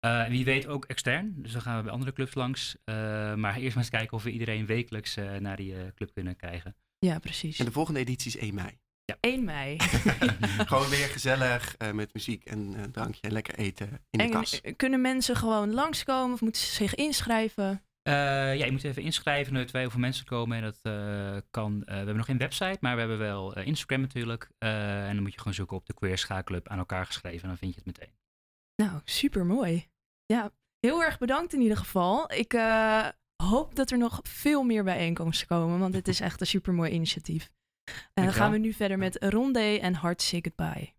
Eh, 0.00 0.22
en 0.24 0.30
wie 0.30 0.44
weet 0.44 0.66
ook 0.66 0.84
extern. 0.84 1.34
Dus 1.42 1.52
dan 1.52 1.60
gaan 1.62 1.76
we 1.76 1.82
bij 1.82 1.92
andere 1.92 2.12
clubs 2.12 2.34
langs. 2.34 2.76
Eh, 2.84 2.94
maar 3.34 3.56
eerst 3.56 3.74
maar 3.74 3.84
eens 3.84 3.92
kijken 3.92 4.16
of 4.16 4.22
we 4.22 4.30
iedereen 4.30 4.66
wekelijks 4.66 5.16
eh, 5.16 5.36
naar 5.36 5.56
die 5.56 5.74
eh, 5.74 5.86
club 5.94 6.12
kunnen 6.14 6.36
krijgen. 6.36 6.76
Ja, 6.98 7.18
precies. 7.18 7.58
En 7.58 7.64
de 7.64 7.72
volgende 7.72 8.00
editie 8.00 8.28
is 8.34 8.36
1 8.36 8.54
mei. 8.54 8.78
Ja. 9.04 9.16
1 9.20 9.44
mei. 9.44 9.76
Gewoon 10.70 10.88
weer 10.88 11.06
gezellig 11.16 11.76
eh, 11.76 11.90
met 11.90 12.14
muziek 12.14 12.44
en 12.44 12.74
eh, 12.76 12.82
drankje 12.82 13.20
en 13.22 13.32
lekker 13.32 13.54
eten 13.54 13.88
in 14.10 14.18
de 14.18 14.28
kas. 14.28 14.60
eh, 14.60 14.76
kunnen 14.76 15.00
mensen 15.00 15.36
gewoon 15.36 15.74
langskomen 15.74 16.32
of 16.34 16.40
moeten 16.40 16.62
ze 16.62 16.72
zich 16.74 16.94
inschrijven? 16.94 17.84
Eh, 18.02 18.12
ja, 18.56 18.64
je 18.64 18.70
moet 18.72 18.84
even 18.84 19.02
inschrijven. 19.02 19.54
Er 19.54 19.66
twee 19.66 19.82
hoeveel 19.82 20.00
mensen 20.00 20.24
komen. 20.24 20.56
En 20.56 20.62
dat 20.62 20.78
eh, 20.82 21.36
kan. 21.50 21.82
we 21.86 21.92
hebben 21.94 22.16
nog 22.16 22.26
geen 22.26 22.38
website, 22.38 22.76
maar 22.80 22.94
we 22.94 23.00
hebben 23.00 23.18
wel 23.18 23.58
Instagram 23.58 24.00
natuurlijk. 24.00 24.48
Eh, 24.58 25.08
en 25.08 25.14
dan 25.14 25.22
moet 25.22 25.32
je 25.32 25.38
gewoon 25.38 25.54
zoeken 25.54 25.76
op 25.76 25.86
de 25.86 25.94
Queer 25.94 26.18
Schaakclub 26.18 26.68
aan 26.68 26.78
elkaar 26.78 27.06
geschreven. 27.06 27.42
En 27.42 27.48
dan 27.48 27.56
vind 27.58 27.74
je 27.74 27.80
het 27.84 27.98
meteen. 27.98 28.14
Nou, 28.82 29.00
super 29.04 29.46
mooi. 29.46 29.88
Ja, 30.26 30.50
heel 30.80 31.02
erg 31.02 31.18
bedankt 31.18 31.52
in 31.52 31.60
ieder 31.60 31.76
geval. 31.76 32.32
Ik 32.32 32.52
eh, 32.54 33.08
hoop 33.42 33.74
dat 33.76 33.90
er 33.90 33.98
nog 33.98 34.20
veel 34.22 34.62
meer 34.62 34.84
bijeenkomsten 34.84 35.46
komen, 35.46 35.78
want 35.78 35.92
dit 35.92 36.08
is 36.08 36.20
echt 36.20 36.40
een 36.40 36.46
super 36.46 36.72
mooi 36.74 36.90
initiatief. 36.90 37.50
En 37.86 37.92
dan 38.14 38.24
Dankjewel. 38.24 38.42
gaan 38.42 38.52
we 38.52 38.58
nu 38.66 38.72
verder 38.72 38.98
met 38.98 39.16
Rondé 39.20 39.78
en 39.80 39.94
Hard 39.94 40.22
Say 40.22 40.40
Goodbye. 40.42 40.92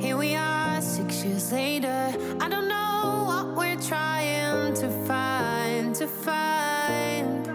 Here 0.00 0.16
we 0.16 0.34
are, 0.36 0.80
six 0.82 1.22
years 1.22 1.50
later. 1.50 2.12
I 2.40 2.48
don't 2.48 2.68
know 2.68 3.24
what 3.24 3.56
we're 3.56 3.80
trying 3.80 4.74
to 4.74 4.88
find, 5.06 5.94
to 5.94 6.06
find. 6.06 7.48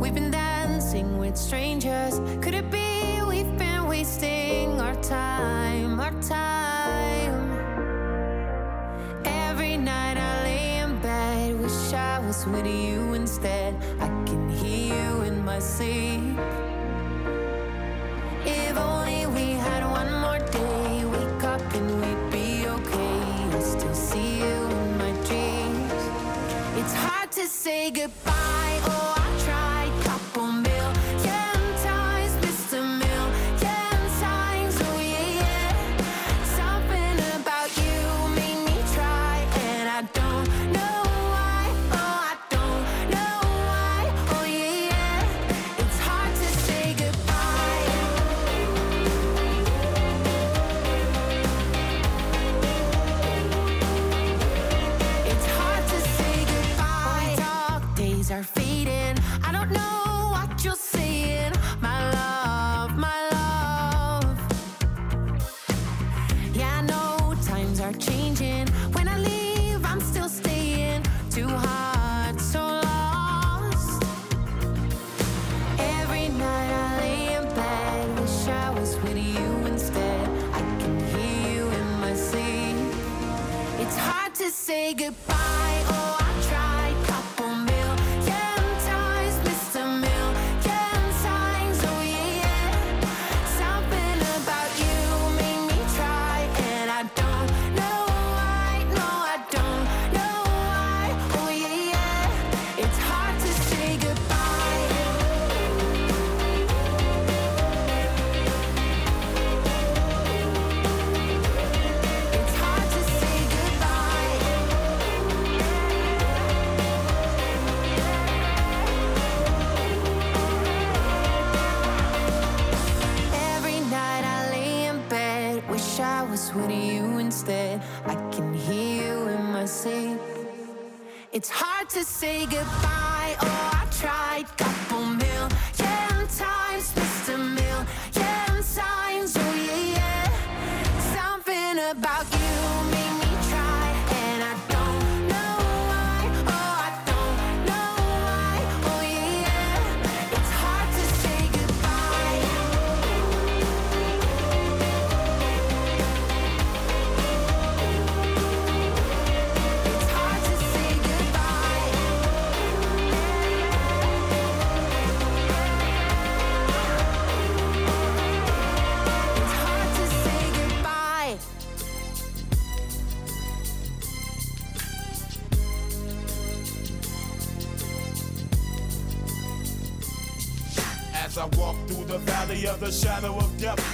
We've 0.00 0.14
been 0.14 0.30
dancing 0.30 1.18
with 1.18 1.36
strangers. 1.36 2.20
Could 2.40 2.54
it 2.54 2.70
be 2.70 3.22
we've 3.28 3.56
been 3.58 3.86
wasting 3.86 4.80
our 4.80 4.94
time, 5.02 5.63
with 12.54 12.66
you 12.66 13.14
instead. 13.14 13.74
I 14.00 14.06
can 14.26 14.48
hear 14.48 14.94
you 14.94 15.22
in 15.22 15.44
my 15.44 15.58
sleep. 15.58 16.38
If 18.46 18.76
only 18.76 19.26
we 19.26 19.46
had 19.66 19.82
one 20.00 20.10
more 20.24 20.38
day. 20.50 21.04
Wake 21.04 21.44
up 21.44 21.74
and 21.74 21.88
we'd 22.00 22.24
be 22.30 22.66
okay. 22.66 23.20
I 23.56 23.60
still 23.60 23.94
see 23.94 24.38
you 24.44 24.56
in 24.78 24.98
my 24.98 25.12
dreams. 25.28 26.02
It's 26.80 26.94
hard 26.94 27.32
to 27.32 27.46
say 27.46 27.90
goodbye. 27.90 28.78
Oh, 28.86 29.13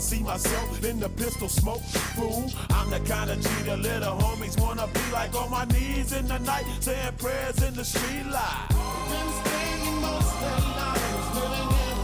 see 0.00 0.20
myself 0.20 0.84
in 0.84 0.98
the 0.98 1.08
pistol 1.10 1.48
smoke. 1.48 1.82
Fool, 2.16 2.50
I'm 2.70 2.90
the 2.90 3.00
kind 3.00 3.30
of 3.30 3.40
G 3.40 3.48
little 3.76 4.16
homies 4.16 4.58
wanna 4.58 4.86
be 4.88 5.00
like 5.12 5.34
on 5.34 5.50
my 5.50 5.64
knees 5.66 6.12
in 6.12 6.26
the 6.26 6.38
night, 6.38 6.64
saying 6.80 7.14
prayers 7.18 7.62
in 7.62 7.74
the 7.74 7.84
street 7.84 8.26
light. 8.26 8.68
Been 9.10 9.28
spending 9.40 10.00
most 10.00 10.42
of 10.42 11.34
living 11.36 11.70
in 11.90 11.99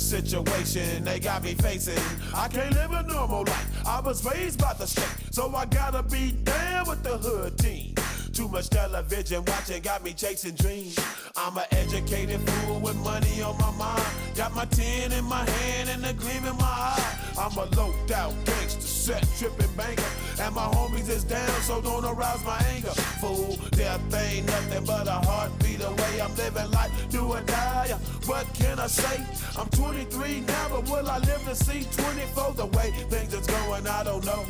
situation 0.00 1.04
they 1.04 1.20
got 1.20 1.44
me 1.44 1.54
facing. 1.54 2.02
I 2.34 2.48
can't 2.48 2.74
live 2.74 2.92
a 2.92 3.02
normal 3.02 3.44
life. 3.44 3.86
I 3.86 4.00
was 4.00 4.24
raised 4.24 4.60
by 4.60 4.72
the 4.74 4.86
state, 4.86 5.32
so 5.32 5.54
I 5.54 5.66
gotta 5.66 6.02
be 6.02 6.32
down 6.32 6.88
with 6.88 7.02
the 7.02 7.18
hood 7.18 7.58
team. 7.58 7.94
Too 8.40 8.48
much 8.48 8.70
television 8.70 9.44
watching 9.44 9.82
got 9.82 10.02
me 10.02 10.14
chasing 10.14 10.54
dreams. 10.54 10.98
I'm 11.36 11.58
an 11.58 11.64
educated 11.72 12.40
fool 12.40 12.80
with 12.80 12.96
money 13.04 13.42
on 13.42 13.58
my 13.58 13.70
mind. 13.72 14.02
Got 14.34 14.54
my 14.54 14.64
tin 14.64 15.12
in 15.12 15.26
my 15.26 15.44
hand 15.44 15.90
and 15.90 16.06
a 16.06 16.14
gleam 16.14 16.46
in 16.46 16.56
my 16.56 16.64
eye. 16.64 17.18
I'm 17.38 17.54
a 17.58 17.66
loped 17.76 18.10
out 18.12 18.32
gangster, 18.46 18.80
set 18.80 19.28
tripping 19.36 19.70
banker. 19.76 20.02
And 20.40 20.54
my 20.54 20.62
homies 20.62 21.10
is 21.10 21.22
down, 21.22 21.50
so 21.60 21.82
don't 21.82 22.02
arouse 22.02 22.42
my 22.46 22.56
anger. 22.70 22.94
Fool, 23.20 23.58
death 23.72 24.00
ain't 24.14 24.46
nothing 24.46 24.84
but 24.86 25.06
a 25.06 25.20
heartbeat 25.28 25.82
away. 25.82 26.22
I'm 26.22 26.34
living 26.34 26.70
life, 26.70 27.10
do 27.10 27.26
or 27.26 27.42
die. 27.42 27.88
What 28.24 28.46
can 28.54 28.80
I 28.80 28.86
say? 28.86 29.22
I'm 29.58 29.68
23 29.68 30.40
now, 30.40 30.68
but 30.70 30.84
will 30.88 31.10
I 31.10 31.18
live 31.18 31.44
to 31.44 31.54
see 31.54 31.84
24? 31.94 32.54
The 32.54 32.64
way 32.64 32.90
things 33.10 33.34
is 33.34 33.46
going, 33.46 33.86
I 33.86 34.02
don't 34.02 34.24
know. 34.24 34.46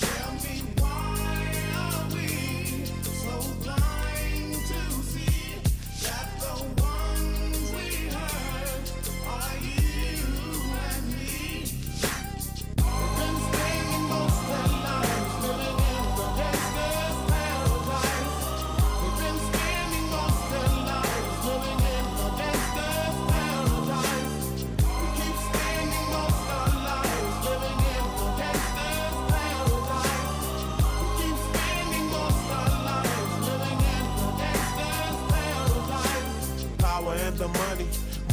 Tell 0.00 0.32
me 0.32 0.63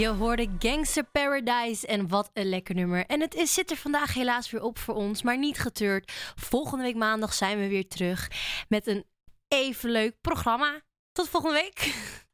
Je 0.00 0.08
hoorde 0.08 0.48
Gangster 0.58 1.04
Paradise 1.04 1.86
en 1.86 2.08
wat 2.08 2.30
een 2.32 2.48
lekker 2.48 2.74
nummer. 2.74 3.06
En 3.06 3.20
het 3.20 3.34
is, 3.34 3.54
zit 3.54 3.70
er 3.70 3.76
vandaag 3.76 4.14
helaas 4.14 4.50
weer 4.50 4.62
op 4.62 4.78
voor 4.78 4.94
ons, 4.94 5.22
maar 5.22 5.38
niet 5.38 5.58
getreurd. 5.58 6.12
Volgende 6.34 6.84
week 6.84 6.94
maandag 6.94 7.34
zijn 7.34 7.58
we 7.58 7.68
weer 7.68 7.88
terug 7.88 8.30
met 8.68 8.86
een 8.86 9.04
even 9.48 9.90
leuk 9.90 10.20
programma. 10.20 10.80
Tot 11.12 11.28
volgende 11.28 11.54
week. 11.54 11.78